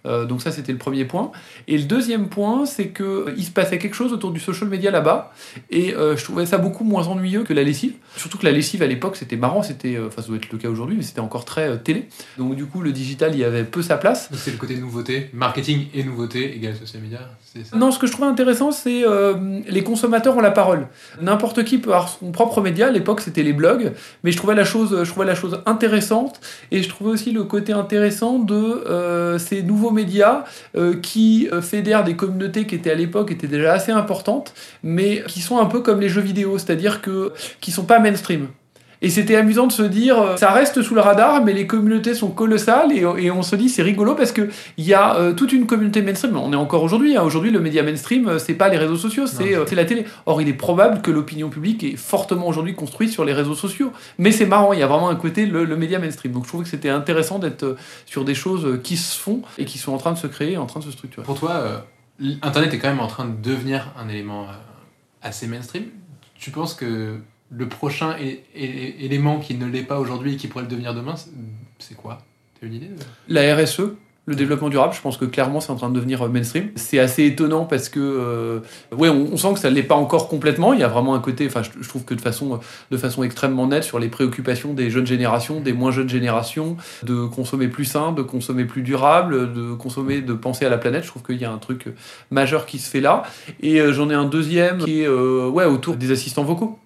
Euh, 0.06 0.24
donc 0.24 0.42
ça, 0.42 0.50
c'était 0.50 0.72
le 0.72 0.78
premier 0.78 1.04
point. 1.04 1.32
Et 1.68 1.76
le 1.78 1.84
deuxième 1.84 2.28
point, 2.28 2.66
c'est 2.66 2.88
que 2.88 3.34
il 3.36 3.44
se 3.44 3.50
passait 3.50 3.78
quelque 3.78 3.94
chose 3.94 4.12
autour 4.12 4.30
du 4.30 4.40
social 4.40 4.68
media 4.68 4.90
là-bas, 4.90 5.32
et 5.70 5.94
je 5.94 6.24
trouvais 6.24 6.46
ça 6.46 6.58
beaucoup 6.58 6.84
moins 6.84 7.06
ennuyeux 7.08 7.44
que 7.44 7.52
la 7.52 7.62
lessive. 7.62 7.94
Surtout 8.16 8.38
que 8.38 8.44
la 8.44 8.52
lessive 8.52 8.82
à 8.82 8.86
l'époque, 8.86 9.16
c'était 9.16 9.36
marrant, 9.36 9.62
c'était, 9.62 9.96
euh, 9.96 10.08
enfin 10.08 10.22
ça 10.22 10.28
doit 10.28 10.36
être 10.36 10.50
le 10.52 10.58
cas 10.58 10.68
aujourd'hui, 10.68 10.96
mais 10.96 11.02
c'était 11.02 11.20
encore 11.20 11.44
très 11.44 11.68
euh, 11.68 11.76
télé. 11.76 12.08
Donc 12.38 12.54
du 12.56 12.66
coup, 12.66 12.80
le 12.80 12.92
digital, 12.92 13.34
il 13.34 13.40
y 13.40 13.44
avait 13.44 13.64
peu 13.64 13.82
sa 13.82 13.96
place. 13.96 14.28
C'est 14.34 14.52
le 14.52 14.56
côté 14.56 14.76
nouveauté, 14.76 15.30
marketing 15.32 15.88
et 15.94 16.04
nouveauté 16.04 16.56
égale 16.56 16.76
social 16.76 17.02
media. 17.02 17.30
Non, 17.74 17.90
ce 17.90 17.98
que 17.98 18.06
je 18.06 18.12
trouvais 18.12 18.28
intéressant, 18.28 18.72
c'est 18.72 19.04
euh, 19.04 19.60
les 19.68 19.82
consommateurs 19.82 20.36
ont 20.36 20.40
la 20.40 20.50
parole. 20.50 20.88
N'importe 21.20 21.64
qui 21.64 21.78
peut 21.78 21.90
avoir 21.90 22.08
son 22.08 22.32
propre 22.32 22.60
média. 22.60 22.88
À 22.88 22.90
l'époque, 22.90 23.20
c'était 23.20 23.42
les 23.42 23.52
blogs, 23.52 23.92
mais 24.22 24.32
je 24.32 24.36
trouvais 24.36 24.54
la 24.54 24.64
chose, 24.64 25.04
je 25.04 25.10
trouvais 25.10 25.26
la 25.26 25.34
chose 25.34 25.60
intéressante, 25.66 26.40
et 26.70 26.82
je 26.82 26.88
trouvais 26.88 27.10
aussi 27.10 27.32
le 27.32 27.44
côté 27.44 27.72
intéressant 27.72 28.38
de 28.38 28.54
euh, 28.54 29.38
ces 29.38 29.62
nouveaux 29.62 29.90
médias 29.90 30.44
euh, 30.76 30.94
qui 31.00 31.48
fédèrent 31.62 32.04
des 32.04 32.16
communautés 32.16 32.66
qui 32.66 32.74
étaient 32.74 32.90
à 32.90 32.96
l'époque 32.96 33.30
étaient 33.30 33.46
déjà 33.46 33.72
assez 33.72 33.92
importantes, 33.92 34.54
mais 34.82 35.22
qui 35.28 35.40
sont 35.40 35.58
un 35.58 35.66
peu 35.66 35.80
comme 35.80 36.00
les 36.00 36.08
jeux 36.08 36.20
vidéo, 36.20 36.58
c'est-à-dire 36.58 37.00
que 37.02 37.32
qui 37.60 37.70
sont 37.70 37.84
pas 37.84 37.98
mainstream. 37.98 38.48
Et 39.04 39.10
c'était 39.10 39.36
amusant 39.36 39.66
de 39.66 39.72
se 39.72 39.82
dire, 39.82 40.18
euh, 40.18 40.36
ça 40.38 40.50
reste 40.50 40.80
sous 40.82 40.94
le 40.94 41.02
radar, 41.02 41.44
mais 41.44 41.52
les 41.52 41.66
communautés 41.66 42.14
sont 42.14 42.30
colossales 42.30 42.90
et, 42.90 43.00
et 43.24 43.30
on 43.30 43.42
se 43.42 43.54
dit 43.54 43.68
c'est 43.68 43.82
rigolo 43.82 44.14
parce 44.14 44.32
que 44.32 44.48
il 44.78 44.84
y 44.86 44.94
a 44.94 45.16
euh, 45.16 45.34
toute 45.34 45.52
une 45.52 45.66
communauté 45.66 46.00
mainstream. 46.00 46.36
On 46.38 46.52
est 46.54 46.56
encore 46.56 46.82
aujourd'hui. 46.82 47.14
hein. 47.16 47.22
Aujourd'hui, 47.22 47.50
le 47.50 47.60
média 47.60 47.82
mainstream, 47.82 48.26
euh, 48.28 48.38
c'est 48.38 48.54
pas 48.54 48.70
les 48.70 48.78
réseaux 48.78 48.96
sociaux, 48.96 49.26
c'est 49.26 49.54
euh, 49.54 49.66
la 49.72 49.84
télé. 49.84 50.06
Or, 50.24 50.40
il 50.40 50.48
est 50.48 50.54
probable 50.54 51.02
que 51.02 51.10
l'opinion 51.10 51.50
publique 51.50 51.84
est 51.84 51.96
fortement 51.96 52.48
aujourd'hui 52.48 52.74
construite 52.74 53.10
sur 53.10 53.26
les 53.26 53.34
réseaux 53.34 53.54
sociaux. 53.54 53.92
Mais 54.16 54.32
c'est 54.32 54.46
marrant, 54.46 54.72
il 54.72 54.78
y 54.78 54.82
a 54.82 54.86
vraiment 54.86 55.10
un 55.10 55.16
côté 55.16 55.44
le, 55.44 55.66
le 55.66 55.76
média 55.76 55.98
mainstream. 55.98 56.32
Donc, 56.32 56.44
je 56.44 56.48
trouvais 56.48 56.64
que 56.64 56.70
c'était 56.70 56.88
intéressant 56.88 57.38
d'être 57.38 57.76
sur 58.06 58.24
des 58.24 58.34
choses 58.34 58.80
qui 58.82 58.96
se 58.96 59.18
font 59.18 59.42
et 59.58 59.66
qui 59.66 59.76
sont 59.76 59.92
en 59.92 59.98
train 59.98 60.12
de 60.12 60.18
se 60.18 60.26
créer, 60.28 60.56
en 60.56 60.64
train 60.66 60.80
de 60.80 60.84
se 60.86 60.92
structurer. 60.92 61.26
Pour 61.26 61.38
toi, 61.38 61.50
euh, 61.50 62.32
Internet 62.40 62.72
est 62.72 62.78
quand 62.78 62.88
même 62.88 63.00
en 63.00 63.06
train 63.06 63.26
de 63.26 63.36
devenir 63.42 63.92
un 64.02 64.08
élément 64.08 64.46
assez 65.20 65.46
mainstream. 65.46 65.84
Tu 66.38 66.50
penses 66.50 66.72
que 66.74 67.18
le 67.50 67.68
prochain 67.68 68.16
élément 68.54 69.38
qui 69.38 69.54
ne 69.54 69.66
l'est 69.66 69.82
pas 69.82 69.98
aujourd'hui 69.98 70.34
et 70.34 70.36
qui 70.36 70.48
pourrait 70.48 70.64
le 70.64 70.70
devenir 70.70 70.94
demain, 70.94 71.14
c'est- 71.78 71.94
quoi? 71.94 72.18
T'as 72.60 72.66
une 72.66 72.74
idée? 72.74 72.90
La 73.28 73.54
RSE, 73.54 73.82
le 74.26 74.34
développement 74.34 74.70
durable, 74.70 74.94
je 74.94 75.00
pense 75.02 75.18
que 75.18 75.26
clairement 75.26 75.60
c'est 75.60 75.70
en 75.70 75.76
train 75.76 75.90
de 75.90 75.94
devenir 75.94 76.22
euh, 76.22 76.28
mainstream. 76.28 76.70
C'est 76.76 76.98
assez 76.98 77.24
étonnant 77.24 77.66
parce 77.66 77.88
que, 77.90 78.00
euh, 78.00 78.60
ouais, 78.96 79.10
on, 79.10 79.36
sent 79.36 79.52
que 79.52 79.60
ça 79.60 79.68
ne 79.70 79.74
l'est 79.74 79.82
pas 79.82 79.94
encore 79.94 80.28
complètement. 80.28 80.72
Il 80.72 80.80
y 80.80 80.82
a 80.82 80.88
vraiment 80.88 81.14
un 81.14 81.20
côté, 81.20 81.46
enfin, 81.46 81.62
je, 81.62 81.86
trouve 81.86 82.04
que 82.04 82.14
de 82.14 82.20
façon, 82.20 82.58
de 82.90 82.96
façon 82.96 83.22
extrêmement 83.22 83.66
nette 83.66 83.84
sur 83.84 83.98
les 83.98 84.08
préoccupations 84.08 84.72
des 84.72 84.88
jeunes 84.88 85.06
générations, 85.06 85.60
des 85.60 85.74
moins 85.74 85.90
jeunes 85.90 86.08
générations, 86.08 86.76
de 87.02 87.26
consommer 87.26 87.68
plus 87.68 87.84
sain, 87.84 88.12
de 88.12 88.22
consommer 88.22 88.64
plus 88.64 88.82
durable, 88.82 89.52
de 89.52 89.74
consommer, 89.74 90.22
de 90.22 90.32
penser 90.32 90.64
à 90.64 90.70
la 90.70 90.78
planète. 90.78 91.04
Je 91.04 91.08
trouve 91.08 91.22
qu'il 91.22 91.40
y 91.40 91.44
a 91.44 91.52
un 91.52 91.58
truc 91.58 91.88
euh, 91.88 91.94
majeur 92.30 92.64
qui 92.64 92.78
se 92.78 92.88
fait 92.88 93.02
là. 93.02 93.24
Et 93.60 93.80
euh, 93.80 93.92
j'en 93.92 94.08
ai 94.08 94.14
un 94.14 94.24
deuxième 94.24 94.78
qui 94.78 95.02
est, 95.02 95.08
ouais, 95.08 95.66
autour 95.66 95.96
des 95.96 96.10
assistants 96.10 96.44
vocaux. 96.44 96.78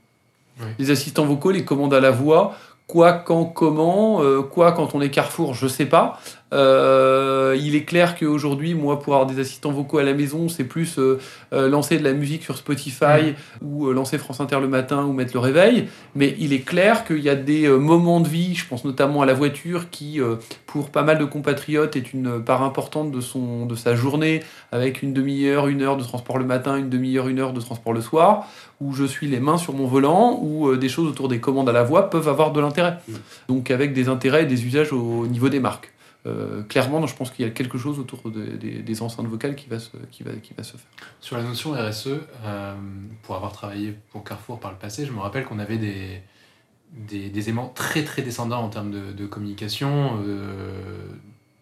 Les 0.79 0.91
assistants 0.91 1.27
vocaux, 1.27 1.51
les 1.51 1.65
commandes 1.65 1.95
à 1.95 2.01
la 2.01 2.11
voix. 2.11 2.55
Quoi, 2.87 3.13
quand, 3.13 3.45
comment, 3.45 4.23
euh, 4.23 4.43
quoi, 4.43 4.73
quand 4.73 4.95
on 4.95 5.01
est 5.03 5.11
Carrefour, 5.11 5.55
je 5.55 5.69
sais 5.69 5.85
pas. 5.85 6.19
Euh, 6.53 7.57
il 7.61 7.75
est 7.75 7.85
clair 7.85 8.17
qu'aujourd'hui, 8.17 8.75
moi, 8.75 9.01
pour 9.01 9.15
avoir 9.15 9.27
des 9.27 9.41
assistants 9.41 9.71
vocaux 9.73 9.99
à 9.99 10.03
la 10.03 10.15
maison, 10.15 10.49
c'est 10.49 10.65
plus 10.65 10.99
euh, 10.99 11.19
euh, 11.53 11.69
lancer 11.69 11.99
de 11.99 12.05
la 12.05 12.13
musique 12.13 12.43
sur 12.43 12.57
Spotify 12.57 13.35
ou 13.63 13.89
euh, 13.89 13.93
lancer 13.93 14.19
France 14.19 14.41
Inter 14.41 14.61
le 14.61 14.69
matin 14.69 15.05
ou 15.05 15.13
mettre 15.13 15.33
le 15.35 15.41
réveil. 15.41 15.89
Mais 16.15 16.35
il 16.39 16.53
est 16.53 16.61
clair 16.61 17.05
qu'il 17.05 17.21
y 17.21 17.29
a 17.29 17.35
des 17.35 17.67
euh, 17.67 17.77
moments 17.77 18.21
de 18.21 18.29
vie, 18.29 18.55
je 18.55 18.67
pense 18.67 18.85
notamment 18.85 19.23
à 19.23 19.27
la 19.27 19.35
voiture, 19.35 19.91
qui, 19.91 20.21
euh, 20.21 20.37
pour 20.67 20.91
pas 20.91 21.03
mal 21.03 21.19
de 21.19 21.25
compatriotes, 21.25 21.97
est 21.97 22.13
une 22.13 22.43
part 22.43 22.63
importante 22.63 23.13
de, 23.13 23.21
son, 23.21 23.67
de 23.67 23.75
sa 23.75 23.95
journée, 23.95 24.43
avec 24.73 25.03
une 25.03 25.13
demi-heure, 25.13 25.69
une 25.69 25.83
heure 25.83 25.97
de 25.97 26.03
transport 26.03 26.39
le 26.39 26.45
matin, 26.45 26.77
une 26.77 26.89
demi-heure, 26.89 27.29
une 27.29 27.41
heure 27.41 27.53
de 27.53 27.61
transport 27.61 27.93
le 27.93 28.01
soir, 28.01 28.47
où 28.81 28.95
je 28.95 29.05
suis 29.05 29.27
les 29.27 29.41
mains 29.41 29.59
sur 29.59 29.75
mon 29.75 29.87
volant, 29.87 30.39
où 30.41 30.77
des 30.77 30.89
choses 30.89 31.09
autour 31.09 31.29
des 31.29 31.41
commandes 31.41 31.69
à 31.69 31.73
la 31.73 31.83
voix 31.83 32.11
peuvent 32.11 32.29
avoir 32.29 32.53
de 32.53 32.61
l'intérêt. 32.61 32.99
Mm. 33.09 33.15
Donc 33.49 33.71
avec 33.71 33.93
des 33.93 34.09
intérêts 34.09 34.45
et 34.45 34.47
des 34.47 34.65
usages 34.65 34.93
au 34.93 35.27
niveau 35.27 35.49
des 35.49 35.61
marques. 35.61 35.93
Euh, 36.27 36.63
clairement, 36.63 37.07
je 37.07 37.15
pense 37.15 37.31
qu'il 37.31 37.45
y 37.45 37.49
a 37.49 37.51
quelque 37.51 37.79
chose 37.79 37.99
autour 37.99 38.31
de- 38.31 38.57
des- 38.57 39.03
enceintes 39.03 39.27
vocales 39.27 39.55
qui 39.55 39.69
va 39.69 39.79
se, 39.79 39.91
faire. 39.91 40.79
Sur 41.21 41.37
la 41.37 41.45
notion 41.45 41.73
RSE, 41.73 42.09
euh, 42.45 42.75
pour 43.23 43.37
avoir 43.37 43.53
travaillé 43.53 43.95
pour 44.11 44.25
Carrefour 44.25 44.59
par 44.59 44.73
le 44.73 44.79
passé, 44.79 45.07
je 45.07 45.13
me 45.13 45.21
rappelle 45.21 45.45
qu'on 45.45 45.59
avait 45.59 45.79
des, 45.79 47.49
aimants 47.49 47.73
très 47.75 48.03
très 48.03 48.23
descendants 48.23 48.63
en 48.63 48.69
termes 48.69 48.91
de, 48.91 49.27
communication, 49.27 50.21
euh, 50.27 51.07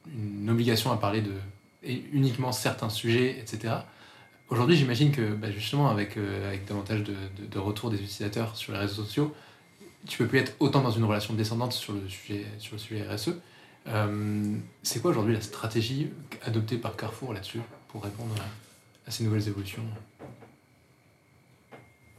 une 0.08 0.48
obligation 0.48 0.90
à 0.90 0.96
parler 0.96 1.20
de 1.20 1.32
et 1.82 2.02
uniquement 2.12 2.50
certains 2.50 2.88
sujets, 2.88 3.38
etc. 3.38 3.74
Aujourd'hui, 4.48 4.74
j'imagine 4.76 5.12
que 5.12 5.34
bah, 5.34 5.52
justement, 5.52 5.88
avec, 5.88 6.16
avec 6.16 6.64
davantage 6.64 7.04
de, 7.04 7.12
de, 7.12 7.46
de 7.48 7.58
retour 7.60 7.90
des 7.90 7.96
utilisateurs 7.96 8.56
sur 8.56 8.72
les 8.72 8.78
réseaux 8.78 9.04
sociaux, 9.04 9.32
tu 10.06 10.18
peux 10.18 10.26
plus 10.26 10.38
être 10.38 10.54
autant 10.58 10.80
dans 10.80 10.90
une 10.90 11.04
relation 11.04 11.34
descendante 11.34 11.72
sur 11.72 11.92
le 11.92 12.08
sujet, 12.08 12.44
sur 12.58 12.74
le 12.74 12.78
sujet 12.78 13.06
RSE. 13.08 13.34
Euh, 13.88 14.54
c'est 14.82 15.00
quoi 15.00 15.10
aujourd'hui 15.10 15.34
la 15.34 15.40
stratégie 15.40 16.10
adoptée 16.44 16.76
par 16.76 16.96
Carrefour 16.96 17.32
là-dessus 17.32 17.60
pour 17.88 18.02
répondre 18.02 18.34
à, 19.06 19.10
ces 19.10 19.24
nouvelles 19.24 19.48
évolutions? 19.48 19.82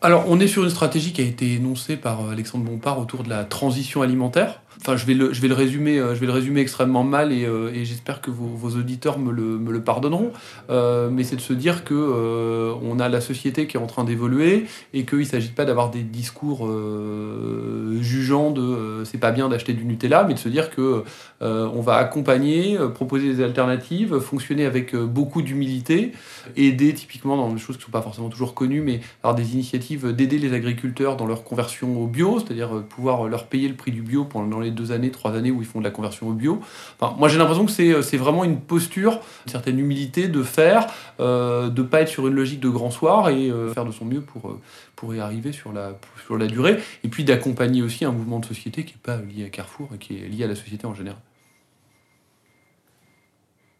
Alors, 0.01 0.25
on 0.27 0.39
est 0.39 0.47
sur 0.47 0.63
une 0.63 0.69
stratégie 0.69 1.11
qui 1.11 1.21
a 1.21 1.25
été 1.25 1.53
énoncée 1.53 1.97
par 1.97 2.23
euh, 2.23 2.31
Alexandre 2.31 2.65
Bompard 2.65 2.99
autour 2.99 3.23
de 3.23 3.29
la 3.29 3.43
transition 3.43 4.01
alimentaire. 4.01 4.61
Enfin, 4.79 4.95
je 4.95 5.05
vais 5.05 5.13
le, 5.13 5.33
je 5.33 5.41
vais 5.41 5.47
le, 5.47 5.55
résumer, 5.55 5.97
euh, 5.97 6.13
je 6.13 6.19
vais 6.19 6.27
le 6.27 6.31
résumer 6.31 6.61
extrêmement 6.61 7.03
mal 7.03 7.31
et, 7.31 7.45
euh, 7.45 7.71
et 7.73 7.83
j'espère 7.83 8.21
que 8.21 8.29
vos, 8.29 8.45
vos 8.45 8.77
auditeurs 8.77 9.17
me 9.19 9.31
le, 9.31 9.57
me 9.57 9.71
le 9.71 9.81
pardonneront. 9.81 10.31
Euh, 10.69 11.09
mais 11.11 11.23
c'est 11.23 11.35
de 11.35 11.41
se 11.41 11.53
dire 11.53 11.83
que 11.83 11.93
euh, 11.93 12.73
on 12.83 12.99
a 12.99 13.09
la 13.09 13.21
société 13.21 13.67
qui 13.67 13.77
est 13.77 13.79
en 13.79 13.87
train 13.87 14.03
d'évoluer 14.03 14.65
et 14.93 15.03
qu'il 15.05 15.19
ne 15.19 15.23
s'agit 15.23 15.49
pas 15.49 15.65
d'avoir 15.65 15.89
des 15.89 16.03
discours 16.03 16.67
euh, 16.67 17.97
jugeants 18.01 18.51
de 18.51 18.61
euh, 18.61 19.05
c'est 19.05 19.17
pas 19.17 19.31
bien 19.31 19.49
d'acheter 19.49 19.73
du 19.73 19.85
Nutella, 19.85 20.23
mais 20.23 20.33
de 20.33 20.39
se 20.39 20.49
dire 20.49 20.69
que 20.69 21.03
on 21.39 21.81
va 21.81 21.97
accompagner, 21.97 22.77
proposer 22.95 23.31
des 23.31 23.43
alternatives, 23.43 24.19
fonctionner 24.19 24.65
avec 24.65 24.95
beaucoup 24.95 25.43
d'humilité, 25.43 26.11
aider 26.55 26.93
typiquement 26.93 27.37
dans 27.37 27.51
des 27.51 27.59
choses 27.59 27.77
qui 27.77 27.81
ne 27.81 27.85
sont 27.85 27.91
pas 27.91 28.01
forcément 28.01 28.29
toujours 28.29 28.55
connues, 28.55 28.81
mais 28.81 29.01
avoir 29.21 29.35
des 29.35 29.53
initiatives 29.53 30.13
d'aider 30.13 30.39
les 30.39 30.53
agriculteurs 30.53 31.15
dans 31.15 31.27
leur 31.27 31.43
conversion 31.43 32.01
au 32.01 32.07
bio, 32.07 32.39
c'est-à-dire 32.39 32.83
pouvoir 32.89 33.27
leur 33.27 33.45
payer 33.45 33.67
le 33.67 33.75
prix 33.75 33.91
du 33.91 34.01
bio 34.01 34.25
pendant 34.25 34.59
les 34.59 34.66
deux 34.71 34.91
années, 34.91 35.11
trois 35.11 35.35
années 35.35 35.51
où 35.51 35.61
ils 35.61 35.67
font 35.67 35.79
de 35.79 35.83
la 35.83 35.91
conversion 35.91 36.27
au 36.27 36.33
bio. 36.33 36.61
Enfin, 36.99 37.15
moi 37.17 37.27
j'ai 37.27 37.37
l'impression 37.37 37.65
que 37.65 37.71
c'est, 37.71 37.91
euh, 37.91 38.01
c'est 38.01 38.17
vraiment 38.17 38.43
une 38.43 38.59
posture, 38.59 39.19
une 39.45 39.51
certaine 39.51 39.79
humilité 39.79 40.27
de 40.27 40.43
faire, 40.43 40.87
euh, 41.19 41.69
de 41.69 41.81
pas 41.81 42.01
être 42.01 42.09
sur 42.09 42.27
une 42.27 42.33
logique 42.33 42.59
de 42.59 42.69
grand 42.69 42.91
soir 42.91 43.29
et 43.29 43.49
euh, 43.49 43.73
faire 43.73 43.85
de 43.85 43.91
son 43.91 44.05
mieux 44.05 44.21
pour, 44.21 44.49
euh, 44.49 44.59
pour 44.95 45.13
y 45.15 45.19
arriver 45.19 45.51
sur 45.51 45.73
la, 45.73 45.97
sur 46.25 46.37
la 46.37 46.47
durée, 46.47 46.77
et 47.03 47.07
puis 47.07 47.23
d'accompagner 47.23 47.81
aussi 47.81 48.05
un 48.05 48.11
mouvement 48.11 48.39
de 48.39 48.45
société 48.45 48.85
qui 48.85 48.93
n'est 48.93 48.99
pas 49.03 49.17
lié 49.17 49.45
à 49.45 49.49
Carrefour 49.49 49.89
et 49.95 49.97
qui 49.97 50.17
est 50.17 50.27
lié 50.27 50.43
à 50.43 50.47
la 50.47 50.55
société 50.55 50.85
en 50.85 50.95
général. 50.95 51.19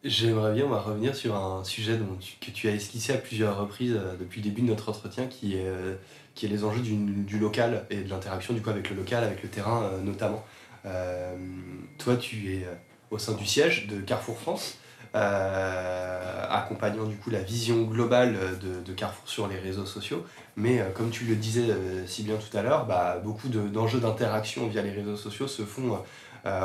J'aimerais 0.03 0.53
bien 0.53 0.67
va 0.67 0.79
revenir 0.79 1.15
sur 1.15 1.35
un 1.35 1.63
sujet 1.63 1.99
que 2.39 2.51
tu 2.51 2.69
as 2.69 2.71
esquissé 2.71 3.13
à 3.13 3.17
plusieurs 3.17 3.59
reprises 3.59 3.99
depuis 4.19 4.41
le 4.41 4.49
début 4.49 4.61
de 4.61 4.67
notre 4.67 4.89
entretien, 4.89 5.25
qui 5.25 5.55
est, 5.55 5.67
qui 6.33 6.45
est 6.45 6.49
les 6.49 6.63
enjeux 6.63 6.81
du, 6.81 7.39
local 7.39 7.85
et 7.89 8.03
de 8.03 8.09
l'interaction 8.09 8.53
du 8.53 8.61
coup 8.61 8.69
avec 8.69 8.89
le 8.89 8.95
local, 8.95 9.23
avec 9.23 9.43
le 9.43 9.49
terrain 9.49 9.91
notamment. 10.05 10.45
Euh, 10.85 11.35
toi, 11.97 12.15
tu 12.17 12.55
es 12.55 12.65
euh, 12.65 12.73
au 13.11 13.17
sein 13.17 13.33
du 13.33 13.45
siège 13.45 13.87
de 13.87 13.99
Carrefour 14.01 14.37
France, 14.39 14.77
euh, 15.15 16.45
accompagnant 16.49 17.05
du 17.05 17.15
coup 17.15 17.29
la 17.29 17.41
vision 17.41 17.83
globale 17.83 18.37
de, 18.59 18.93
Carrefour 18.93 19.27
sur 19.27 19.47
les 19.47 19.57
réseaux 19.57 19.85
sociaux. 19.85 20.25
Mais 20.55 20.81
comme 20.95 21.09
tu 21.09 21.25
le 21.25 21.35
disais 21.35 21.67
si 22.07 22.23
bien 22.23 22.35
tout 22.35 22.55
à 22.57 22.61
l'heure, 22.63 22.85
bah, 22.85 23.21
beaucoup 23.23 23.47
de- 23.47 23.67
d'enjeux 23.67 23.99
d'interaction 23.99 24.67
via 24.67 24.81
les 24.81 24.91
réseaux 24.91 25.15
sociaux 25.15 25.47
se 25.47 25.63
font 25.63 25.99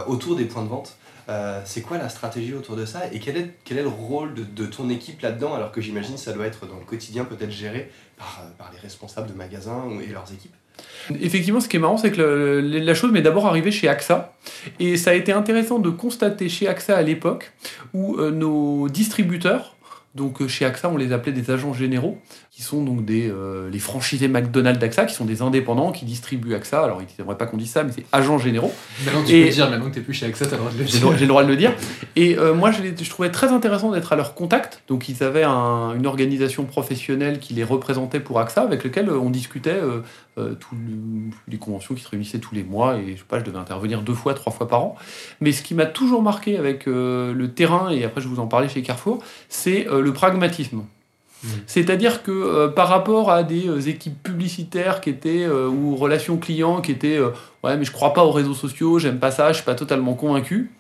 autour 0.07 0.35
des 0.35 0.47
points 0.47 0.63
de 0.63 0.69
vente. 0.69 0.97
C'est 1.67 1.83
quoi 1.83 1.99
la 1.99 2.09
stratégie 2.09 2.55
autour 2.55 2.75
de 2.75 2.87
ça 2.87 3.13
et 3.13 3.21
quel 3.21 3.37
est, 3.37 3.55
quel 3.65 3.79
est 3.79 3.83
le 3.83 3.89
rôle 3.89 4.35
de, 4.35 4.67
ton 4.67 4.89
équipe 4.89 5.21
là-dedans 5.21 5.55
alors 5.55 5.73
que 5.73 5.83
j'imagine 5.83 6.17
ça 6.17 6.33
doit 6.33 6.47
être 6.47 6.67
dans 6.67 6.79
le 6.79 6.85
quotidien 6.85 7.25
peut-être 7.25 7.51
géré 7.51 7.91
par, 8.17 8.43
par 8.57 8.73
les 8.73 8.79
responsables 8.79 9.29
de 9.29 9.35
magasins 9.35 9.91
et 10.01 10.07
leurs 10.07 10.33
équipes? 10.33 10.57
Effectivement, 11.21 11.61
ce 11.61 11.69
qui 11.69 11.77
est 11.77 11.81
marrant, 11.81 11.97
c'est 11.97 12.13
que 12.13 12.61
la 12.63 12.95
chose 12.95 13.13
m'est 13.13 13.23
d'abord 13.23 13.47
arrivée 13.47 13.71
chez 13.71 13.89
AXA. 13.89 14.35
Et 14.79 14.97
ça 14.97 15.11
a 15.11 15.15
été 15.15 15.33
intéressant 15.33 15.79
de 15.79 15.91
constater 15.91 16.49
chez 16.49 16.69
AXA 16.69 16.97
à 16.97 17.03
l'époque 17.03 17.53
où 17.93 18.17
euh, 18.19 18.31
nos 18.31 18.89
distributeurs 18.89 19.77
Donc 20.15 20.47
chez 20.47 20.65
AXA, 20.65 20.89
on 20.89 20.97
les 20.97 21.13
appelait 21.13 21.33
des 21.33 21.51
agents 21.51 21.75
généraux, 21.75 22.19
qui 22.53 22.61
sont 22.61 22.85
donc 22.85 23.05
des, 23.07 23.33
les 23.71 23.79
franchisés 23.79 24.29
McDonald's 24.29 24.79
d'AXA, 24.79 25.07
qui 25.07 25.15
sont 25.15 25.25
des 25.25 25.41
indépendants 25.41 25.91
qui 25.91 26.05
distribuent 26.05 26.55
AXA. 26.55 26.85
Alors, 26.85 27.01
ils 27.01 27.07
n'aimeraient 27.19 27.39
pas 27.39 27.47
qu'on 27.47 27.57
dise 27.57 27.71
ça, 27.71 27.83
mais 27.83 27.93
c'est 27.97 28.05
agents 28.13 28.37
généraux. 28.37 28.73
Maintenant, 29.07 29.23
tu 29.25 29.33
peux 29.33 29.45
le 29.45 29.49
dire, 29.49 29.71
maintenant 29.71 29.89
que 29.89 29.95
tu 29.95 30.01
n'es 30.01 30.05
plus 30.05 30.13
chez 30.13 30.27
AXA, 30.27 30.45
tu 30.45 30.53
as 30.53 30.57
le 30.59 30.59
droit 30.59 30.73
de 30.73 30.79
le 30.79 30.85
dire. 30.85 31.17
J'ai 31.17 31.21
le 31.21 31.27
droit 31.29 31.45
de 31.45 31.49
le 31.49 31.57
dire. 31.57 31.73
Et 32.17 32.37
moi, 32.55 32.71
je, 32.71 32.83
je, 33.03 33.11
trouvais 33.11 33.31
très 33.31 33.49
intéressant 33.49 33.91
d'être 33.91 34.13
à 34.13 34.17
leur 34.17 34.35
contact. 34.35 34.83
Donc, 34.87 35.09
ils 35.09 35.23
avaient 35.23 35.45
une 35.45 36.07
organisation 36.07 36.65
professionnelle 36.65 37.39
qui 37.39 37.55
les 37.55 37.65
représentait 37.65 38.21
pour 38.21 38.39
AXA, 38.39 38.61
avec 38.61 38.85
lequel 38.85 39.11
on 39.11 39.31
discutait 39.31 39.81
euh, 40.39 40.55
tous 40.55 40.75
les 41.47 41.59
conventions 41.59 41.95
qui 41.95 42.03
se 42.03 42.09
réunissaient 42.09 42.39
tous 42.39 42.55
les 42.55 42.65
mois 42.65 42.97
et 42.97 43.13
je 43.13 43.19
sais 43.19 43.25
pas, 43.29 43.39
je 43.39 43.45
devais 43.45 43.59
intervenir 43.59 44.01
deux 44.01 44.15
fois, 44.15 44.33
trois 44.33 44.51
fois 44.51 44.67
par 44.67 44.83
an. 44.83 44.97
Mais 45.43 45.53
ce 45.53 45.61
qui 45.61 45.75
m'a 45.75 45.85
toujours 45.85 46.23
marqué 46.23 46.57
avec 46.57 46.89
euh, 46.89 47.35
le 47.35 47.53
terrain, 47.53 47.91
et 47.91 48.03
après 48.03 48.23
je 48.23 48.29
vous 48.29 48.41
en 48.41 48.47
parlais 48.47 48.67
chez 48.67 48.81
Carrefour, 48.81 49.23
c'est 49.51 49.87
euh, 49.89 50.01
le 50.01 50.11
pragmatisme. 50.15 50.85
Mmh. 51.43 51.49
C'est-à-dire 51.67 52.23
que 52.23 52.69
par 52.69 52.89
rapport 52.89 53.31
à 53.31 53.43
des 53.43 53.89
équipes 53.89 54.23
publicitaires 54.23 55.01
qui 55.01 55.11
étaient 55.11 55.47
ou 55.47 55.97
relations 55.97 56.37
clients 56.37 56.81
qui 56.81 56.93
étaient 56.93 57.19
ouais 57.65 57.77
mais 57.77 57.85
je 57.85 57.93
crois 57.93 58.13
pas 58.13 58.25
aux 58.25 58.31
réseaux 58.31 58.55
sociaux, 58.55 58.99
j'aime 58.99 59.19
pas 59.19 59.31
ça, 59.31 59.49
je 59.49 59.57
suis 59.57 59.65
pas 59.65 59.75
totalement 59.75 60.15
convaincu. 60.15 60.71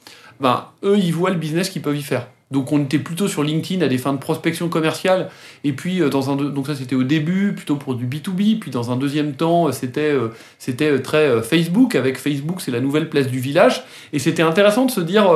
Ben 0.40 0.66
eux 0.84 0.98
ils 0.98 1.12
voient 1.12 1.30
le 1.30 1.36
business 1.36 1.68
qu'ils 1.68 1.82
peuvent 1.82 1.96
y 1.96 2.02
faire. 2.02 2.28
Donc 2.52 2.70
on 2.70 2.82
était 2.82 2.98
plutôt 2.98 3.28
sur 3.28 3.42
LinkedIn 3.42 3.82
à 3.84 3.88
des 3.88 3.96
fins 3.96 4.12
de 4.12 4.18
prospection 4.18 4.68
commerciale. 4.68 5.30
Et 5.64 5.72
puis 5.72 6.00
euh, 6.00 6.10
dans 6.10 6.30
un 6.30 6.36
donc 6.36 6.66
ça 6.66 6.74
c'était 6.74 6.94
au 6.94 7.02
début 7.02 7.54
plutôt 7.54 7.76
pour 7.76 7.94
du 7.94 8.06
B2B. 8.06 8.58
Puis 8.58 8.70
dans 8.70 8.92
un 8.92 8.96
deuxième 8.96 9.32
temps 9.32 9.68
euh, 9.68 9.72
c'était 9.72 10.12
euh, 10.12 10.98
très 10.98 11.42
Facebook. 11.42 11.94
Avec 11.94 12.18
Facebook 12.18 12.60
c'est 12.60 12.70
la 12.70 12.80
nouvelle 12.80 13.08
place 13.08 13.28
du 13.28 13.38
village. 13.38 13.82
Et 14.12 14.18
c'était 14.18 14.42
intéressant 14.42 14.84
de 14.84 14.90
se 14.90 15.00
dire 15.00 15.32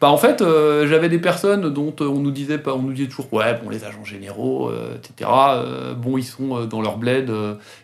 bah 0.00 0.08
en 0.08 0.16
fait 0.16 0.42
j'avais 0.86 1.10
des 1.10 1.18
personnes 1.18 1.68
dont 1.68 1.94
on 2.00 2.18
nous 2.18 2.30
disait 2.30 2.58
on 2.66 2.82
nous 2.82 2.92
disait 2.92 3.08
toujours 3.08 3.32
ouais 3.34 3.58
bon 3.62 3.68
les 3.68 3.84
agents 3.84 4.04
généraux 4.04 4.70
etc. 4.94 5.30
bon 5.98 6.16
ils 6.16 6.24
sont 6.24 6.64
dans 6.64 6.80
leur 6.80 6.96
bled 6.96 7.30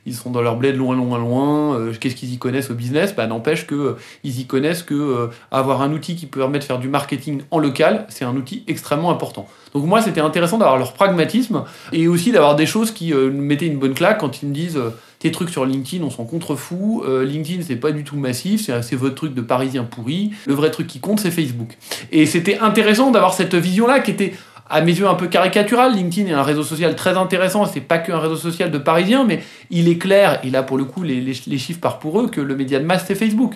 ils 0.06 0.14
sont 0.14 0.30
dans 0.30 0.40
leur 0.40 0.56
bled 0.56 0.76
loin 0.76 0.96
loin 0.96 1.18
loin. 1.18 1.92
Qu'est-ce 2.00 2.14
qu'ils 2.14 2.32
y 2.32 2.38
connaissent 2.38 2.70
au 2.70 2.74
business? 2.74 3.14
Bah 3.14 3.26
n'empêche 3.26 3.66
que 3.66 3.96
ils 4.24 4.40
y 4.40 4.46
connaissent 4.46 4.82
que 4.82 5.28
avoir 5.50 5.82
un 5.82 5.92
outil 5.92 6.16
qui 6.16 6.26
permet 6.26 6.58
de 6.58 6.64
faire 6.64 6.78
du 6.78 6.88
marketing 6.88 7.42
en 7.50 7.58
local 7.58 8.06
c'est 8.08 8.24
un 8.24 8.36
outil 8.36 8.61
extrêmement 8.68 9.10
important. 9.10 9.46
Donc 9.74 9.84
moi, 9.84 10.02
c'était 10.02 10.20
intéressant 10.20 10.58
d'avoir 10.58 10.78
leur 10.78 10.92
pragmatisme 10.92 11.64
et 11.92 12.08
aussi 12.08 12.32
d'avoir 12.32 12.56
des 12.56 12.66
choses 12.66 12.90
qui 12.90 13.12
euh, 13.12 13.30
mettaient 13.30 13.66
une 13.66 13.78
bonne 13.78 13.94
claque 13.94 14.18
quand 14.18 14.42
ils 14.42 14.48
me 14.48 14.54
disent 14.54 14.76
euh, 14.76 14.90
tes 15.18 15.30
trucs 15.30 15.50
sur 15.50 15.64
LinkedIn, 15.64 16.04
on 16.04 16.10
s'en 16.10 16.24
contrefou. 16.24 17.02
Euh, 17.06 17.24
LinkedIn, 17.24 17.62
c'est 17.62 17.76
pas 17.76 17.92
du 17.92 18.04
tout 18.04 18.16
massif, 18.16 18.70
c'est 18.82 18.96
votre 18.96 19.14
truc 19.14 19.34
de 19.34 19.40
parisien 19.40 19.84
pourri. 19.84 20.32
Le 20.46 20.54
vrai 20.54 20.70
truc 20.70 20.88
qui 20.88 21.00
compte, 21.00 21.20
c'est 21.20 21.30
Facebook. 21.30 21.76
Et 22.10 22.26
c'était 22.26 22.58
intéressant 22.58 23.10
d'avoir 23.10 23.32
cette 23.32 23.54
vision-là 23.54 24.00
qui 24.00 24.10
était 24.10 24.34
à 24.72 24.80
mes 24.80 24.98
yeux 24.98 25.06
un 25.06 25.14
peu 25.14 25.28
caricatural. 25.28 25.94
LinkedIn 25.94 26.30
est 26.30 26.32
un 26.32 26.42
réseau 26.42 26.62
social 26.62 26.96
très 26.96 27.16
intéressant. 27.18 27.66
C'est 27.66 27.80
pas 27.80 27.98
qu'un 27.98 28.18
réseau 28.18 28.36
social 28.36 28.70
de 28.70 28.78
Parisiens, 28.78 29.24
mais 29.24 29.42
il 29.70 29.86
est 29.88 29.98
clair, 29.98 30.40
et 30.42 30.50
là 30.50 30.62
pour 30.62 30.78
le 30.78 30.84
coup 30.84 31.02
les, 31.02 31.34
chiffres 31.34 31.80
partent 31.80 32.00
pour 32.00 32.20
eux, 32.20 32.28
que 32.28 32.40
le 32.40 32.56
média 32.56 32.80
de 32.80 32.84
masse 32.84 33.04
c'est 33.06 33.14
Facebook. 33.14 33.54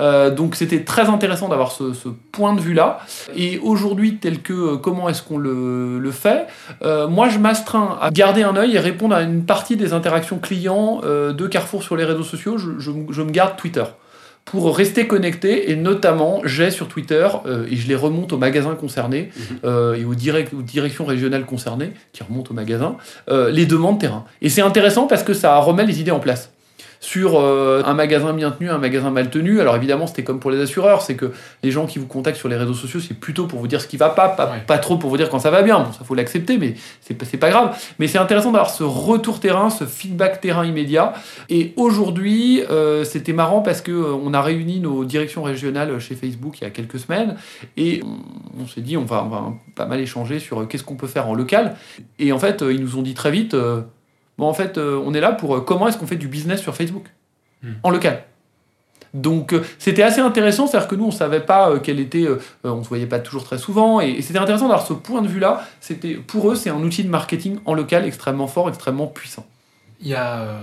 Euh, 0.00 0.30
donc 0.30 0.56
c'était 0.56 0.82
très 0.82 1.08
intéressant 1.08 1.48
d'avoir 1.48 1.70
ce, 1.70 1.84
point 2.32 2.54
de 2.54 2.60
vue-là. 2.60 3.00
Et 3.36 3.58
aujourd'hui, 3.58 4.16
tel 4.16 4.40
que 4.40 4.52
euh, 4.52 4.76
comment 4.76 5.08
est-ce 5.08 5.22
qu'on 5.22 5.38
le, 5.38 6.10
fait, 6.10 6.46
euh, 6.82 7.06
moi 7.08 7.28
je 7.28 7.38
m'astreins 7.38 7.98
à 8.00 8.10
garder 8.10 8.42
un 8.42 8.56
œil 8.56 8.74
et 8.74 8.78
répondre 8.78 9.14
à 9.14 9.22
une 9.22 9.44
partie 9.44 9.76
des 9.76 9.92
interactions 9.92 10.38
clients 10.38 11.02
de 11.04 11.46
Carrefour 11.46 11.82
sur 11.82 11.94
les 11.94 12.04
réseaux 12.04 12.22
sociaux. 12.22 12.56
je 12.56 13.22
me 13.22 13.30
garde 13.30 13.56
Twitter 13.56 13.84
pour 14.44 14.76
rester 14.76 15.06
connecté 15.06 15.70
et 15.70 15.76
notamment 15.76 16.42
j'ai 16.44 16.70
sur 16.70 16.88
Twitter 16.88 17.26
euh, 17.46 17.66
et 17.70 17.76
je 17.76 17.88
les 17.88 17.94
remonte 17.94 18.32
aux 18.32 18.38
magasins 18.38 18.74
concernés 18.74 19.30
mhm. 19.34 19.58
euh, 19.64 19.94
et 19.94 20.04
aux, 20.04 20.14
direct, 20.14 20.52
aux, 20.52 20.62
directions 20.62 21.04
régionales 21.04 21.46
concernées 21.46 21.92
qui 22.12 22.22
remontent 22.22 22.50
aux 22.50 22.54
magasins 22.54 22.96
euh, 23.30 23.50
les 23.50 23.66
demandes 23.66 23.98
terrain 23.98 24.24
et 24.42 24.48
c'est 24.48 24.62
intéressant 24.62 25.06
parce 25.06 25.22
que 25.22 25.34
ça 25.34 25.56
remet 25.58 25.86
les 25.86 26.00
idées 26.00 26.10
en 26.10 26.20
place 26.20 26.50
sur 27.04 27.38
euh, 27.38 27.82
un 27.84 27.92
magasin 27.92 28.32
bien 28.32 28.50
tenu, 28.50 28.70
un 28.70 28.78
magasin 28.78 29.10
mal 29.10 29.28
tenu. 29.28 29.60
Alors 29.60 29.76
évidemment, 29.76 30.06
c'était 30.06 30.24
comme 30.24 30.40
pour 30.40 30.50
les 30.50 30.58
assureurs, 30.60 31.02
c'est 31.02 31.16
que 31.16 31.32
les 31.62 31.70
gens 31.70 31.84
qui 31.84 31.98
vous 31.98 32.06
contactent 32.06 32.38
sur 32.38 32.48
les 32.48 32.56
réseaux 32.56 32.72
sociaux, 32.72 32.98
c'est 32.98 33.12
plutôt 33.12 33.46
pour 33.46 33.58
vous 33.58 33.66
dire 33.66 33.82
ce 33.82 33.86
qui 33.86 33.98
va 33.98 34.08
pas, 34.08 34.28
pas, 34.28 34.78
trop 34.78 34.96
pour 34.96 35.10
vous 35.10 35.18
dire 35.18 35.28
quand 35.28 35.38
ça 35.38 35.50
va 35.50 35.62
bien. 35.62 35.80
Bon, 35.80 35.92
ça 35.92 36.02
faut 36.02 36.14
l'accepter, 36.14 36.56
mais 36.56 36.74
c'est 37.02 37.12
pas, 37.12 37.26
pas 37.36 37.50
grave. 37.50 37.76
Mais 37.98 38.08
c'est 38.08 38.16
intéressant 38.16 38.52
d'avoir 38.52 38.70
ce 38.70 38.84
retour 38.84 39.38
terrain, 39.38 39.68
ce 39.68 39.84
feedback 39.84 40.40
terrain 40.40 40.64
immédiat. 40.64 41.12
Et 41.50 41.74
aujourd'hui, 41.76 42.62
euh, 42.70 43.04
c'était 43.04 43.34
marrant 43.34 43.60
parce 43.60 43.82
que 43.82 43.92
euh, 43.92 44.14
on 44.14 44.32
a 44.32 44.40
réuni 44.40 44.80
nos 44.80 45.04
directions 45.04 45.42
régionales 45.42 45.98
chez 46.00 46.14
Facebook 46.14 46.62
il 46.62 46.64
y 46.64 46.66
a 46.66 46.70
quelques 46.70 46.98
semaines 46.98 47.36
et 47.76 48.02
on, 48.58 48.66
s'est 48.66 48.80
dit 48.80 48.96
on 48.96 49.04
va, 49.04 49.24
on 49.24 49.28
va 49.28 49.52
pas 49.76 49.84
mal 49.84 50.00
échanger 50.00 50.38
sur 50.38 50.66
qu'est-ce 50.66 50.84
qu'on 50.84 50.96
peut 50.96 51.06
faire 51.06 51.28
en 51.28 51.34
local. 51.34 51.76
Et 52.18 52.32
en 52.32 52.38
fait, 52.38 52.64
ils 52.66 52.80
nous 52.80 52.96
ont 52.96 53.02
dit 53.02 53.14
très 53.14 53.30
vite 53.30 53.54
Bon, 54.38 54.46
en 54.46 54.54
fait, 54.54 54.78
euh, 54.78 55.00
on 55.04 55.14
est 55.14 55.20
là 55.20 55.32
pour 55.32 55.56
euh, 55.56 55.60
comment 55.60 55.88
est-ce 55.88 55.98
qu'on 55.98 56.06
fait 56.06 56.16
du 56.16 56.28
business 56.28 56.60
sur 56.60 56.74
Facebook, 56.74 57.06
hmm. 57.62 57.72
en 57.82 57.90
local? 57.90 58.24
Donc 59.12 59.52
euh, 59.52 59.62
c'était 59.78 60.02
assez 60.02 60.20
intéressant, 60.20 60.66
c'est-à-dire 60.66 60.88
que 60.88 60.96
nous 60.96 61.04
on 61.04 61.12
savait 61.12 61.38
pas 61.38 61.78
quel 61.78 62.00
était, 62.00 62.26
on 62.64 62.82
se 62.82 62.88
voyait 62.88 63.06
pas 63.06 63.20
toujours 63.20 63.44
très 63.44 63.58
souvent, 63.58 64.00
et, 64.00 64.20
c'était 64.22 64.40
intéressant 64.40 64.66
d'avoir 64.66 64.84
ce 64.84 64.92
point 64.92 65.22
de 65.22 65.28
vue-là. 65.28 65.64
C'était 65.80 66.14
pour 66.14 66.50
eux 66.50 66.56
c'est 66.56 66.70
un 66.70 66.82
outil 66.82 67.04
de 67.04 67.08
marketing 67.08 67.58
en 67.64 67.74
local 67.74 68.04
extrêmement 68.06 68.48
fort, 68.48 68.68
extrêmement 68.68 69.06
puissant. 69.06 69.46
Il 70.00 70.08
y 70.08 70.14
a 70.14 70.58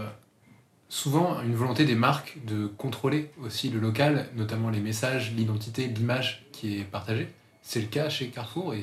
souvent 0.90 1.42
une 1.42 1.56
volonté 1.56 1.86
des 1.86 1.96
marques 1.96 2.40
de 2.46 2.68
contrôler 2.68 3.32
aussi 3.42 3.70
le 3.70 3.80
local, 3.80 4.28
notamment 4.36 4.70
les 4.70 4.82
messages, 4.82 5.32
l'identité, 5.36 5.88
l'image 5.88 6.46
qui 6.52 6.80
est 6.80 6.84
partagée. 6.84 7.30
C'est 7.62 7.80
le 7.80 7.88
cas 7.88 8.10
chez 8.10 8.28
Carrefour 8.28 8.74
et 8.74 8.82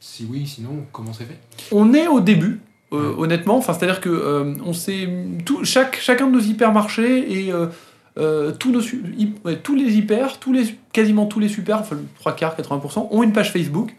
si 0.00 0.26
oui, 0.30 0.46
sinon 0.46 0.86
comment 0.92 1.14
c'est 1.14 1.24
fait? 1.24 1.38
On 1.72 1.94
est 1.94 2.06
au 2.06 2.20
début, 2.20 2.60
euh, 2.92 3.14
honnêtement. 3.16 3.56
Enfin, 3.56 3.72
c'est-à-dire 3.72 4.00
que 4.00 4.08
euh, 4.08 4.54
on 4.64 4.72
sait 4.72 5.08
tout, 5.44 5.64
chacun 5.64 6.26
de 6.26 6.32
nos 6.32 6.40
hypermarchés 6.40 7.46
et 7.46 7.52
euh, 7.52 8.52
tous, 8.52 8.72
les 8.72 9.92
hyper, 9.94 10.38
tous 10.38 10.52
les, 10.52 10.76
quasiment 10.92 11.26
tous 11.26 11.38
les 11.38 11.48
super, 11.48 11.78
enfin, 11.78 11.96
3 12.18 12.34
quarts, 12.34 12.56
80%, 12.56 13.08
ont 13.10 13.22
une 13.22 13.32
page 13.32 13.52
Facebook. 13.52 13.94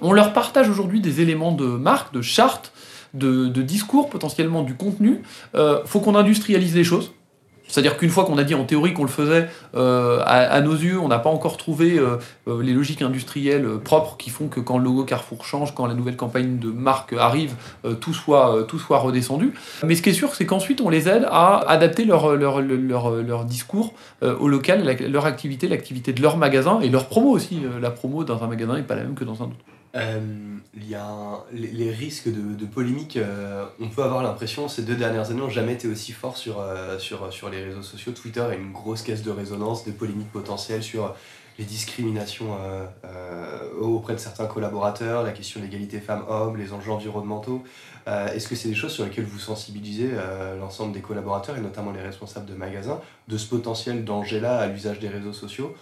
On 0.00 0.12
leur 0.12 0.32
partage 0.32 0.70
aujourd'hui 0.70 1.00
des 1.00 1.20
éléments 1.20 1.52
de 1.52 1.66
marque, 1.66 2.14
de 2.14 2.22
charte, 2.22 2.72
de, 3.12 3.48
discours, 3.62 4.08
potentiellement 4.08 4.62
du 4.62 4.74
contenu. 4.74 5.20
Faut 5.84 6.00
qu'on 6.00 6.14
industrialise 6.14 6.74
les 6.74 6.84
choses. 6.84 7.12
C'est-à-dire 7.74 7.96
qu'une 7.96 8.10
fois 8.10 8.24
qu'on 8.24 8.38
a 8.38 8.44
dit 8.44 8.54
en 8.54 8.62
théorie 8.62 8.94
qu'on 8.94 9.02
le 9.02 9.08
faisait, 9.08 9.48
euh, 9.74 10.20
à, 10.26 10.60
nos 10.60 10.74
yeux, 10.74 11.00
on 11.00 11.08
n'a 11.08 11.18
pas 11.18 11.28
encore 11.28 11.56
trouvé 11.56 11.98
euh, 11.98 12.18
euh, 12.46 12.62
les 12.62 12.72
logiques 12.72 13.02
industrielles 13.02 13.66
propres 13.82 14.16
qui 14.16 14.30
font 14.30 14.46
que 14.46 14.60
quand 14.60 14.78
le 14.78 14.84
logo 14.84 15.02
Carrefour 15.02 15.44
change, 15.44 15.74
quand 15.74 15.86
la 15.86 15.94
nouvelle 15.94 16.14
campagne 16.14 16.60
de 16.60 16.70
marque 16.70 17.14
arrive, 17.14 17.56
tout, 18.00 18.14
soit, 18.14 18.64
redescendu. 18.78 19.54
Mais 19.84 19.96
ce 19.96 20.02
qui 20.02 20.10
est 20.10 20.12
sûr, 20.12 20.36
c'est 20.36 20.46
qu'ensuite, 20.46 20.80
on 20.82 20.88
les 20.88 21.08
aide 21.08 21.26
à 21.28 21.68
adapter 21.68 22.04
leur 22.04 23.44
discours 23.44 23.92
au 24.22 24.46
local, 24.46 24.96
leur 25.10 25.26
activité, 25.26 25.66
l'activité 25.66 26.12
de 26.12 26.22
leur 26.22 26.36
magasin 26.36 26.78
et 26.80 26.90
leur 26.90 27.08
promo 27.08 27.30
aussi. 27.30 27.60
la 27.82 27.90
promo 27.90 28.22
dans 28.22 28.44
un 28.44 28.46
magasin 28.46 28.76
n'est 28.76 28.82
pas 28.82 28.94
la 28.94 29.02
même 29.02 29.16
que 29.16 29.24
dans 29.24 29.42
un 29.42 29.46
autre. 29.46 29.73
Euh, 29.94 30.58
y 30.76 30.94
a 30.96 31.44
les, 31.52 31.90
risques 31.92 32.28
de, 32.28 32.66
polémique, 32.66 33.16
euh, 33.16 33.64
on 33.80 33.88
peut 33.88 34.02
avoir 34.02 34.24
l'impression 34.24 34.66
ces 34.68 34.82
deux 34.82 34.96
dernières 34.96 35.30
années 35.30 35.40
n'ont 35.40 35.48
jamais 35.48 35.74
été 35.74 35.86
aussi 35.86 36.10
forts 36.10 36.36
sur, 36.36 36.58
euh, 36.60 36.98
les 37.52 37.64
réseaux 37.64 37.82
sociaux. 37.82 38.12
Twitter 38.12 38.44
est 38.52 38.56
une 38.56 38.72
grosse 38.72 39.02
caisse 39.02 39.22
de 39.22 39.30
résonance, 39.30 39.84
des 39.84 39.92
polémiques 39.92 40.32
potentielles 40.32 40.82
sur 40.82 41.14
les 41.58 41.64
discriminations 41.64 42.58
auprès 43.80 44.14
de 44.14 44.18
certains 44.18 44.46
collaborateurs, 44.46 45.22
la 45.22 45.30
question 45.30 45.60
de 45.60 45.66
l'égalité 45.66 46.00
femmes-hommes, 46.00 46.56
les 46.56 46.72
enjeux 46.72 46.90
environnementaux. 46.90 47.62
Est-ce 48.08 48.48
que 48.48 48.56
c'est 48.56 48.68
des 48.68 48.74
choses 48.74 48.90
sur 48.90 49.04
lesquelles 49.04 49.24
vous 49.24 49.38
sensibilisez 49.38 50.10
l'ensemble 50.58 50.92
des 50.92 51.00
collaborateurs 51.00 51.56
et 51.56 51.60
notamment 51.60 51.92
les 51.92 52.02
responsables 52.02 52.46
de 52.46 52.54
magasins 52.54 53.00
de 53.28 53.38
ce 53.38 53.46
potentiel 53.46 54.04
danger-là 54.04 54.58
à 54.58 54.66
l'usage 54.66 54.98
des 54.98 55.08
réseaux 55.08 55.32
sociaux? 55.32 55.76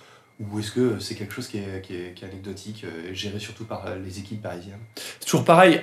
Ou 0.50 0.58
est-ce 0.58 0.72
que 0.72 0.98
c'est 0.98 1.14
quelque 1.14 1.34
chose 1.34 1.48
qui 1.48 1.58
est, 1.58 1.82
qui 1.82 1.94
est, 1.94 2.24
anecdotique, 2.24 2.84
euh, 2.84 3.12
géré 3.12 3.38
surtout 3.38 3.64
par 3.64 3.86
euh, 3.86 3.96
les 4.04 4.18
équipes 4.18 4.42
parisiennes? 4.42 4.78
Toujours 5.24 5.44
pareil, 5.44 5.82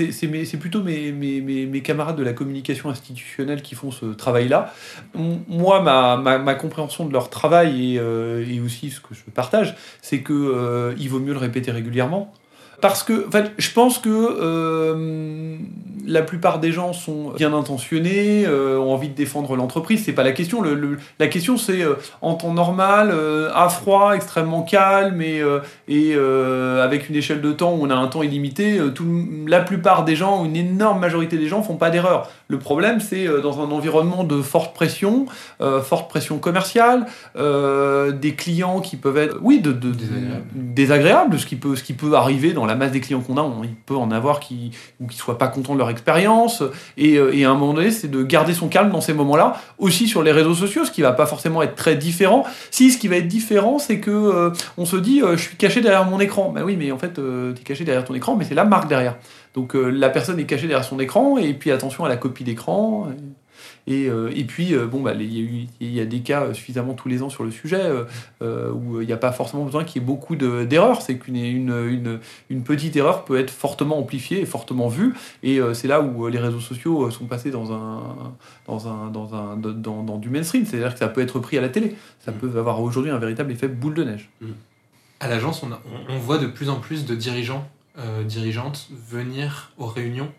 c'est 0.00 0.56
plutôt 0.58 0.82
mes, 0.82 1.12
mes, 1.12 1.40
mes, 1.40 1.82
camarades 1.82 2.16
de 2.16 2.22
la 2.22 2.32
communication 2.32 2.88
institutionnelle 2.90 3.62
qui 3.62 3.74
font 3.74 3.90
ce 3.90 4.06
travail-là. 4.06 4.72
Moi, 5.14 5.82
ma, 5.82 6.16
ma, 6.16 6.38
ma, 6.38 6.54
compréhension 6.54 7.06
de 7.06 7.12
leur 7.12 7.30
travail 7.30 7.94
et, 7.94 7.98
euh, 7.98 8.46
et, 8.48 8.60
aussi 8.60 8.90
ce 8.90 9.00
que 9.00 9.14
je 9.14 9.22
partage, 9.32 9.76
c'est 10.02 10.22
qu'il 10.22 10.34
il 10.98 11.08
vaut 11.08 11.20
mieux 11.20 11.32
le 11.32 11.38
répéter 11.38 11.70
régulièrement. 11.70 12.32
Parce 12.80 13.02
que, 13.02 13.26
en 13.26 13.30
fait, 13.30 13.52
je 13.58 13.72
pense 13.72 13.98
que 13.98 14.08
la 16.06 16.22
plupart 16.22 16.60
des 16.60 16.72
gens 16.72 16.92
sont 16.92 17.30
bien 17.30 17.52
intentionnés, 17.52 18.44
euh, 18.46 18.78
ont 18.78 18.92
envie 18.92 19.08
de 19.08 19.14
défendre 19.14 19.56
l'entreprise. 19.56 20.04
C'est 20.04 20.12
pas 20.12 20.22
la 20.22 20.32
question. 20.32 20.62
La 21.18 21.26
question, 21.26 21.56
c'est 21.56 21.82
euh, 21.82 21.94
en 22.22 22.34
temps 22.34 22.52
normal, 22.52 23.10
euh, 23.12 23.50
à 23.54 23.68
froid, 23.68 24.12
extrêmement 24.14 24.62
calme 24.62 25.20
et, 25.20 25.40
euh, 25.40 25.60
euh, 25.90 26.84
avec 26.84 27.08
une 27.08 27.16
échelle 27.16 27.40
de 27.40 27.52
temps 27.52 27.74
où 27.74 27.84
on 27.84 27.90
a 27.90 27.94
un 27.94 28.06
temps 28.06 28.22
illimité. 28.22 28.78
euh, 28.78 28.92
la 29.48 29.60
plupart 29.60 30.04
des 30.04 30.16
gens, 30.16 30.44
une 30.44 30.56
énorme 30.56 31.00
majorité 31.00 31.36
des 31.38 31.48
gens, 31.48 31.62
font 31.62 31.76
pas 31.76 31.90
d'erreur. 31.90 32.30
Le 32.48 32.58
problème, 32.58 33.00
c'est 33.00 33.26
euh, 33.26 33.40
dans 33.40 33.60
un 33.60 33.70
environnement 33.72 34.22
de 34.22 34.40
forte 34.40 34.72
pression, 34.74 35.26
euh, 35.60 35.80
forte 35.82 36.08
pression 36.08 36.38
commerciale, 36.38 37.06
euh, 37.36 38.12
des 38.12 38.34
clients 38.34 38.80
qui 38.80 38.96
peuvent 38.96 39.16
être, 39.16 39.38
oui, 39.42 39.60
de, 39.60 39.72
de- 39.72 39.90
Désagréables. 39.90 40.44
désagréables, 40.54 41.38
ce 41.40 41.46
qui 41.46 41.56
peut, 41.56 41.74
ce 41.74 41.82
qui 41.82 41.92
peut 41.92 42.14
arriver 42.14 42.52
dans 42.52 42.64
la 42.64 42.74
masse 42.76 42.92
des 42.92 43.00
clients 43.00 43.20
qu'on 43.20 43.36
a. 43.36 43.42
On- 43.42 43.64
il 43.64 43.74
peut 43.74 43.96
en 43.96 44.10
avoir 44.12 44.38
qui 44.40 44.70
ou 45.00 45.06
qui 45.08 45.16
soient 45.16 45.38
pas 45.38 45.48
contents 45.48 45.74
de 45.74 45.78
leur 45.78 45.90
expérience. 45.90 46.62
Et, 46.96 47.14
et 47.14 47.44
à 47.44 47.50
un 47.50 47.54
moment 47.54 47.74
donné, 47.74 47.90
c'est 47.90 48.08
de 48.08 48.22
garder 48.22 48.54
son 48.54 48.68
calme 48.68 48.90
dans 48.90 49.00
ces 49.00 49.12
moments-là, 49.12 49.60
aussi 49.78 50.06
sur 50.06 50.22
les 50.22 50.30
réseaux 50.32 50.54
sociaux, 50.54 50.84
ce 50.84 50.90
qui 50.92 51.02
va 51.02 51.12
pas 51.12 51.26
forcément 51.26 51.62
être 51.62 51.74
très 51.74 51.96
différent. 51.96 52.44
Si, 52.70 52.90
ce 52.92 52.98
qui 52.98 53.08
va 53.08 53.16
être 53.16 53.28
différent, 53.28 53.78
c'est 53.80 53.98
que 53.98 54.10
euh, 54.10 54.50
on 54.78 54.84
se 54.84 54.96
dit, 54.96 55.20
je 55.32 55.36
suis 55.36 55.56
caché 55.56 55.80
derrière 55.80 56.04
mon 56.04 56.20
écran. 56.20 56.52
Ben 56.54 56.62
oui, 56.62 56.76
mais 56.78 56.92
en 56.92 56.98
fait, 56.98 57.14
tu 57.14 57.20
es 57.60 57.64
caché 57.64 57.82
derrière 57.84 58.04
ton 58.04 58.14
écran, 58.14 58.36
mais 58.36 58.44
c'est 58.44 58.54
la 58.54 58.64
marque 58.64 58.88
derrière. 58.88 59.16
Donc 59.56 59.74
euh, 59.74 59.88
la 59.90 60.10
personne 60.10 60.38
est 60.38 60.44
cachée 60.46 60.68
derrière 60.68 60.84
son 60.86 61.00
écran, 61.00 61.38
et 61.38 61.52
puis 61.54 61.70
attention 61.72 62.04
à 62.04 62.08
la 62.08 62.16
copie 62.16 62.44
d'écran. 62.44 63.08
Et, 63.88 64.08
euh, 64.10 64.30
et 64.34 64.44
puis, 64.44 64.74
euh, 64.74 64.86
bon, 64.86 65.00
bah, 65.00 65.14
il 65.14 65.68
y, 65.80 66.00
a 66.00 66.02
y 66.02 66.06
des 66.06 66.20
cas 66.20 66.52
suffisamment 66.52 66.94
tous 66.94 67.08
les 67.08 67.22
ans 67.22 67.30
sur 67.30 67.42
le 67.44 67.50
sujet 67.52 67.80
euh, 68.42 68.70
où 68.72 69.00
il 69.00 69.06
n'y 69.06 69.12
a 69.12 69.16
pas 69.16 69.30
forcément 69.32 69.64
besoin 69.64 69.84
qu'il 69.84 70.02
y 70.02 70.04
ait 70.04 70.06
beaucoup 70.06 70.34
de- 70.36 70.64
d'erreurs. 70.64 71.00
C'est 71.02 71.16
qu'une 71.16 71.36
une, 71.36 71.70
une, 71.88 72.18
une 72.50 72.62
petite 72.64 72.96
erreur 72.96 73.24
peut 73.24 73.38
être 73.38 73.50
fortement 73.50 73.98
amplifiée 73.98 74.40
et 74.40 74.44
fortement 74.44 74.88
vue. 74.88 75.14
Et 75.44 75.60
c'est 75.72 75.86
là 75.88 76.00
où 76.00 76.26
les 76.28 76.38
réseaux 76.38 76.60
sociaux 76.60 77.10
sont 77.10 77.26
passés 77.26 77.50
dans, 77.52 77.72
un, 77.72 78.02
dans, 78.66 78.88
un, 78.88 79.10
dans, 79.10 79.34
un, 79.34 79.56
dans, 79.56 80.02
dans 80.02 80.18
du 80.18 80.30
mainstream. 80.30 80.66
C'est-à-dire 80.66 80.92
que 80.92 80.98
ça 80.98 81.08
peut 81.08 81.20
être 81.22 81.38
pris 81.38 81.56
à 81.56 81.60
la 81.60 81.68
télé. 81.70 81.94
Ça 82.24 82.32
Mm. 82.32 82.34
peut 82.34 82.58
avoir 82.58 82.82
aujourd'hui 82.82 83.12
un 83.12 83.18
véritable 83.18 83.52
effet 83.52 83.68
boule 83.68 83.94
de 83.94 84.02
neige. 84.04 84.28
À 85.20 85.28
l'agence, 85.28 85.62
on, 85.62 85.70
a- 85.72 85.80
on- 86.10 86.14
on 86.14 86.18
voit 86.18 86.38
de 86.38 86.46
plus 86.48 86.68
en 86.70 86.76
plus 86.80 87.06
de 87.06 87.14
dirigeants, 87.14 87.66
euh, 87.98 88.24
dirigeantes 88.24 88.88
venir 88.90 89.72
aux 89.78 89.86
réunions 89.86 90.32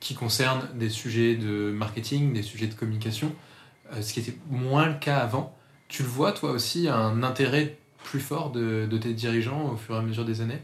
qui 0.00 0.14
concernent 0.14 0.68
des 0.74 0.90
sujets 0.90 1.36
de 1.36 1.70
marketing, 1.70 2.32
des 2.32 2.42
sujets 2.42 2.66
de 2.66 2.74
communication, 2.74 3.32
euh, 3.92 4.02
ce 4.02 4.12
qui 4.12 4.20
était 4.20 4.36
moins 4.50 4.86
le 4.86 4.94
cas 4.94 5.18
avant. 5.18 5.56
Tu 5.88 6.02
le 6.02 6.08
vois, 6.08 6.32
toi 6.32 6.50
aussi, 6.50 6.88
un 6.88 7.22
intérêt 7.22 7.76
plus 8.02 8.20
fort 8.20 8.50
de, 8.50 8.86
de 8.86 8.98
tes 8.98 9.14
dirigeants 9.14 9.70
au 9.72 9.76
fur 9.76 9.94
et 9.94 9.98
à 9.98 10.02
mesure 10.02 10.24
des 10.24 10.40
années? 10.40 10.60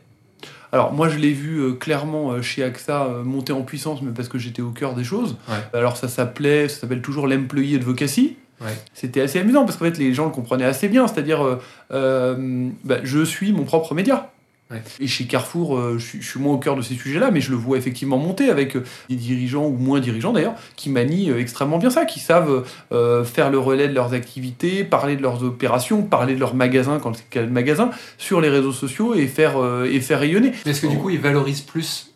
Alors 0.73 0.93
moi 0.93 1.09
je 1.09 1.19
l'ai 1.19 1.33
vu 1.33 1.59
euh, 1.59 1.73
clairement 1.73 2.31
euh, 2.31 2.43
chez 2.43 2.63
AXA 2.63 3.05
euh, 3.05 3.25
monter 3.25 3.53
en 3.53 3.63
puissance, 3.63 4.03
mais 4.03 4.13
parce 4.13 4.29
que 4.29 4.39
j'étais 4.39 4.63
au 4.63 4.71
cœur 4.71 4.95
des 4.95 5.05
choses. 5.05 5.37
Ouais. 5.49 5.57
Alors 5.73 5.97
ça 5.97 6.09
s'appelait, 6.09 6.69
ça 6.69 6.81
s'appelle 6.81 7.03
toujours 7.03 7.27
l'employee 7.27 7.77
advocacy. 7.77 8.37
Ouais. 8.61 8.77
C'était 8.95 9.23
assez 9.23 9.41
amusant 9.41 9.65
parce 9.65 9.77
qu'en 9.77 9.87
fait 9.87 9.99
les 9.99 10.15
gens 10.15 10.27
le 10.27 10.31
comprenaient 10.31 10.65
assez 10.65 10.89
bien, 10.89 11.09
c'est-à-dire 11.09 11.59
bah, 11.91 12.99
je 13.03 13.25
suis 13.25 13.53
mon 13.53 13.65
propre 13.65 13.95
média. 13.95 14.31
Ouais. 14.71 14.83
Et 15.01 15.09
chez 15.09 15.25
Carrefour, 15.25 15.77
euh, 15.77 15.99
je, 15.99 16.05
suis, 16.07 16.23
je 16.23 16.29
suis 16.31 16.39
moins 16.39 16.55
au 16.55 16.59
cœur 16.59 16.77
de 16.77 16.83
ces 16.83 16.95
sujets-là, 16.95 17.31
mais 17.33 17.41
je 17.41 17.51
le 17.51 17.57
vois 17.57 17.77
effectivement 17.77 18.19
monter 18.19 18.51
avec 18.51 18.77
euh, 18.77 18.85
des 19.09 19.17
dirigeants 19.17 19.65
ou 19.67 19.77
moins 19.77 19.99
dirigeants 19.99 20.33
d'ailleurs, 20.33 20.55
qui 20.77 20.91
manient 20.91 21.31
euh, 21.31 21.41
extrêmement 21.41 21.79
bien 21.79 21.91
ça, 21.91 22.05
qui 22.05 22.21
savent 22.21 22.65
euh, 22.93 23.25
faire 23.25 23.51
le 23.51 23.59
relais 23.59 23.89
de 23.89 23.95
leurs 23.95 24.13
activités, 24.13 24.85
parler 24.85 25.17
de 25.17 25.23
leurs 25.23 25.43
opérations, 25.43 26.03
parler 26.03 26.35
de 26.37 26.41
leurs 26.41 26.55
magasins 26.55 27.01
quand 27.01 27.13
c'est 27.33 27.41
le 27.41 27.49
magasin, 27.51 27.91
sur 28.17 28.41
les 28.41 28.49
réseaux 28.49 28.71
sociaux 28.73 29.15
et 29.15 29.27
faire, 29.27 29.61
euh, 29.61 29.89
et 29.91 30.01
faire 30.01 30.21
rayonner. 30.21 30.53
Est-ce 30.65 30.83
que 30.83 30.87
du 30.87 30.99
coup, 30.99 31.11
ils 31.11 31.19
valorisent 31.19 31.63
plus 31.63 32.13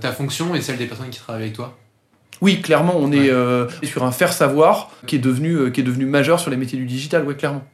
ta 0.00 0.12
fonction 0.12 0.54
et 0.54 0.60
celle 0.60 0.76
des 0.76 0.84
personnes 0.84 1.08
qui 1.08 1.18
travaillent 1.20 1.44
avec 1.44 1.54
toi? 1.54 1.74
Oui, 2.42 2.60
clairement, 2.60 2.94
on 2.98 3.10
Ouais. 3.12 3.30
est 3.82 3.86
sur 3.86 4.04
un 4.04 4.12
faire 4.12 4.34
savoir 4.34 4.90
qui 5.06 5.16
est 5.16 5.20
devenu 5.20 5.72
qui 5.72 5.80
est 5.80 5.84
devenu 5.84 6.04
majeur 6.04 6.38
sur 6.38 6.50
les 6.50 6.58
métiers 6.58 6.78
du 6.78 6.84
digital, 6.84 7.24
ouais, 7.24 7.34
clairement. 7.34 7.64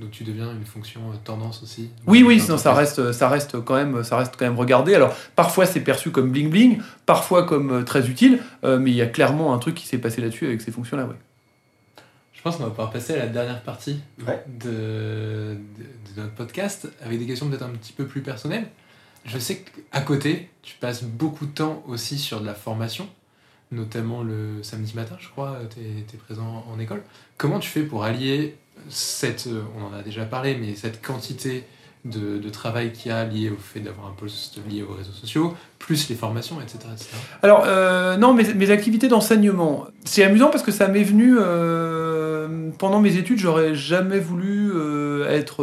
Donc 0.00 0.10
tu 0.12 0.24
deviens 0.24 0.50
une 0.52 0.64
fonction 0.64 1.00
euh, 1.10 1.14
tendance 1.22 1.62
aussi 1.62 1.90
Oui, 2.06 2.22
oui, 2.22 2.40
sinon 2.40 2.56
ça 2.56 2.72
reste, 2.72 3.12
ça 3.12 3.28
reste 3.28 3.60
quand 3.60 3.74
même, 3.74 4.02
ça 4.02 4.16
reste 4.16 4.34
quand 4.38 4.46
même 4.46 4.56
regardé. 4.58 4.94
Alors 4.94 5.14
parfois 5.36 5.66
c'est 5.66 5.80
perçu 5.80 6.10
comme 6.10 6.30
bling 6.32 6.48
bling, 6.50 6.80
parfois 7.06 7.44
comme 7.44 7.70
euh, 7.70 7.82
très 7.82 8.08
utile, 8.08 8.40
euh, 8.64 8.78
mais 8.78 8.90
il 8.90 8.96
y 8.96 9.02
a 9.02 9.06
clairement 9.06 9.52
un 9.52 9.58
truc 9.58 9.74
qui 9.74 9.86
s'est 9.86 9.98
passé 9.98 10.20
là-dessus 10.22 10.46
avec 10.46 10.62
ces 10.62 10.72
fonctions-là, 10.72 11.04
ouais. 11.04 11.16
Je 12.32 12.40
pense 12.42 12.56
qu'on 12.56 12.62
va 12.64 12.70
pouvoir 12.70 12.90
passer 12.90 13.12
à 13.12 13.18
la 13.18 13.26
dernière 13.26 13.62
partie 13.62 14.00
Ouais. 14.26 14.42
de, 14.46 14.70
de- 14.70 15.56
de 16.16 16.22
notre 16.22 16.34
podcast 16.34 16.88
avec 17.04 17.18
des 17.18 17.26
questions 17.26 17.48
peut-être 17.50 17.64
un 17.66 17.68
petit 17.70 17.92
peu 17.92 18.06
plus 18.06 18.22
personnelles. 18.22 18.66
Je 19.26 19.38
sais 19.38 19.62
qu'à 19.92 20.00
côté, 20.00 20.48
tu 20.62 20.76
passes 20.80 21.04
beaucoup 21.04 21.44
de 21.44 21.52
temps 21.52 21.82
aussi 21.86 22.18
sur 22.18 22.40
de 22.40 22.46
la 22.46 22.54
formation, 22.54 23.06
notamment 23.70 24.22
le 24.22 24.62
samedi 24.62 24.94
matin, 24.96 25.16
je 25.20 25.28
crois, 25.28 25.58
tu 25.74 25.80
es, 25.80 26.16
présent 26.16 26.64
en 26.72 26.80
école. 26.80 27.02
Comment 27.36 27.58
tu 27.58 27.68
fais 27.68 27.82
pour 27.82 28.04
allier 28.04 28.56
cette, 28.88 29.46
euh, 29.46 29.62
on 29.78 29.84
en 29.84 29.98
a 29.98 30.02
déjà 30.02 30.24
parlé, 30.24 30.56
mais 30.60 30.74
cette 30.74 31.04
quantité 31.04 31.64
de, 32.04 32.48
travail 32.48 32.92
qu'il 32.92 33.12
y 33.12 33.14
a 33.14 33.24
lié 33.24 33.50
au 33.50 33.56
fait 33.56 33.80
d'avoir 33.80 34.06
un 34.06 34.12
poste 34.12 34.58
lié 34.68 34.82
aux 34.82 34.94
réseaux 34.94 35.12
sociaux, 35.12 35.54
plus 35.78 36.08
les 36.08 36.14
formations, 36.14 36.60
etc. 36.60 36.78
Alors, 37.42 37.64
euh, 37.66 38.16
non, 38.16 38.32
mes, 38.32 38.70
activités 38.70 39.08
d'enseignement, 39.08 39.86
c'est 40.04 40.24
amusant 40.24 40.48
parce 40.50 40.62
que 40.62 40.72
ça 40.72 40.88
m'est 40.88 41.02
venu 41.02 41.36
euh, 41.38 42.70
pendant 42.78 43.00
mes 43.00 43.16
études. 43.16 43.38
J'aurais 43.38 43.74
jamais 43.74 44.18
voulu 44.18 44.72
être. 45.28 45.58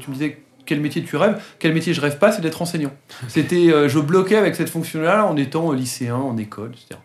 tu 0.00 0.10
me 0.10 0.14
disais 0.14 0.43
quel 0.66 0.80
métier 0.80 1.02
tu 1.02 1.16
rêves 1.16 1.42
Quel 1.58 1.74
métier 1.74 1.94
je 1.94 2.00
rêve 2.00 2.18
pas 2.18 2.32
C'est 2.32 2.42
d'être 2.42 2.62
enseignant. 2.62 2.92
C'était, 3.28 3.72
euh, 3.72 3.88
je 3.88 3.98
bloquais 3.98 4.36
avec 4.36 4.54
cette 4.56 4.70
fonction-là 4.70 5.26
en 5.26 5.36
étant 5.36 5.72
lycéen, 5.72 6.16
en 6.16 6.36
école, 6.36 6.72
etc. 6.72 7.00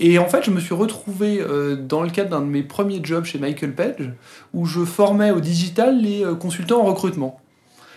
Et 0.00 0.18
en 0.18 0.28
fait, 0.28 0.44
je 0.44 0.50
me 0.50 0.60
suis 0.60 0.74
retrouvé 0.74 1.40
euh, 1.40 1.76
dans 1.76 2.02
le 2.02 2.10
cadre 2.10 2.30
d'un 2.30 2.40
de 2.40 2.46
mes 2.46 2.62
premiers 2.62 3.00
jobs 3.02 3.24
chez 3.24 3.38
Michael 3.38 3.74
Page, 3.74 4.12
où 4.52 4.66
je 4.66 4.84
formais 4.84 5.30
au 5.30 5.40
digital 5.40 6.00
les 6.00 6.24
euh, 6.24 6.34
consultants 6.34 6.80
en 6.80 6.84
recrutement. 6.84 7.40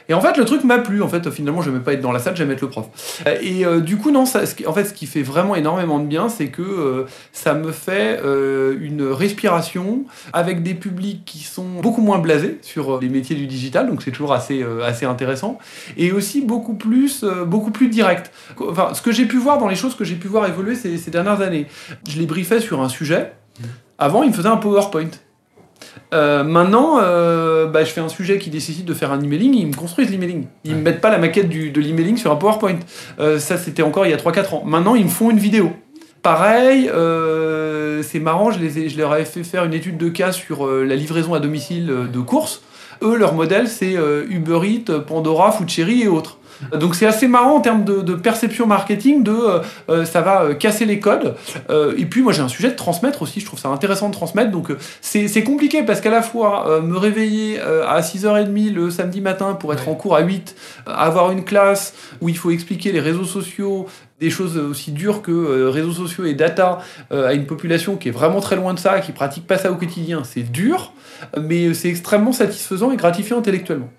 Et 0.08 0.14
en 0.14 0.22
fait, 0.22 0.38
le 0.38 0.46
truc 0.46 0.64
m'a 0.64 0.78
plu. 0.80 1.02
En 1.02 1.08
fait, 1.08 1.30
finalement, 1.32 1.62
je 1.62 1.70
n'aimais 1.70 1.84
pas 1.84 1.94
être 1.94 2.02
dans 2.02 2.12
la 2.12 2.20
salle, 2.20 2.36
j'aimais 2.36 2.54
être 2.54 2.62
le 2.62 2.70
prof. 2.70 2.88
Euh, 3.26 3.38
Et 3.42 3.66
euh, 3.66 3.80
du 3.80 3.98
coup, 3.98 4.12
non, 4.12 4.26
ça, 4.26 4.42
en 4.68 4.74
fait, 4.74 4.86
ce 4.86 4.94
qui 4.94 5.08
fait 5.08 5.24
vraiment 5.24 5.56
énormément 5.56 6.00
de 6.00 6.06
bien, 6.06 6.30
c'est 6.30 6.48
que 6.48 6.62
euh, 6.62 7.06
ça 7.34 7.54
me 7.54 7.72
fait 7.72 8.20
euh, 8.24 8.78
une 8.80 9.04
respiration 9.04 10.06
avec 10.34 10.64
des 10.64 10.74
publics 10.74 11.24
qui 11.26 11.40
sont 11.40 11.66
beaucoup 11.82 12.02
moins 12.02 12.20
blasés 12.20 12.60
sur 12.62 12.96
euh, 12.96 13.00
les 13.02 13.10
métiers 13.10 13.36
du 13.36 13.48
digital, 13.48 13.88
donc 13.88 14.02
c'est 14.04 14.12
toujours 14.12 14.34
assez, 14.34 14.62
euh, 14.62 14.84
assez 14.84 15.06
intéressant, 15.06 15.58
et 15.98 16.12
aussi 16.12 16.42
beaucoup 16.42 16.76
plus, 16.76 17.24
euh, 17.24 17.46
beaucoup 17.46 17.72
plus 17.72 17.88
direct. 17.88 18.32
Enfin, 18.60 18.94
ce 18.94 19.02
que 19.02 19.12
j'ai 19.12 19.26
pu 19.26 19.38
voir 19.38 19.58
dans 19.58 19.68
les 19.68 19.76
choses 19.76 19.96
que 19.96 20.04
j'ai 20.04 20.16
pu 20.16 20.28
voir 20.28 20.48
évoluer 20.48 20.76
ces, 20.76 20.98
ces 20.98 21.12
dernières 21.12 21.42
années, 21.42 21.68
je 22.08 22.20
les 22.20 22.26
briefais 22.26 22.60
sur 22.60 22.82
un 22.82 22.90
sujet. 22.90 23.34
Avant, 23.98 24.24
ils 24.24 24.30
me 24.30 24.36
faisaient 24.36 24.50
un 24.50 24.58
PowerPoint. 24.58 25.10
Euh, 26.14 26.44
maintenant, 26.44 27.00
euh, 27.02 27.66
bah, 27.68 27.84
je 27.84 27.90
fais 27.92 28.02
un 28.02 28.10
sujet 28.10 28.38
qui 28.38 28.50
nécessite 28.52 28.86
de 28.86 28.94
faire 28.94 29.12
un 29.12 29.22
emailing, 29.22 29.54
ils 29.56 29.68
me 29.68 29.74
construisent 29.76 30.12
l'emailing. 30.12 30.46
Ils 30.64 30.72
Ouais. 30.72 30.78
me 30.78 30.84
mettent 30.84 31.02
pas 31.02 31.10
la 31.10 31.18
maquette 31.18 31.50
du, 31.50 31.72
de 31.72 31.82
l'emailing 31.82 32.18
sur 32.18 32.32
un 32.32 32.36
PowerPoint. 32.36 32.78
Euh, 33.20 33.40
ça, 33.40 33.58
c'était 33.58 33.82
encore 33.84 34.06
il 34.06 34.12
y 34.12 34.14
a 34.14 34.18
3-4 34.18 34.54
ans. 34.54 34.64
Maintenant, 34.66 34.96
ils 34.96 35.06
me 35.06 35.10
font 35.10 35.30
une 35.32 35.40
vidéo. 35.40 35.72
Pareil, 36.22 36.90
c'est 38.04 38.20
marrant, 38.20 38.50
je, 38.52 38.60
les 38.60 38.80
ai- 38.80 38.90
je 38.90 38.98
leur 38.98 39.12
avais 39.12 39.26
fait 39.26 39.44
faire 39.44 39.64
une 39.66 39.74
étude 39.74 39.98
de 39.98 40.10
cas 40.10 40.32
sur 40.32 40.66
la 40.68 40.96
livraison 40.96 41.34
à 41.34 41.40
domicile 41.40 41.92
de 42.12 42.20
courses. 42.20 42.62
Eux, 43.04 43.16
leur 43.18 43.34
modèle, 43.34 43.68
c'est 43.68 43.96
Uber 44.30 44.60
Eats, 44.64 45.00
Pandora, 45.06 45.52
Foodcherry 45.52 46.02
et 46.04 46.08
autres. 46.08 46.38
Donc 46.78 46.96
c'est 46.96 47.06
assez 47.06 47.28
marrant 47.28 47.56
en 47.56 47.62
termes 47.62 47.84
de, 47.84 48.02
de 48.02 48.16
perception 48.16 48.68
marketing, 48.68 49.24
de 49.24 49.32
euh, 49.32 49.60
euh, 49.90 50.06
ça 50.06 50.22
va 50.22 50.44
euh, 50.44 50.54
casser 50.54 50.86
les 50.86 51.00
codes. 51.00 51.36
Euh, 51.70 51.94
et 51.98 52.06
puis 52.06 52.22
moi 52.22 52.34
j'ai 52.34 52.42
un 52.42 52.48
sujet 52.48 52.70
de 52.70 52.76
transmettre 52.76 53.22
aussi, 53.22 53.40
je 53.40 53.46
trouve 53.46 53.60
ça 53.60 53.70
intéressant 53.70 54.10
de 54.10 54.14
transmettre. 54.14 54.52
Donc 54.52 54.72
c'est 55.02 55.44
compliqué 55.44 55.84
parce 55.84 56.02
qu'à 56.02 56.10
la 56.12 56.22
fois 56.22 56.68
euh, 56.70 56.82
me 56.82 56.98
réveiller 56.98 57.60
à 57.60 58.02
6h30 58.02 58.74
le 58.74 58.90
samedi 58.90 59.22
matin 59.22 59.54
pour 59.54 59.72
être 59.74 59.86
Ouais. 59.86 59.92
en 59.92 59.96
cours 59.96 60.16
à 60.16 60.22
8, 60.22 60.56
euh, 60.88 60.92
avoir 60.96 61.32
une 61.32 61.44
classe 61.44 61.94
où 62.22 62.30
il 62.30 62.38
faut 62.38 62.50
expliquer 62.52 62.92
les 62.92 63.00
réseaux 63.00 63.24
sociaux, 63.26 63.88
des 64.20 64.30
choses 64.30 64.58
aussi 64.58 64.92
dures 64.92 65.22
que 65.22 65.32
euh, 65.32 65.70
réseaux 65.70 65.92
sociaux 65.92 66.26
et 66.26 66.34
data 66.34 66.80
euh, 67.12 67.28
à 67.28 67.34
une 67.34 67.46
population 67.46 67.98
qui 67.98 68.08
est 68.08 68.12
vraiment 68.12 68.40
très 68.40 68.56
loin 68.56 68.74
de 68.74 68.80
ça, 68.80 69.00
qui 69.02 69.12
pratique 69.12 69.46
pas 69.46 69.58
ça 69.58 69.72
au 69.72 69.76
quotidien, 69.76 70.24
c'est 70.24 70.44
dur, 70.44 70.94
mais 71.40 71.74
c'est 71.74 71.90
extrêmement 71.90 72.32
satisfaisant 72.32 72.92
et 72.92 72.96
gratifiant 72.98 73.40
intellectuellement. 73.40 73.90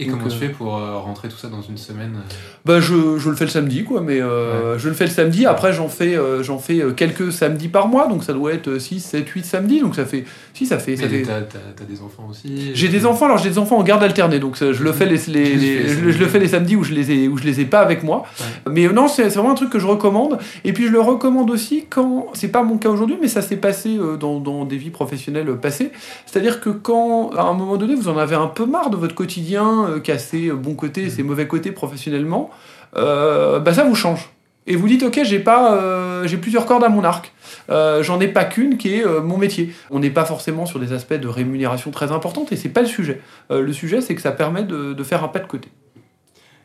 Et 0.00 0.06
Donc, 0.06 0.18
comment 0.18 0.28
tu 0.28 0.36
euh, 0.36 0.38
fais 0.40 0.48
pour 0.48 0.76
euh, 0.76 0.98
rentrer 0.98 1.28
tout 1.28 1.36
ça 1.36 1.48
dans 1.48 1.62
une 1.62 1.76
semaine 1.76 2.14
euh, 2.16 2.34
Bah 2.64 2.80
je, 2.80 3.18
je 3.18 3.30
le 3.30 3.36
fais 3.36 3.44
le 3.44 3.50
samedi 3.50 3.84
quoi, 3.84 4.00
mais 4.00 4.18
je 4.18 4.88
le 4.88 4.94
fais 4.94 5.04
le 5.04 5.10
samedi. 5.10 5.46
Après 5.46 5.72
j'en 5.72 5.88
fais 5.88 6.16
j'en 6.42 6.58
fais 6.58 6.80
quelques 6.96 7.32
samedis 7.32 7.68
par 7.68 7.88
mois, 7.88 8.06
donc 8.08 8.24
ça 8.24 8.32
doit 8.32 8.52
être 8.52 8.78
6, 8.78 9.00
7, 9.00 9.28
8 9.28 9.44
samedis, 9.44 9.80
donc 9.80 9.94
ça 9.94 10.04
fait 10.04 10.24
si 10.54 10.66
ça 10.66 10.78
fait 10.78 10.96
ça 10.96 11.04
Mais 11.10 11.18
fait. 11.18 11.22
t'as, 11.22 11.40
t'as- 11.42 11.84
des 11.84 12.02
enfants 12.02 12.26
aussi 12.30 12.70
J'ai 12.74 12.88
des 12.88 13.04
enfants, 13.06 13.24
alors 13.26 13.38
j'ai 13.38 13.48
des 13.50 13.58
enfants 13.58 13.78
en 13.78 13.82
garde 13.82 14.02
alternée, 14.02 14.38
donc 14.38 14.56
ça, 14.56 14.72
je 14.72 14.82
le 14.84 14.92
fais 14.92 15.06
les, 15.06 15.16
les- 15.28 15.44
Je 15.46 15.50
le 15.54 15.56
les- 15.56 15.76
fais 15.76 15.82
les 15.82 15.88
je, 15.94 16.00
le- 16.04 16.10
je 16.12 16.18
le 16.18 16.26
fais 16.26 16.38
les 16.38 16.48
samedis 16.48 16.76
où 16.76 16.84
je 16.84 16.92
les 16.94 17.10
ai 17.12 17.28
où 17.28 17.36
je 17.38 17.44
les 17.44 17.60
ai 17.60 17.64
pas 17.64 17.80
avec 17.80 18.02
moi. 18.02 18.24
Mais 18.70 18.86
non, 18.88 19.08
c'est 19.08 19.28
c'est 19.30 19.36
vraiment 19.38 19.52
un 19.52 19.54
truc 19.56 19.70
que 19.70 19.78
je 19.78 19.86
recommande. 19.86 20.38
Et 20.64 20.72
puis 20.72 20.86
je 20.86 20.92
le 20.92 21.00
recommande 21.00 21.50
aussi 21.50 21.84
quand 21.90 22.28
c'est 22.34 22.48
pas 22.48 22.62
mon 22.62 22.78
cas 22.78 22.88
aujourd'hui, 22.90 23.16
mais 23.20 23.28
ça 23.28 23.42
s'est 23.42 23.56
passé 23.56 23.98
dans, 24.18 24.38
dans 24.40 24.64
des 24.64 24.76
vies 24.76 24.90
professionnelles 24.90 25.54
passées. 25.56 25.90
C'est-à-dire 26.26 26.60
que 26.60 26.70
quand 26.70 27.30
à 27.36 27.42
un 27.42 27.54
moment 27.54 27.76
donné 27.76 27.94
vous 27.94 28.08
en 28.08 28.16
avez 28.18 28.36
un 28.36 28.46
peu 28.46 28.66
marre 28.66 28.90
de 28.90 28.96
votre 28.96 29.14
quotidien, 29.14 29.89
euh, 29.90 30.00
qui 30.00 30.12
a 30.12 30.18
ses 30.18 30.50
bons 30.50 30.74
côtés 30.74 31.04
et 31.04 31.10
ses 31.10 31.22
mauvais 31.22 31.46
côtés 31.46 31.72
professionnellement, 31.72 32.50
euh, 32.96 33.58
bah 33.58 33.74
ça 33.74 33.84
vous 33.84 33.94
change. 33.94 34.30
Et 34.66 34.76
vous 34.76 34.88
dites, 34.88 35.02
ok, 35.02 35.20
j'ai 35.24 35.40
pas, 35.40 36.26
j'ai 36.26 36.36
plusieurs 36.36 36.64
cordes 36.66 36.84
à 36.84 36.88
mon 36.88 37.02
arc. 37.02 37.32
J'en 37.68 38.20
ai 38.20 38.28
pas 38.28 38.44
qu'une 38.44 38.76
qui 38.76 38.94
est 38.94 39.04
mon 39.04 39.36
métier. 39.36 39.74
On 39.90 39.98
n'est 39.98 40.10
pas 40.10 40.24
forcément 40.24 40.64
sur 40.64 40.78
des 40.78 40.92
aspects 40.92 41.14
de 41.14 41.26
rémunération 41.26 41.90
très 41.90 42.12
importantes 42.12 42.52
et 42.52 42.56
c'est 42.56 42.68
pas 42.68 42.82
le 42.82 42.86
sujet. 42.86 43.20
le 43.48 43.72
sujet, 43.72 44.00
c'est 44.00 44.14
que 44.14 44.20
ça 44.20 44.30
permet 44.30 44.62
de, 44.62 44.92
de, 44.92 45.02
faire 45.02 45.24
un 45.24 45.28
pas 45.28 45.40
de 45.40 45.46
côté. 45.46 45.70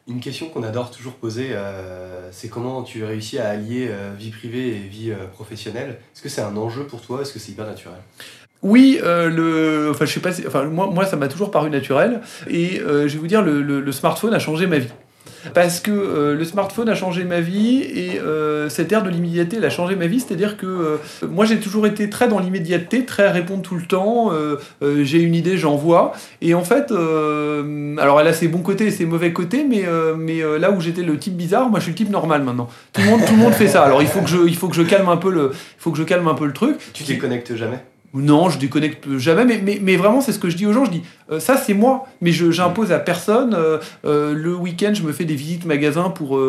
Une 0.08 0.20
question 0.20 0.50
qu'on 0.50 0.62
adore 0.62 0.92
toujours 0.92 1.14
poser, 1.14 1.56
c'est 2.32 2.50
comment 2.50 2.84
tu 2.84 3.04
réussis 3.04 3.40
à 3.40 3.48
allier 3.48 3.90
vie 4.20 4.30
privée 4.30 4.68
et 4.68 4.88
vie 4.88 5.14
professionnelle. 5.34 5.98
Est-ce 6.14 6.22
que 6.22 6.30
c'est 6.30 6.42
un 6.42 6.58
enjeu 6.58 6.84
pour 6.84 7.02
toi? 7.02 7.22
Est-ce 7.22 7.34
que 7.34 7.40
c'est 7.40 7.54
hyper 7.54 7.66
naturel? 7.66 8.02
Oui, 8.66 9.00
euh, 9.04 9.92
enfin, 9.92 10.06
je 10.06 10.14
sais 10.14 10.20
pas, 10.20 10.32
enfin, 10.48 10.64
moi, 10.64 11.06
ça 11.06 11.18
m'a 11.18 11.28
toujours 11.28 11.52
paru 11.52 11.70
naturel. 11.70 12.22
Et 12.50 12.82
euh, 12.82 13.08
je 13.08 13.14
vais 13.14 13.20
vous 13.20 13.28
dire, 13.28 13.44
le, 13.44 13.62
le, 13.62 13.92
smartphone 13.92 14.34
a 14.34 14.40
changé 14.40 14.66
ma 14.66 14.80
vie. 14.80 14.90
Parce 15.54 15.80
que 15.80 15.92
euh, 15.92 16.34
le 16.34 16.44
smartphone 16.44 16.90
a 16.90 16.96
changé 16.96 17.24
ma 17.26 17.42
vie 17.42 17.82
et 17.84 18.20
cette 18.70 18.92
ère 18.92 19.04
de 19.04 19.12
l'immédiateté, 19.12 19.58
elle 19.58 19.66
a 19.66 19.70
changé 19.70 19.96
ma 19.96 20.08
vie. 20.08 20.20
C'est-à-dire 20.20 20.58
que 20.58 21.00
moi, 21.30 21.46
j'ai 21.46 21.60
toujours 21.60 21.86
été 21.86 22.10
très 22.10 22.28
dans 22.28 22.40
l'immédiateté, 22.40 23.06
très 23.06 23.26
à 23.26 23.32
répondre 23.32 23.62
tout 23.62 23.76
le 23.76 23.84
temps. 23.84 24.32
j'ai 24.82 25.20
une 25.20 25.36
idée, 25.36 25.60
j'envoie. 25.60 26.14
Et 26.42 26.56
en 26.56 26.64
fait, 26.64 26.92
alors 26.92 28.20
elle 28.20 28.28
a 28.28 28.34
ses 28.34 28.48
bons 28.48 28.64
côtés 28.64 28.88
et 28.88 28.92
ses 28.92 29.06
mauvais 29.06 29.32
côtés, 29.32 29.64
mais, 29.64 29.84
là 30.60 30.72
où 30.72 30.82
j'étais 30.82 31.04
le 31.04 31.20
type 31.20 31.36
bizarre, 31.36 31.70
moi, 31.70 31.78
je 31.78 31.84
suis 31.84 31.92
le 31.92 31.98
type 31.98 32.10
normal 32.10 32.42
maintenant. 32.42 32.68
Tout 32.94 33.02
le 33.02 33.38
monde, 33.38 33.54
fait 33.54 33.68
ça. 33.68 33.84
Alors 33.84 34.02
il 34.02 34.08
faut 34.08 34.22
que 34.22 34.76
je, 34.76 34.82
calme 34.82 35.10
un 35.10 35.18
peu 35.18 35.30
le, 35.30 36.54
truc. 36.54 36.78
Tu 36.94 37.04
déconnectes 37.04 37.56
jamais? 37.56 37.84
Non, 38.16 38.50
je 38.50 38.58
déconnecte 38.58 39.18
jamais, 39.18 39.44
mais, 39.46 39.80
mais, 39.82 39.96
vraiment, 39.98 40.22
c'est 40.22 40.32
ce 40.32 40.40
que 40.40 40.50
je 40.50 40.56
dis 40.56 40.66
aux 40.66 40.72
gens. 40.72 40.86
Je 40.86 40.92
dis, 40.92 41.04
euh, 41.32 41.40
ça, 41.42 41.58
c'est 41.58 41.74
moi, 41.74 42.08
mais 42.22 42.32
je 42.32 42.50
j'impose 42.50 42.94
à 42.94 43.00
personne. 43.00 43.54
Euh, 43.54 43.80
euh, 44.06 44.34
le 44.34 44.56
week-end, 44.56 44.94
je 44.94 45.04
me 45.04 45.12
fais 45.12 45.26
des 45.26 45.36
visites 45.36 45.66
magasins 45.66 46.10
pour, 46.10 46.40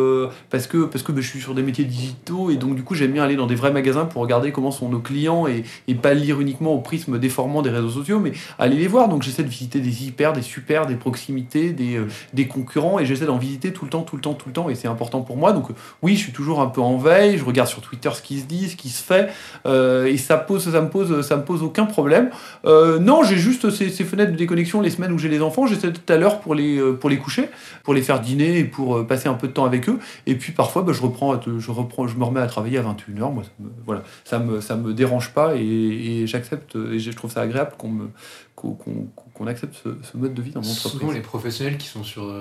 parce 0.49 0.69
que, 0.69 0.85
parce 0.85 1.03
que 1.03 1.11
bah, 1.11 1.21
je 1.21 1.29
suis 1.29 1.41
sur 1.41 1.55
des 1.55 1.63
métiers 1.63 1.85
digitaux 1.85 2.51
et 2.51 2.57
donc, 2.57 2.77
du 2.77 2.85
coup, 2.85 2.95
j'aime 2.95 3.13
bien 3.13 3.25
aller 3.25 3.35
dans 3.35 3.47
des 3.47 3.57
vrais 3.57 3.73
magasins 3.73 4.05
pour 4.05 4.23
regarder 4.23 4.53
comment 4.53 4.71
sont 4.71 4.89
nos 4.89 5.01
clients 5.01 5.49
et, 5.49 5.65
et, 5.89 5.95
pas 5.97 6.15
lire 6.15 6.41
uniquement 6.41 6.73
au 6.73 6.81
prisme 6.81 7.19
déformant 7.19 7.63
des 7.63 7.71
réseaux 7.71 7.91
sociaux, 7.91 8.21
mais 8.21 8.33
aller 8.59 8.77
les 8.77 8.87
voir. 8.87 9.09
Donc, 9.09 9.23
j'essaie 9.23 9.43
de 9.43 9.49
visiter 9.49 9.81
des 9.81 10.05
hyper, 10.05 10.33
des 10.33 10.43
super, 10.43 10.87
des 10.87 10.95
proximités, 10.95 11.73
des, 11.73 12.01
des 12.33 12.47
concurrents 12.47 13.01
et 13.01 13.07
j'essaie 13.07 13.27
d'en 13.27 13.39
visiter 13.39 13.73
tout 13.73 13.85
le 13.85 13.91
temps, 13.91 14.03
tout 14.03 14.15
le 14.15 14.23
temps, 14.23 14.35
tout 14.35 14.49
le 14.49 14.53
temps 14.53 14.69
et 14.69 14.77
c'est 14.77 14.89
important 14.89 15.23
pour 15.23 15.37
moi. 15.37 15.53
Donc, 15.53 15.69
oui, 16.03 16.15
je 16.15 16.21
suis 16.21 16.33
toujours 16.33 16.61
un 16.61 16.67
peu 16.67 16.81
en 16.81 16.97
veille. 16.97 17.39
Je 17.39 17.45
regarde 17.45 17.69
sur 17.69 17.81
Twitter 17.81 18.11
ce 18.15 18.23
qui 18.23 18.39
se 18.39 18.45
dit, 18.45 18.69
ce 18.69 18.77
qui 18.77 18.91
se 18.91 19.03
fait 19.03 19.31
et 19.67 20.17
ça, 20.19 20.37
pose, 20.37 20.71
ça, 20.71 20.81
me 20.81 20.89
pose, 20.89 21.27
ça 21.27 21.37
me 21.37 21.43
pose 21.43 21.56
aucun 21.63 21.87
problème. 21.87 22.31
Euh, 22.65 22.99
non, 22.99 23.23
j'ai 23.23 23.37
juste 23.37 23.71
ces, 23.71 23.91
fenêtres 24.05 24.33
de 24.33 24.37
déconnexion 24.37 24.81
les 24.81 24.91
semaines 24.91 25.13
où 25.13 25.19
j'ai 25.19 25.29
les 25.29 25.41
enfants. 25.41 25.67
J'essaie 25.67 25.93
tout 25.93 26.13
à 26.13 26.17
l'heure 26.17 26.41
pour 26.41 26.55
les, 26.55 26.79
euh, 26.79 26.93
pour 26.93 27.11
les 27.11 27.19
coucher, 27.19 27.49
pour 27.83 27.95
les 27.95 28.03
faire 28.03 28.21
dîner 28.21 28.59
et 28.59 28.65
pour 28.65 28.97
euh, 28.97 29.07
passer 29.07 29.29
un 29.29 29.35
peu 29.35 29.49
de 29.49 29.53
temps 29.53 29.65
avec 29.65 29.89
eux. 29.89 29.99
Et 30.27 30.37
puis 30.37 30.53
parfois, 30.53 30.83
bah, 30.83 30.93
je, 30.93 31.03
reprends, 31.03 31.41
je, 31.41 31.71
reprends, 31.71 32.07
je 32.09 32.17
me 32.17 32.25
remets 32.25 32.41
à 32.41 32.47
travailler 32.47 32.79
à 32.79 32.83
21h. 32.83 33.33
Moi, 33.33 33.45
ça 33.45 33.51
me, 33.61 33.71
voilà, 33.85 34.03
ça 34.25 34.39
me, 34.39 34.61
ça 34.61 34.77
me 34.77 34.95
dérange 34.95 35.33
pas 35.33 35.55
et, 35.57 36.27
j'accepte 36.27 36.77
et 36.77 36.99
je 36.99 37.11
trouve 37.13 37.31
ça 37.31 37.43
agréable 37.43 37.73
qu'on 37.79 37.89
me 37.89 38.09
qu'on 38.55 39.47
accepte 39.47 39.75
ce, 39.75 40.17
mode 40.17 40.33
de 40.33 40.41
vie 40.41 40.51
dans 40.51 40.63
mon 40.63 40.71
entreprise. 40.71 40.99
Souvent, 40.99 41.13
les 41.13 41.21
professionnels 41.21 41.77
qui 41.77 41.89
sont 41.89 42.03
sur 42.03 42.35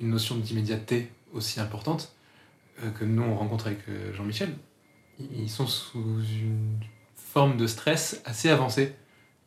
une 0.00 0.10
notion 0.10 0.36
d'immédiateté 0.36 1.10
aussi 1.34 1.58
importante 1.58 2.12
que 2.94 3.04
nous 3.04 3.22
on 3.22 3.34
rencontre 3.34 3.66
avec 3.66 3.80
Jean-Michel, 4.16 4.50
ils 5.18 5.50
sont 5.50 5.66
sous 5.66 5.98
une 5.98 6.78
forme 7.36 7.58
de 7.58 7.66
stress 7.66 8.22
assez 8.24 8.48
avancée. 8.48 8.94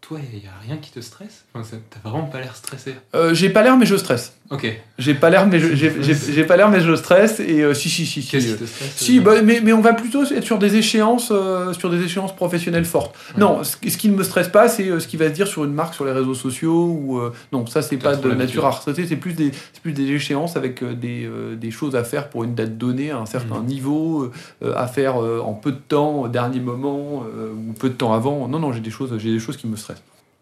Toi, 0.02 0.20
il 0.34 0.40
n'y 0.40 0.48
a 0.48 0.52
rien 0.66 0.78
qui 0.78 0.92
te 0.92 1.02
stresse? 1.02 1.44
Enfin, 1.54 1.78
T'as 1.90 2.10
vraiment 2.10 2.26
pas 2.26 2.40
l'air 2.40 2.56
stressé 2.56 2.96
euh, 3.16 3.34
J'ai 3.34 3.50
pas 3.50 3.64
l'air, 3.64 3.78
mais 3.78 3.86
je 3.86 3.96
stresse. 3.96 4.34
Ok. 4.50 4.66
J'ai 4.98 5.14
pas 5.14 5.30
l'air, 5.30 5.46
mais 5.46 5.60
je, 5.60 5.76
j'ai, 5.76 6.44
pas 6.44 6.58
l'air, 6.58 6.70
mais 6.70 6.80
je 6.80 6.96
stresse. 6.96 7.40
Et 7.40 7.62
euh, 7.62 7.74
si, 7.74 7.90
si, 7.90 8.06
si. 8.06 8.26
Qu'est-ce 8.26 8.54
qui 8.54 8.60
te 8.60 8.66
stresse 8.66 8.96
Si, 8.96 9.20
bah, 9.20 9.42
mais, 9.44 9.62
mais 9.62 9.74
on 9.74 9.82
va 9.82 9.94
plutôt 9.94 10.24
être 10.24 10.44
sur 10.44 10.58
des 10.58 10.78
échéances, 10.78 11.30
euh, 11.32 11.74
sur 11.74 11.92
des 11.92 12.02
échéances 12.02 12.36
professionnelles 12.36 12.86
fortes. 12.86 13.16
Non, 13.38 13.64
ce, 13.64 13.76
qui 13.76 14.10
ne 14.10 14.16
me 14.16 14.24
stresse 14.24 14.48
pas, 14.48 14.68
c'est 14.70 15.00
ce 15.00 15.08
qui 15.08 15.18
va 15.18 15.28
se 15.28 15.34
dire 15.34 15.48
sur 15.48 15.66
une 15.66 15.74
marque, 15.74 15.94
sur 15.94 16.06
les 16.06 16.14
réseaux 16.14 16.34
sociaux. 16.34 16.86
Ou 16.86 17.22
non, 17.52 17.68
ça 17.68 17.82
c'est 17.82 17.98
pas 17.98 18.16
de 18.16 18.32
nature 18.32 18.66
à 18.66 18.72
stresser. 18.72 19.06
C'est 19.06 19.18
plus 19.18 19.34
des, 19.34 19.52
plus 19.84 19.92
des 19.92 20.10
échéances 20.12 20.56
avec 20.56 20.84
des, 20.84 21.30
des, 21.58 21.72
choses 21.72 21.96
à 21.96 22.04
faire 22.04 22.30
pour 22.30 22.46
une 22.46 22.56
date 22.56 22.78
donnée, 22.78 23.12
à 23.12 23.18
un 23.18 23.28
certain 23.28 23.60
mmh. 23.60 23.66
niveau, 23.66 24.32
à 24.64 24.88
faire 24.88 25.18
en 25.18 25.54
peu 25.54 25.72
de 25.72 25.78
temps, 25.78 26.22
au 26.22 26.28
dernier 26.28 26.62
moment 26.62 27.24
ou 27.24 27.74
peu 27.74 27.90
de 27.90 27.96
temps 27.96 28.14
avant. 28.14 28.48
Non, 28.48 28.58
non, 28.60 28.74
j'ai 28.74 28.82
des 28.82 28.90
choses, 28.90 29.16
j'ai 29.20 29.32
des 29.32 29.40
choses 29.40 29.58
qui 29.58 29.68
me 29.68 29.76
stressent. 29.76 29.89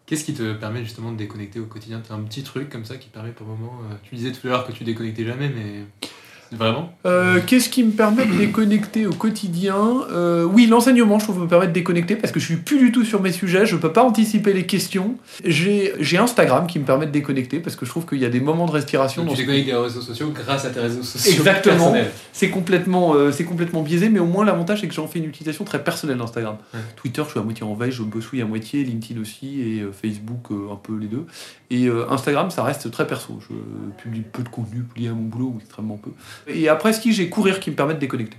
Qu'est-ce 0.08 0.24
qui 0.24 0.32
te 0.32 0.54
permet 0.54 0.82
justement 0.82 1.12
de 1.12 1.18
déconnecter 1.18 1.60
au 1.60 1.66
quotidien? 1.66 2.00
Tu 2.00 2.10
as 2.10 2.14
un 2.14 2.22
petit 2.22 2.42
truc 2.42 2.70
comme 2.70 2.86
ça 2.86 2.96
qui 2.96 3.10
permet 3.10 3.30
pour 3.30 3.46
le 3.46 3.52
moment. 3.52 3.78
Euh, 3.82 3.94
tu 4.04 4.14
disais 4.14 4.32
tout 4.32 4.46
à 4.46 4.50
l'heure 4.50 4.66
que 4.66 4.72
tu 4.72 4.82
déconnectais 4.82 5.26
jamais, 5.26 5.50
mais 5.50 5.84
Vraiment 6.52 6.92
euh, 7.06 7.40
Qu'est-ce 7.46 7.68
qui 7.68 7.84
me 7.84 7.90
permet 7.90 8.26
de 8.26 8.34
déconnecter 8.34 9.06
au 9.06 9.12
quotidien 9.12 9.76
euh, 10.10 10.44
Oui, 10.44 10.66
l'enseignement, 10.66 11.18
je 11.18 11.24
trouve, 11.24 11.40
me 11.40 11.48
permet 11.48 11.66
de 11.66 11.72
déconnecter 11.72 12.16
parce 12.16 12.32
que 12.32 12.40
je 12.40 12.46
suis 12.46 12.56
plus 12.56 12.78
du 12.78 12.92
tout 12.92 13.04
sur 13.04 13.20
mes 13.20 13.32
sujets, 13.32 13.66
je 13.66 13.76
peux 13.76 13.92
pas 13.92 14.02
anticiper 14.02 14.52
les 14.52 14.66
questions. 14.66 15.16
J'ai 15.44 16.18
Instagram 16.18 16.66
qui 16.66 16.78
me 16.78 16.84
permet 16.84 17.06
de 17.06 17.10
déconnecter 17.10 17.60
parce 17.60 17.76
que 17.76 17.84
je 17.84 17.90
trouve 17.90 18.06
qu'il 18.06 18.18
y 18.18 18.24
a 18.24 18.30
des 18.30 18.40
moments 18.40 18.66
de 18.66 18.72
respiration. 18.72 19.24
Donc 19.24 19.34
tu 19.34 19.42
déconnectes 19.42 19.66
des 19.66 19.74
réseaux 19.74 20.00
sociaux 20.00 20.32
grâce 20.34 20.64
à 20.64 20.70
tes 20.70 20.80
réseaux 20.80 21.02
sociaux 21.02 21.32
Exactement. 21.38 21.94
C'est 22.32 22.50
complètement, 22.50 23.14
euh, 23.14 23.30
c'est 23.32 23.44
complètement 23.44 23.82
biaisé, 23.82 24.08
mais 24.08 24.20
au 24.20 24.26
moins 24.26 24.44
l'avantage 24.44 24.80
c'est 24.80 24.88
que 24.88 24.94
j'en 24.94 25.06
fais 25.06 25.18
une 25.18 25.26
utilisation 25.26 25.64
très 25.64 25.82
personnelle 25.82 26.18
d'Instagram. 26.18 26.56
Twitter, 26.96 27.22
je 27.24 27.30
suis 27.30 27.40
à 27.40 27.42
moitié 27.42 27.64
en 27.64 27.74
veille, 27.74 27.92
je 27.92 28.02
bossouille 28.02 28.42
à 28.42 28.46
moitié, 28.46 28.84
LinkedIn 28.84 29.20
aussi 29.20 29.60
et 29.60 29.86
Facebook 29.92 30.48
un 30.50 30.76
peu 30.76 30.96
les 30.96 31.06
deux. 31.06 31.26
Et 31.70 31.88
Instagram, 32.08 32.50
ça 32.50 32.62
reste 32.62 32.90
très 32.90 33.06
perso. 33.06 33.38
Je 33.48 33.54
publie 34.02 34.22
peu 34.22 34.42
de 34.42 34.48
contenu 34.48 34.84
lié 34.96 35.08
à 35.08 35.12
mon 35.12 35.24
boulot 35.24 35.52
ou 35.54 35.58
extrêmement 35.60 35.96
peu. 35.96 36.10
Et 36.46 36.68
après 36.68 36.92
ski, 36.92 37.12
j'ai 37.12 37.28
courir 37.28 37.60
qui 37.60 37.70
me 37.70 37.76
permet 37.76 37.94
de 37.94 37.98
déconnecter. 37.98 38.36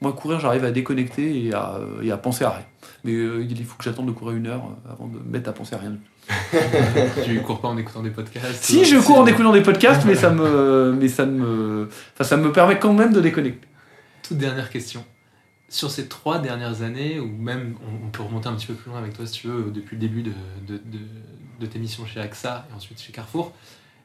Moi, 0.00 0.12
courir, 0.12 0.38
j'arrive 0.38 0.64
à 0.64 0.70
déconnecter 0.70 1.46
et 1.46 1.52
à, 1.52 1.80
et 2.02 2.12
à, 2.12 2.16
penser 2.16 2.44
à 2.44 2.50
rien. 2.50 2.64
Mais 3.04 3.12
euh, 3.12 3.44
il 3.48 3.64
faut 3.64 3.76
que 3.76 3.84
j'attende 3.84 4.06
de 4.06 4.12
courir 4.12 4.36
une 4.36 4.46
heure 4.46 4.64
euh, 4.64 4.92
avant 4.92 5.08
de 5.08 5.18
me 5.18 5.24
mettre 5.24 5.50
à 5.50 5.52
penser 5.52 5.74
à 5.74 5.78
rien. 5.78 5.96
tu 7.24 7.40
cours 7.40 7.60
pas 7.60 7.68
en 7.68 7.76
écoutant 7.76 8.02
des 8.02 8.10
podcasts 8.10 8.62
Si, 8.62 8.84
je 8.84 8.98
cours 8.98 9.18
en 9.18 9.26
écoutant 9.26 9.52
des 9.52 9.62
podcasts, 9.62 10.04
mais 10.04 10.14
ça 10.14 10.30
me, 10.30 10.92
mais 10.98 11.08
ça 11.08 11.26
me, 11.26 11.88
enfin, 12.14 12.24
ça 12.24 12.36
me 12.36 12.52
permet 12.52 12.78
quand 12.78 12.92
même 12.92 13.12
de 13.12 13.20
déconnecter. 13.20 13.66
Toute 14.22 14.38
dernière 14.38 14.70
question. 14.70 15.04
Sur 15.68 15.90
ces 15.90 16.06
trois 16.06 16.38
dernières 16.38 16.82
années, 16.82 17.18
ou 17.18 17.26
même 17.26 17.74
on, 18.04 18.08
peut 18.08 18.22
remonter 18.22 18.48
un 18.48 18.54
petit 18.54 18.66
peu 18.66 18.74
plus 18.74 18.90
loin 18.90 19.00
avec 19.00 19.14
toi 19.14 19.26
si 19.26 19.40
tu 19.40 19.48
veux, 19.48 19.70
depuis 19.70 19.96
le 19.96 20.00
début 20.00 20.22
de, 20.22 20.32
de, 20.66 20.74
de, 20.74 20.98
de 21.60 21.66
tes 21.66 21.78
missions 21.78 22.06
chez 22.06 22.20
AXA 22.20 22.66
et 22.70 22.74
ensuite 22.74 23.00
chez 23.00 23.12
Carrefour, 23.12 23.52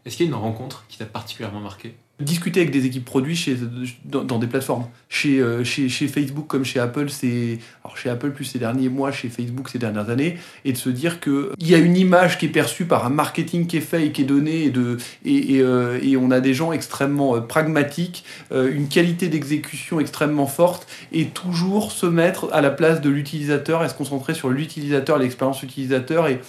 est-ce 0.06 0.18
qu'il 0.18 0.26
y 0.26 0.30
a 0.30 0.32
une 0.32 0.40
rencontre 0.40 0.86
qui 0.90 0.98
t'a 0.98 1.06
particulièrement 1.06 1.62
marqué? 1.62 1.96
Discuter 2.20 2.62
avec 2.62 2.72
des 2.72 2.86
équipes 2.86 3.06
produits 3.06 3.36
chez, 3.36 3.58
dans, 4.06 4.38
des 4.38 4.46
plateformes. 4.46 4.86
Chez, 5.10 5.40
euh, 5.40 5.64
chez, 5.64 5.90
chez, 5.90 6.08
Facebook 6.08 6.46
comme 6.48 6.64
chez 6.64 6.80
Apple, 6.80 7.10
c'est. 7.10 7.58
Alors 7.84 7.98
chez 7.98 8.10
Apple 8.10 8.32
plus 8.32 8.46
ces 8.46 8.60
derniers 8.60 8.90
mois, 8.90 9.12
chez 9.12 9.30
Facebook 9.30 9.68
ces 9.68 9.80
dernières 9.80 10.10
années, 10.10 10.38
et 10.64 10.74
de 10.74 10.78
se 10.78 10.90
dire 10.90 11.20
qu'il 11.20 11.52
y 11.60 11.74
a 11.74 11.80
une 11.80 11.98
image 11.98 12.38
qui 12.38 12.46
est 12.46 12.50
perçue 12.50 12.86
par 12.86 13.06
un 13.06 13.10
marketing 13.10 13.66
qui 13.66 13.78
est 13.78 13.82
fait 13.82 14.08
et 14.08 14.12
qui 14.12 14.22
est 14.22 14.26
donné, 14.26 14.66
et, 14.66 14.70
de, 14.70 14.98
et, 15.26 15.60
euh, 15.62 16.00
on 16.20 16.30
a 16.30 16.40
des 16.40 16.54
gens 16.54 16.72
extrêmement 16.72 17.36
euh, 17.36 17.42
pragmatiques, 17.42 18.24
une 18.52 18.88
qualité 18.88 19.28
d'exécution 19.28 20.00
extrêmement 20.00 20.48
forte, 20.48 20.88
et 21.12 21.26
toujours 21.26 21.92
se 21.92 22.06
mettre 22.06 22.50
à 22.54 22.62
la 22.62 22.70
place 22.70 23.02
de 23.02 23.10
l'utilisateur 23.10 23.84
et 23.84 23.90
se 23.90 23.96
concentrer 23.96 24.36
sur 24.36 24.50
l'utilisateur, 24.50 25.18
l'expérience 25.18 25.64
utilisateur. 25.64 26.28
et 26.28 26.40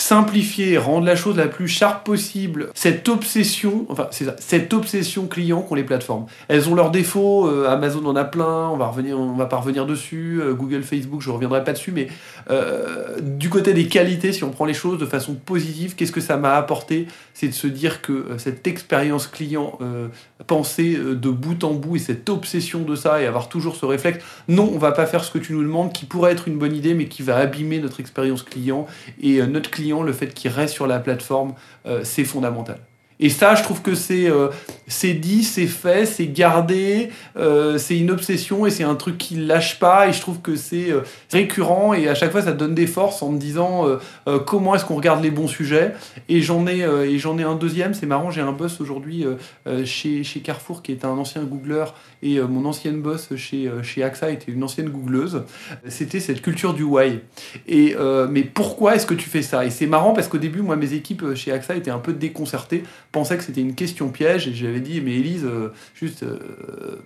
simplifier, 0.00 0.78
rendre 0.78 1.06
la 1.06 1.14
chose 1.14 1.36
la 1.36 1.46
plus 1.46 1.68
sharp 1.68 2.06
possible, 2.06 2.70
cette 2.74 3.08
obsession, 3.10 3.84
enfin 3.90 4.08
c'est 4.10 4.24
ça, 4.24 4.34
cette 4.38 4.72
obsession 4.72 5.26
client 5.26 5.60
qu'ont 5.60 5.74
les 5.74 5.84
plateformes. 5.84 6.24
Elles 6.48 6.70
ont 6.70 6.74
leurs 6.74 6.90
défauts, 6.90 7.46
euh, 7.46 7.68
Amazon 7.68 8.06
en 8.06 8.16
a 8.16 8.24
plein, 8.24 8.70
on 8.70 8.78
va 8.78 8.86
revenir, 8.86 9.18
on 9.20 9.34
va 9.34 9.44
pas 9.44 9.58
revenir 9.58 9.84
dessus, 9.84 10.40
euh, 10.40 10.54
Google, 10.54 10.82
Facebook, 10.84 11.20
je 11.20 11.28
reviendrai 11.28 11.64
pas 11.64 11.72
dessus, 11.72 11.92
mais 11.92 12.08
euh, 12.50 13.18
du 13.20 13.50
côté 13.50 13.74
des 13.74 13.88
qualités, 13.88 14.32
si 14.32 14.42
on 14.42 14.50
prend 14.50 14.64
les 14.64 14.72
choses 14.72 14.98
de 14.98 15.04
façon 15.04 15.34
positive, 15.34 15.94
qu'est-ce 15.94 16.12
que 16.12 16.22
ça 16.22 16.38
m'a 16.38 16.54
apporté? 16.54 17.06
C'est 17.34 17.48
de 17.48 17.52
se 17.52 17.66
dire 17.66 18.00
que 18.00 18.38
cette 18.38 18.66
expérience 18.66 19.26
client 19.26 19.78
pensée 20.46 20.94
de 20.94 21.30
bout 21.30 21.64
en 21.64 21.72
bout 21.72 21.96
et 21.96 21.98
cette 21.98 22.28
obsession 22.28 22.80
de 22.80 22.94
ça 22.94 23.22
et 23.22 23.26
avoir 23.26 23.48
toujours 23.48 23.76
ce 23.76 23.86
réflexe, 23.86 24.22
non, 24.48 24.70
on 24.74 24.78
va 24.78 24.92
pas 24.92 25.06
faire 25.06 25.24
ce 25.24 25.30
que 25.30 25.38
tu 25.38 25.52
nous 25.52 25.62
demandes, 25.62 25.92
qui 25.92 26.04
pourrait 26.04 26.32
être 26.32 26.48
une 26.48 26.58
bonne 26.58 26.74
idée, 26.74 26.92
mais 26.94 27.06
qui 27.06 27.22
va 27.22 27.36
abîmer 27.36 27.78
notre 27.78 28.00
expérience 28.00 28.42
client 28.42 28.86
et 29.22 29.40
notre 29.46 29.70
client 29.70 29.89
le 30.02 30.12
fait 30.12 30.32
qu'il 30.34 30.50
reste 30.50 30.74
sur 30.74 30.86
la 30.86 30.98
plateforme, 30.98 31.54
euh, 31.86 32.00
c'est 32.04 32.24
fondamental. 32.24 32.78
Et 33.22 33.28
ça, 33.28 33.54
je 33.54 33.62
trouve 33.62 33.82
que 33.82 33.94
c'est 33.94 34.30
euh, 34.30 34.48
dit, 34.88 35.44
c'est 35.44 35.66
fait, 35.66 36.06
c'est 36.06 36.28
gardé, 36.28 37.10
euh, 37.36 37.76
c'est 37.76 37.98
une 37.98 38.10
obsession 38.10 38.64
et 38.64 38.70
c'est 38.70 38.82
un 38.82 38.94
truc 38.94 39.18
qui 39.18 39.36
lâche 39.36 39.78
pas. 39.78 40.08
Et 40.08 40.14
je 40.14 40.22
trouve 40.22 40.40
que 40.40 40.56
c'est 40.56 40.90
récurrent 41.30 41.92
et 41.92 42.08
à 42.08 42.14
chaque 42.14 42.32
fois, 42.32 42.40
ça 42.40 42.52
donne 42.52 42.74
des 42.74 42.86
forces 42.86 43.22
en 43.22 43.28
me 43.28 43.38
disant 43.38 43.84
comment 44.46 44.74
est-ce 44.74 44.86
qu'on 44.86 44.96
regarde 44.96 45.22
les 45.22 45.30
bons 45.30 45.48
sujets. 45.48 45.92
Et 46.30 46.40
j'en 46.40 46.66
ai, 46.66 46.78
et 46.78 47.18
j'en 47.18 47.36
ai 47.36 47.42
un 47.42 47.56
deuxième, 47.56 47.92
c'est 47.92 48.06
marrant, 48.06 48.30
j'ai 48.30 48.40
un 48.40 48.52
boss 48.52 48.80
aujourd'hui 48.80 49.26
chez, 49.84 50.24
chez 50.24 50.40
Carrefour 50.40 50.82
qui 50.82 50.92
est 50.92 51.04
un 51.04 51.10
ancien 51.10 51.42
Googler 51.42 51.84
et 52.22 52.40
mon 52.40 52.64
ancienne 52.64 53.00
boss 53.00 53.34
chez, 53.36 53.70
chez 53.82 54.02
AXA 54.02 54.30
était 54.30 54.52
une 54.52 54.62
ancienne 54.62 54.88
googleuse. 54.88 55.42
C'était 55.88 56.20
cette 56.20 56.42
culture 56.42 56.74
du 56.74 56.82
why. 56.82 57.20
Et, 57.66 57.94
mais 58.30 58.42
pourquoi 58.42 58.94
est-ce 58.94 59.06
que 59.06 59.14
tu 59.14 59.28
fais 59.28 59.42
ça? 59.42 59.64
Et 59.64 59.70
c'est 59.70 59.86
marrant 59.86 60.12
parce 60.12 60.28
qu'au 60.28 60.38
début, 60.38 60.62
moi, 60.62 60.76
mes 60.76 60.92
équipes 60.92 61.34
chez 61.34 61.52
AXA 61.52 61.76
étaient 61.76 61.90
un 61.90 61.98
peu 61.98 62.12
déconcertées 62.12 62.82
pensait 63.12 63.36
que 63.36 63.44
c'était 63.44 63.60
une 63.60 63.74
question 63.74 64.08
piège 64.08 64.48
et 64.48 64.54
j'avais 64.54 64.80
dit 64.80 65.00
mais 65.00 65.16
Élise, 65.16 65.44
euh, 65.44 65.72
juste 65.94 66.22
euh, 66.22 66.96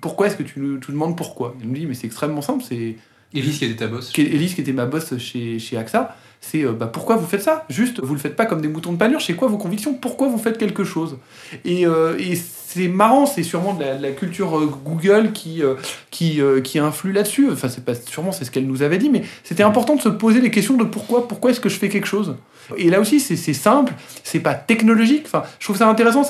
pourquoi 0.00 0.26
est-ce 0.26 0.36
que 0.36 0.42
tu 0.42 0.60
nous 0.60 0.78
tu 0.78 0.92
demandes 0.92 1.16
pourquoi? 1.16 1.54
Elle 1.60 1.68
me 1.68 1.74
dit 1.74 1.86
mais 1.86 1.94
c'est 1.94 2.06
extrêmement 2.06 2.42
simple, 2.42 2.64
c'est 2.66 2.96
Élise 3.32 3.58
qui 3.58 3.64
était 3.64 3.76
ta 3.76 3.86
boss. 3.86 4.12
Élise 4.16 4.54
qui 4.54 4.60
était 4.60 4.72
ma 4.72 4.86
boss 4.86 5.16
chez, 5.18 5.58
chez 5.58 5.76
AXA, 5.76 6.16
c'est 6.40 6.64
euh, 6.64 6.72
bah, 6.72 6.86
pourquoi 6.86 7.16
vous 7.16 7.26
faites 7.26 7.42
ça? 7.42 7.64
Juste, 7.68 8.00
vous 8.00 8.14
le 8.14 8.20
faites 8.20 8.36
pas 8.36 8.46
comme 8.46 8.60
des 8.60 8.68
moutons 8.68 8.92
de 8.92 8.98
panure, 8.98 9.20
c'est 9.20 9.34
quoi 9.34 9.48
vos 9.48 9.58
convictions? 9.58 9.94
Pourquoi 9.94 10.28
vous 10.28 10.38
faites 10.38 10.58
quelque 10.58 10.84
chose? 10.84 11.18
Et, 11.64 11.86
euh, 11.86 12.16
et 12.18 12.34
c'est 12.72 12.86
marrant, 12.86 13.26
c'est 13.26 13.42
sûrement 13.42 13.74
de 13.74 13.82
la, 14.00 14.10
culture 14.12 14.56
euh, 14.56 14.66
Google 14.84 15.32
qui, 15.32 15.60
euh, 15.60 15.74
euh, 16.22 16.60
qui 16.60 16.78
influe 16.78 17.10
là-dessus. 17.10 17.50
Enfin, 17.50 17.68
c'est 17.68 17.84
pas 17.84 17.96
sûrement 17.96 18.30
c'est 18.30 18.44
ce 18.44 18.52
qu'elle 18.52 18.66
nous 18.66 18.82
avait 18.82 18.98
dit, 18.98 19.10
mais 19.10 19.22
c'était 19.42 19.64
important 19.64 19.96
de 19.96 20.00
se 20.00 20.08
poser 20.08 20.40
les 20.40 20.52
questions 20.52 20.76
de 20.76 20.84
pourquoi, 20.84 21.26
pourquoi 21.26 21.50
est-ce 21.50 21.58
que 21.58 21.68
je 21.68 21.76
fais 21.76 21.88
quelque 21.88 22.06
chose? 22.06 22.36
Et 22.76 22.88
là 22.88 23.00
aussi, 23.00 23.18
c'est 23.18 23.52
simple, 23.52 23.92
c'est 24.22 24.38
pas 24.38 24.54
technologique. 24.54 25.22
Enfin, 25.26 25.42
je 25.58 25.64
trouve 25.64 25.76
ça 25.76 25.88
intéressant 25.88 26.22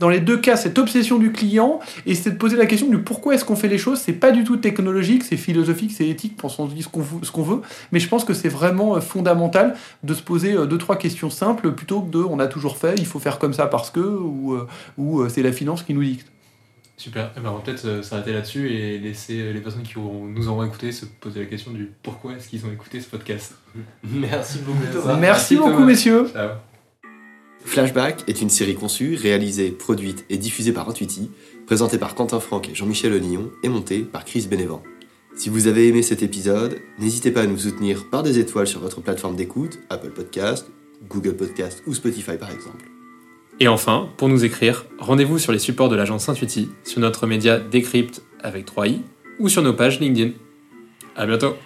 dans 0.00 0.10
les 0.10 0.20
deux 0.20 0.36
cas, 0.36 0.56
cette 0.56 0.78
obsession 0.78 1.16
du 1.16 1.32
client 1.32 1.80
et 2.04 2.14
c'est 2.14 2.32
de 2.32 2.36
poser 2.36 2.58
la 2.58 2.66
question 2.66 2.88
du 2.88 2.98
pourquoi 2.98 3.34
est-ce 3.34 3.46
qu'on 3.46 3.56
fait 3.56 3.68
les 3.68 3.78
choses. 3.78 3.98
C'est 3.98 4.12
pas 4.12 4.30
du 4.30 4.44
tout 4.44 4.58
technologique, 4.58 5.22
c'est 5.24 5.38
philosophique, 5.38 5.92
c'est 5.96 6.06
éthique, 6.06 6.36
dit 6.74 6.82
ce 6.82 6.88
qu'on 6.88 7.00
veut, 7.00 7.20
ce 7.22 7.30
qu'on 7.30 7.42
veut. 7.42 7.62
Mais 7.92 8.00
je 8.00 8.08
pense 8.08 8.24
que 8.26 8.34
c'est 8.34 8.50
vraiment 8.50 9.00
fondamental 9.00 9.76
de 10.02 10.12
se 10.12 10.20
poser 10.20 10.52
deux 10.66 10.76
trois 10.76 10.96
questions 10.96 11.30
simples 11.30 11.72
plutôt 11.72 12.02
que 12.02 12.10
de 12.10 12.18
on 12.18 12.38
a 12.38 12.48
toujours 12.48 12.76
fait, 12.76 12.96
il 12.98 13.06
faut 13.06 13.18
faire 13.18 13.38
comme 13.38 13.54
ça 13.54 13.66
parce 13.66 13.90
que 13.90 14.00
ou, 14.00 14.58
ou 14.98 15.26
c'est 15.30 15.42
la 15.42 15.52
finance 15.52 15.77
qui 15.84 15.94
nous 15.94 16.04
dicte. 16.04 16.26
Super. 16.96 17.32
Eh 17.36 17.40
ben, 17.40 17.50
on 17.50 17.54
va 17.56 17.60
peut-être 17.60 17.84
euh, 17.84 18.02
s'arrêter 18.02 18.32
là-dessus 18.32 18.70
et 18.70 18.98
laisser 18.98 19.40
euh, 19.40 19.52
les 19.52 19.60
personnes 19.60 19.82
qui 19.84 19.98
auront- 19.98 20.24
nous 20.26 20.48
auront 20.48 20.64
écouté 20.64 20.90
se 20.90 21.04
poser 21.06 21.40
la 21.40 21.46
question 21.46 21.70
du 21.70 21.92
pourquoi 22.02 22.32
est-ce 22.34 22.48
qu'ils 22.48 22.66
ont 22.66 22.72
écouté 22.72 23.00
ce 23.00 23.06
podcast. 23.08 23.54
Merci 24.02 24.58
beaucoup 24.58 24.78
Merci. 24.82 24.98
Thomas. 24.98 25.16
Merci, 25.16 25.56
Thomas. 25.56 25.70
beaucoup 25.70 25.84
messieurs. 25.84 26.26
Ciao. 26.32 26.50
Flashback 27.64 28.24
est 28.28 28.40
une 28.40 28.48
série 28.50 28.74
conçue, 28.74 29.14
réalisée, 29.14 29.70
produite 29.70 30.24
et 30.30 30.38
diffusée 30.38 30.72
par 30.72 30.88
Intuiti, 30.88 31.30
présentée 31.66 31.98
par 31.98 32.14
Quentin 32.14 32.40
Franck 32.40 32.68
et 32.70 32.74
Jean-Michel 32.74 33.12
Olillon 33.12 33.50
et 33.62 33.68
montée 33.68 34.00
par 34.00 34.24
Chris 34.24 34.46
Bénévent. 34.50 34.82
Si 35.36 35.50
vous 35.50 35.66
avez 35.68 35.86
aimé 35.86 36.02
cet 36.02 36.22
épisode, 36.22 36.78
n'hésitez 36.98 37.30
pas 37.30 37.42
à 37.42 37.46
nous 37.46 37.58
soutenir 37.58 38.08
par 38.10 38.22
des 38.24 38.38
étoiles 38.38 38.66
sur 38.66 38.80
votre 38.80 39.00
plateforme 39.02 39.36
d'écoute, 39.36 39.78
Apple 39.90 40.10
Podcast, 40.10 40.66
Google 41.08 41.36
Podcast 41.36 41.82
ou 41.86 41.94
Spotify 41.94 42.36
par 42.38 42.50
exemple. 42.50 42.86
Et 43.60 43.66
enfin, 43.66 44.08
pour 44.16 44.28
nous 44.28 44.44
écrire, 44.44 44.84
rendez-vous 44.98 45.38
sur 45.38 45.50
les 45.50 45.58
supports 45.58 45.88
de 45.88 45.96
l'agence 45.96 46.28
Intuiti, 46.28 46.68
sur 46.84 47.00
notre 47.00 47.26
média 47.26 47.58
Decrypt 47.58 48.22
avec 48.40 48.66
3i 48.66 49.00
ou 49.40 49.48
sur 49.48 49.62
nos 49.62 49.72
pages 49.72 49.98
LinkedIn. 49.98 50.30
À 51.16 51.26
bientôt 51.26 51.56